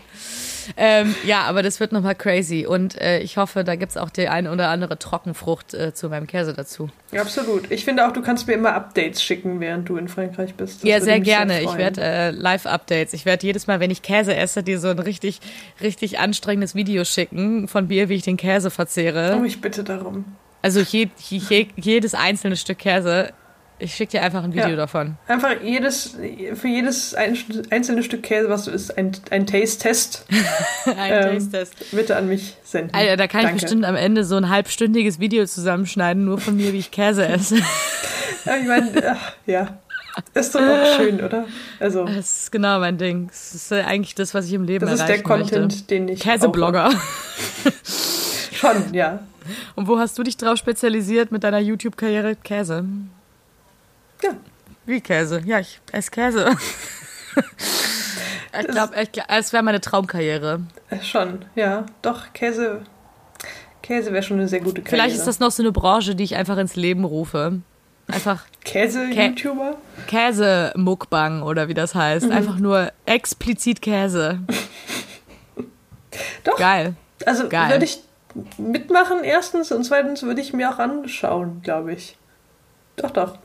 Ähm, 0.76 1.14
ja, 1.24 1.42
aber 1.42 1.62
das 1.62 1.80
wird 1.80 1.92
nochmal 1.92 2.14
crazy. 2.14 2.66
Und 2.66 3.00
äh, 3.00 3.20
ich 3.20 3.36
hoffe, 3.36 3.64
da 3.64 3.76
gibt 3.76 3.90
es 3.90 3.96
auch 3.96 4.10
die 4.10 4.28
eine 4.28 4.50
oder 4.50 4.68
andere 4.68 4.98
Trockenfrucht 4.98 5.74
äh, 5.74 5.94
zu 5.94 6.08
meinem 6.08 6.26
Käse 6.26 6.52
dazu. 6.52 6.88
Ja, 7.12 7.22
absolut. 7.22 7.70
Ich 7.70 7.84
finde 7.84 8.06
auch, 8.06 8.12
du 8.12 8.22
kannst 8.22 8.46
mir 8.46 8.54
immer 8.54 8.74
Updates 8.74 9.22
schicken, 9.22 9.60
während 9.60 9.88
du 9.88 9.96
in 9.96 10.08
Frankreich 10.08 10.54
bist. 10.54 10.82
Das 10.82 10.88
ja, 10.88 11.00
sehr 11.00 11.20
gerne. 11.20 11.54
Sehr 11.54 11.62
ich 11.62 11.76
werde 11.76 12.00
äh, 12.02 12.30
Live-Updates. 12.30 13.12
Ich 13.12 13.24
werde 13.24 13.46
jedes 13.46 13.66
Mal, 13.66 13.80
wenn 13.80 13.90
ich 13.90 14.02
Käse 14.02 14.34
esse, 14.34 14.62
dir 14.62 14.78
so 14.78 14.88
ein 14.88 14.98
richtig, 14.98 15.40
richtig 15.80 16.18
anstrengendes 16.18 16.74
Video 16.74 17.04
schicken 17.04 17.68
von 17.68 17.86
mir, 17.86 18.08
wie 18.08 18.14
ich 18.14 18.22
den 18.22 18.36
Käse 18.36 18.70
verzehre. 18.70 19.38
Oh, 19.40 19.44
ich 19.44 19.60
bitte 19.60 19.84
darum. 19.84 20.24
Also 20.62 20.80
je, 20.80 21.08
je, 21.28 21.66
jedes 21.76 22.14
einzelne 22.14 22.56
Stück 22.56 22.78
Käse 22.78 23.32
ich 23.83 23.95
schicke 23.95 24.12
dir 24.12 24.22
einfach 24.22 24.45
ein 24.45 24.53
Video 24.53 24.70
ja. 24.70 24.76
davon. 24.76 25.16
Einfach 25.26 25.61
jedes, 25.61 26.16
für 26.55 26.68
jedes 26.68 27.14
einzelne 27.14 28.05
Stück 28.05 28.22
Käse, 28.22 28.49
was 28.49 28.66
du 28.66 28.70
isst, 28.70 28.97
ein, 28.97 29.12
ein 29.30 29.47
Taste-Test. 29.47 30.26
ein 30.97 31.12
ähm, 31.12 31.35
Taste-Test. 31.35 31.91
Bitte 31.91 32.16
an 32.16 32.28
mich 32.28 32.55
senden. 32.62 32.95
Alter, 32.95 33.16
da 33.16 33.26
kann 33.26 33.43
Danke. 33.43 33.57
ich 33.57 33.62
bestimmt 33.62 33.85
am 33.85 33.97
Ende 33.97 34.24
so 34.24 34.37
ein 34.37 34.49
halbstündiges 34.49 35.18
Video 35.18 35.45
zusammenschneiden, 35.47 36.24
nur 36.24 36.39
von 36.39 36.57
mir, 36.57 36.72
wie 36.72 36.78
ich 36.78 36.93
Käse 36.93 37.26
esse. 37.26 37.57
ja, 38.45 38.57
ich 38.57 38.66
meine, 38.66 39.16
ja. 39.47 39.78
Ist 40.35 40.55
doch 40.55 40.61
auch 40.61 40.87
schön, 40.97 41.20
oder? 41.20 41.47
Also, 41.80 42.05
das 42.05 42.43
ist 42.43 42.53
genau 42.53 42.78
mein 42.78 42.99
Ding. 42.99 43.28
Das 43.28 43.55
ist 43.55 43.72
eigentlich 43.72 44.14
das, 44.14 44.33
was 44.33 44.47
ich 44.47 44.53
im 44.53 44.64
Leben 44.64 44.87
Das 44.87 45.01
ist 45.01 45.09
der 45.09 45.22
Content, 45.22 45.72
möchte. 45.72 45.83
den 45.89 46.09
ich. 46.09 46.20
Käseblogger. 46.20 46.91
Schon, 48.53 48.95
ja. 48.95 49.20
Und 49.74 49.89
wo 49.89 49.99
hast 49.99 50.16
du 50.18 50.22
dich 50.22 50.37
drauf 50.37 50.57
spezialisiert 50.57 51.33
mit 51.33 51.43
deiner 51.43 51.59
YouTube-Karriere? 51.59 52.37
Käse. 52.37 52.85
Ja. 54.23 54.31
Wie 54.87 55.01
Käse? 55.01 55.43
Ja, 55.45 55.61
ich 55.61 55.81
esse 55.93 56.11
Käse. 56.11 56.51
ich 58.61 58.68
glaube, 58.68 58.95
es 59.29 59.53
wäre 59.53 59.62
meine 59.62 59.81
Traumkarriere. 59.81 60.61
Schon, 61.03 61.45
ja. 61.55 61.87
Doch, 62.03 62.33
Käse. 62.33 62.83
Käse 63.83 64.12
wäre 64.12 64.23
schon 64.23 64.39
eine 64.39 64.49
sehr 64.49 64.61
gute 64.61 64.83
Karriere. 64.83 65.03
Vielleicht 65.03 65.16
ist 65.16 65.27
das 65.27 65.41
noch 65.41 65.51
so 65.51 65.62
eine 65.62 65.73
Branche, 65.73 66.14
die 66.14 66.25
ich 66.25 66.37
einfach 66.37 66.57
ins 66.57 66.77
Leben 66.77 67.05
rufe. 67.05 67.61
Einfach. 68.09 68.45
Käse-YouTuber? 68.64 69.77
Käse-Muckbang 70.07 71.43
oder 71.43 71.68
wie 71.68 71.75
das 71.75 71.95
heißt. 71.95 72.27
Mhm. 72.27 72.33
Einfach 72.33 72.59
nur 72.59 72.93
explizit 73.07 73.83
Käse. 73.83 74.41
Doch. 76.45 76.57
Geil. 76.57 76.95
Also 77.25 77.51
würde 77.51 77.85
ich 77.85 78.01
mitmachen, 78.59 79.25
erstens, 79.25 79.73
und 79.73 79.85
zweitens 79.85 80.23
würde 80.23 80.41
ich 80.41 80.53
mir 80.53 80.70
auch 80.70 80.79
anschauen, 80.79 81.62
glaube 81.62 81.93
ich. 81.93 82.16
Doch, 82.97 83.11
doch. 83.11 83.39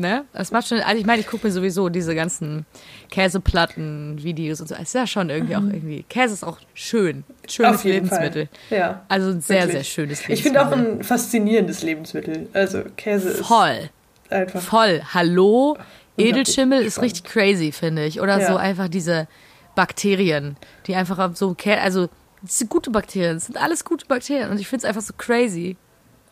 Ne? 0.00 0.24
Das 0.32 0.50
macht 0.50 0.66
schon, 0.66 0.80
also 0.80 0.98
ich 0.98 1.04
meine, 1.04 1.20
ich 1.20 1.26
gucke 1.26 1.46
mir 1.46 1.52
sowieso 1.52 1.90
diese 1.90 2.14
ganzen 2.14 2.64
Käseplatten-Videos 3.10 4.62
und 4.62 4.68
so. 4.68 4.74
Es 4.74 4.82
ist 4.82 4.94
ja 4.94 5.06
schon 5.06 5.28
irgendwie 5.28 5.54
mhm. 5.54 5.68
auch 5.68 5.72
irgendwie. 5.74 6.04
Käse 6.08 6.32
ist 6.32 6.42
auch 6.42 6.58
schön. 6.72 7.24
Schönes 7.46 7.84
Lebensmittel. 7.84 8.48
Fall. 8.70 8.78
Ja. 8.78 9.04
Also 9.08 9.28
ein 9.28 9.42
sehr, 9.42 9.58
Wirklich. 9.58 9.72
sehr 9.72 9.84
schönes 9.84 10.26
Lebensmittel. 10.26 10.34
Ich 10.34 10.42
finde 10.42 10.66
auch 10.66 10.72
ein 10.72 11.04
faszinierendes 11.04 11.82
Lebensmittel. 11.82 12.48
Also 12.54 12.82
Käse 12.96 13.28
ist. 13.28 13.46
Voll. 13.46 13.90
Einfach. 14.30 14.62
Voll. 14.62 15.02
Hallo. 15.12 15.76
Edelschimmel 16.16 16.82
ist 16.82 17.02
richtig 17.02 17.24
crazy, 17.24 17.70
finde 17.70 18.06
ich. 18.06 18.22
Oder 18.22 18.40
ja. 18.40 18.46
so 18.46 18.56
einfach 18.56 18.88
diese 18.88 19.28
Bakterien, 19.74 20.56
die 20.86 20.94
einfach 20.94 21.34
so, 21.34 21.54
also, 21.80 22.08
das 22.42 22.58
sind 22.58 22.70
gute 22.70 22.90
Bakterien, 22.90 23.34
das 23.34 23.46
sind 23.46 23.60
alles 23.60 23.84
gute 23.84 24.06
Bakterien. 24.06 24.50
Und 24.50 24.58
ich 24.58 24.68
finde 24.68 24.86
es 24.86 24.88
einfach 24.88 25.02
so 25.02 25.12
crazy. 25.16 25.76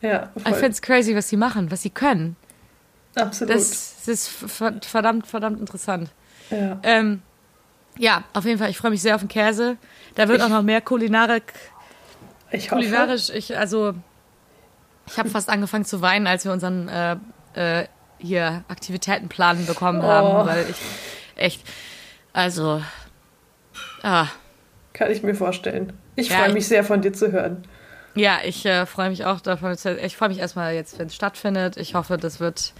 Ja. 0.00 0.30
Voll. 0.32 0.52
Ich 0.52 0.54
finde 0.54 0.70
es 0.70 0.80
crazy, 0.80 1.14
was 1.14 1.28
sie 1.28 1.36
machen, 1.36 1.70
was 1.70 1.82
sie 1.82 1.90
können. 1.90 2.36
Absolut. 3.18 3.54
Das, 3.54 3.96
das 3.98 4.08
ist 4.08 4.28
verdammt, 4.86 5.26
verdammt 5.26 5.60
interessant. 5.60 6.10
Ja. 6.50 6.78
Ähm, 6.82 7.22
ja, 7.98 8.24
auf 8.32 8.44
jeden 8.44 8.58
Fall. 8.58 8.70
Ich 8.70 8.78
freue 8.78 8.90
mich 8.90 9.02
sehr 9.02 9.14
auf 9.14 9.20
den 9.20 9.28
Käse. 9.28 9.76
Da 10.14 10.28
wird 10.28 10.38
ich, 10.38 10.44
auch 10.44 10.48
noch 10.48 10.62
mehr 10.62 10.80
Kulinarik. 10.80 11.52
Ich 12.50 12.70
hoffe. 12.70 12.82
Kulinarisch. 12.82 13.30
Ich, 13.30 13.56
also, 13.56 13.94
ich 15.06 15.18
habe 15.18 15.28
fast 15.28 15.48
angefangen 15.48 15.84
zu 15.84 16.00
weinen, 16.00 16.26
als 16.26 16.44
wir 16.44 16.52
unseren 16.52 16.88
äh, 16.88 17.16
äh, 17.54 17.86
hier 18.18 18.64
Aktivitätenplan 18.68 19.66
bekommen 19.66 20.02
haben, 20.02 20.28
oh. 20.28 20.46
weil 20.46 20.66
ich 20.70 20.76
echt, 21.36 21.62
also, 22.32 22.82
ah. 24.02 24.26
Kann 24.92 25.10
ich 25.10 25.22
mir 25.22 25.34
vorstellen. 25.34 25.92
Ich 26.16 26.28
ja, 26.28 26.38
freue 26.38 26.52
mich 26.52 26.66
sehr, 26.66 26.84
von 26.84 27.00
dir 27.00 27.12
zu 27.12 27.32
hören. 27.32 27.64
Ja, 28.14 28.38
ich 28.44 28.64
äh, 28.66 28.86
freue 28.86 29.10
mich 29.10 29.24
auch 29.24 29.40
davon. 29.40 29.76
Ich 30.02 30.16
freue 30.16 30.28
mich 30.28 30.38
erstmal 30.38 30.74
jetzt, 30.74 30.98
wenn 30.98 31.06
es 31.06 31.14
stattfindet. 31.14 31.76
Ich 31.76 31.94
hoffe, 31.94 32.16
das 32.16 32.40
wird, 32.40 32.72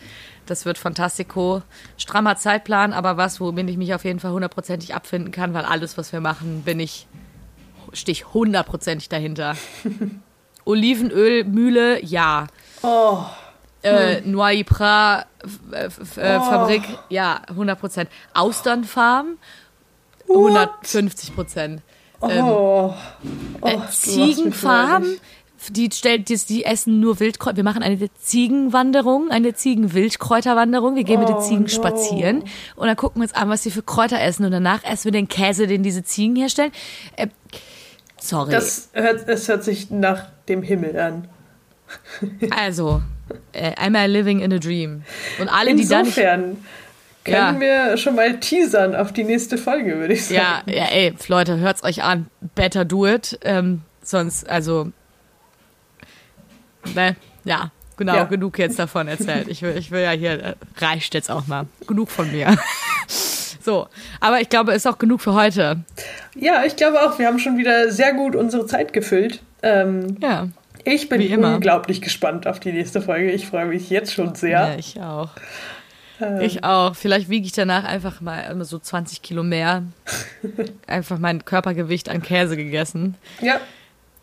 das 0.47 0.65
wird 0.65 0.79
fantastico. 0.79 1.63
Strammer 1.97 2.37
Zeitplan, 2.37 2.93
aber 2.93 3.17
was, 3.17 3.41
womit 3.41 3.71
ich 3.71 3.77
mich 3.77 3.95
auf 3.95 4.05
jeden 4.05 4.21
Fall 4.21 4.33
hundertprozentig 4.33 4.95
abfinden 4.95 5.31
kann, 5.31 5.55
weil 5.55 5.65
alles, 5.65 5.97
was 5.97 6.13
wir 6.13 6.21
machen, 6.21 6.63
bin 6.65 6.81
ich, 6.81 7.07
stich 7.93 8.33
hundertprozentig 8.35 9.09
dahinter. 9.09 9.55
Olivenölmühle, 10.65 12.05
ja. 12.05 12.47
Oh. 12.83 13.25
Äh, 13.83 14.21
Noy 14.23 14.65
Pra 14.65 15.25
äh, 15.71 15.89
oh. 15.89 16.41
Fabrik, 16.41 16.83
ja, 17.09 17.43
100 17.49 17.79
Prozent. 17.79 18.11
Austernfarm, 18.35 19.39
150 20.29 21.35
Ähm, 22.23 22.45
oh. 22.45 22.95
oh 23.61 23.67
äh, 23.67 23.79
Ziegenfarm, 23.91 25.05
die, 25.71 25.91
stellt, 25.93 26.29
die, 26.29 26.37
die 26.37 26.65
essen 26.65 27.01
nur 27.01 27.21
Wildkräuter. 27.21 27.57
Wir 27.57 27.65
machen 27.65 27.83
eine 27.83 27.99
Ziegenwanderung, 28.15 29.31
eine 29.31 29.55
Ziegenwildkräuterwanderung. 29.55 30.97
Wir 30.97 31.05
gehen 31.05 31.19
oh, 31.19 31.21
mit 31.21 31.29
den 31.29 31.37
oh, 31.37 31.41
Ziegen 31.41 31.63
no. 31.63 31.69
spazieren 31.69 32.45
und 32.77 32.87
dann 32.87 32.97
gucken 32.97 33.21
wir 33.21 33.25
uns 33.25 33.35
an, 33.35 33.49
was 33.49 33.63
sie 33.63 33.71
für 33.71 33.83
Kräuter 33.83 34.21
essen. 34.21 34.45
Und 34.45 34.53
danach 34.53 34.85
essen 34.85 35.05
wir 35.05 35.13
den 35.13 35.29
Käse, 35.29 35.67
den 35.67 35.83
diese 35.83 36.03
Ziegen 36.03 36.37
herstellen. 36.37 36.73
Äh, 37.17 37.29
sorry. 38.21 38.53
Das 38.53 38.91
hört, 38.93 39.29
es 39.29 39.49
hört 39.49 39.65
sich 39.65 39.91
nach 39.91 40.27
dem 40.49 40.63
Himmel 40.63 40.99
an. 40.99 41.29
also, 42.51 43.03
äh, 43.53 43.75
einmal 43.77 44.11
living 44.11 44.41
in 44.41 44.53
a 44.53 44.59
dream. 44.59 45.03
Und 45.41 45.49
alle, 45.49 45.71
Insofern, 45.71 46.05
die 46.15 46.17
da 46.17 46.37
nicht 46.37 46.59
können 47.25 47.61
ja. 47.61 47.91
wir 47.91 47.97
schon 47.97 48.15
mal 48.15 48.39
teasern 48.41 48.95
auf 48.95 49.13
die 49.13 49.25
nächste 49.25 49.59
Folge, 49.59 49.99
würde 49.99 50.15
ich 50.15 50.27
sagen. 50.27 50.39
Ja, 50.39 50.63
ja, 50.67 50.85
ey, 50.85 51.15
Leute, 51.29 51.59
hört's 51.59 51.85
euch 51.85 52.03
an. 52.03 52.27
Better 52.55 52.85
do 52.85 53.07
it. 53.07 53.39
Ähm, 53.43 53.83
sonst, 54.03 54.49
also, 54.49 54.91
ne, 56.95 57.17
ja, 57.45 57.71
genau, 57.97 58.15
ja. 58.15 58.25
genug 58.25 58.59
jetzt 58.59 58.79
davon 58.79 59.09
erzählt. 59.09 59.49
Ich 59.49 59.63
will, 59.63 59.77
ich 59.77 59.91
will 59.91 60.03
ja 60.03 60.11
hier, 60.11 60.33
äh, 60.43 60.55
reicht 60.79 61.15
jetzt 61.15 61.31
auch 61.31 61.47
mal. 61.47 61.67
Genug 61.87 62.11
von 62.11 62.31
mir. 62.31 62.57
so, 63.63 63.89
aber 64.21 64.41
ich 64.41 64.49
glaube, 64.49 64.73
ist 64.73 64.87
auch 64.87 64.99
genug 64.99 65.21
für 65.21 65.35
heute. 65.35 65.79
Ja, 66.35 66.65
ich 66.65 66.77
glaube 66.77 67.03
auch, 67.03 67.19
wir 67.19 67.27
haben 67.27 67.39
schon 67.39 67.59
wieder 67.59 67.91
sehr 67.91 68.15
gut 68.15 68.37
unsere 68.37 68.67
Zeit 68.67 68.93
gefüllt. 68.93 69.41
Ähm, 69.63 70.17
ja. 70.21 70.49
Ich 70.85 71.09
bin 71.09 71.45
unglaublich 71.45 72.01
gespannt 72.01 72.47
auf 72.47 72.61
die 72.61 72.73
nächste 72.73 73.03
Folge. 73.03 73.31
Ich 73.31 73.47
freue 73.47 73.67
mich 73.67 73.91
jetzt 73.91 74.15
schon 74.15 74.35
sehr. 74.35 74.51
Ja, 74.51 74.75
ich 74.77 74.99
auch. 75.01 75.31
Ähm. 76.21 76.41
Ich 76.41 76.65
auch. 76.65 76.95
Vielleicht 76.95 77.29
wiege 77.29 77.47
ich 77.47 77.53
danach 77.53 77.85
einfach 77.85 78.21
mal 78.21 78.65
so 78.65 78.79
20 78.79 79.23
Kilo 79.23 79.43
mehr. 79.43 79.83
einfach 80.87 81.19
mein 81.19 81.45
Körpergewicht 81.45 82.09
an 82.09 82.23
Käse 82.23 82.57
gegessen. 82.57 83.17
Ja. 83.41 83.61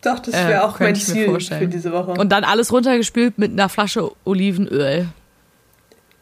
Doch, 0.02 0.20
das 0.20 0.34
wäre 0.34 0.52
äh, 0.52 0.58
auch 0.58 0.78
mein 0.78 0.94
Ziel 0.94 1.40
für 1.40 1.66
diese 1.66 1.90
Woche. 1.90 2.12
Und 2.12 2.30
dann 2.30 2.44
alles 2.44 2.70
runtergespült 2.70 3.38
mit 3.38 3.50
einer 3.50 3.68
Flasche 3.68 4.12
Olivenöl. 4.24 5.08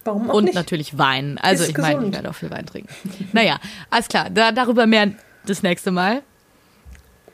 Warum 0.05 0.31
auch 0.31 0.35
Und 0.35 0.45
nicht? 0.45 0.55
natürlich 0.55 0.97
Wein. 0.97 1.39
Also 1.43 1.65
Ist 1.65 1.71
ich 1.71 1.79
meine, 1.79 2.07
ich 2.07 2.15
werde 2.15 2.31
auch 2.31 2.35
viel 2.35 2.51
Wein 2.51 2.67
trinken. 2.67 2.89
naja, 3.33 3.59
alles 3.91 4.09
klar. 4.09 4.31
Da, 4.31 4.53
darüber 4.53 4.87
mehr 4.87 5.11
das 5.47 5.63
nächste 5.63 5.91
Mal. 5.91 6.23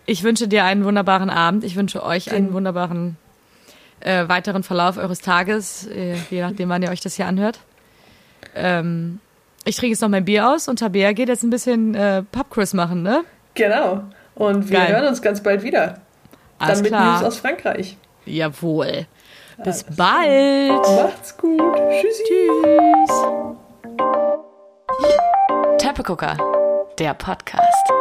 Ich 0.07 0.23
wünsche 0.25 0.49
dir 0.49 0.65
einen 0.65 0.85
wunderbaren 0.85 1.31
Abend. 1.31 1.63
Ich 1.63 1.77
wünsche 1.77 2.03
euch 2.03 2.25
Den. 2.25 2.35
einen 2.35 2.53
wunderbaren 2.53 3.17
äh, 4.01 4.29
weiteren 4.29 4.63
Verlauf 4.63 4.97
eures 4.97 5.21
Tages, 5.21 5.87
äh, 5.87 6.17
je 6.31 6.41
nachdem, 6.41 6.69
wann 6.69 6.83
ihr 6.83 6.91
euch 6.91 7.01
das 7.01 7.17
hier 7.17 7.27
anhört. 7.27 7.61
Ähm, 8.55 9.21
ich 9.65 9.77
trinke 9.77 9.93
jetzt 9.93 10.01
noch 10.01 10.09
mein 10.09 10.25
Bier 10.25 10.49
aus 10.49 10.69
und 10.69 10.79
Tabea 10.79 11.13
geht 11.13 11.29
jetzt 11.29 11.43
ein 11.43 11.51
bisschen 11.51 11.95
äh, 11.95 12.23
Pubquiz 12.23 12.73
machen, 12.75 13.03
ne? 13.03 13.25
Genau. 13.55 14.05
Und 14.35 14.71
wir 14.71 14.79
Geil. 14.79 14.93
hören 14.95 15.09
uns 15.09 15.21
ganz 15.21 15.43
bald 15.43 15.63
wieder. 15.63 16.01
Alles 16.59 16.79
Dann 16.79 16.83
mit 16.83 16.93
klar. 16.93 17.15
News 17.17 17.25
aus 17.25 17.39
Frankreich. 17.39 17.97
Jawohl. 18.25 19.07
Bis 19.65 19.85
Alles 19.85 19.97
bald. 19.97 21.05
Macht's 21.05 21.37
gut. 21.37 21.77
Tschüssi. 22.01 22.23
Tschüss. 22.27 23.17
Teppegucker, 25.79 26.37
der 26.99 27.15
Podcast. 27.15 27.93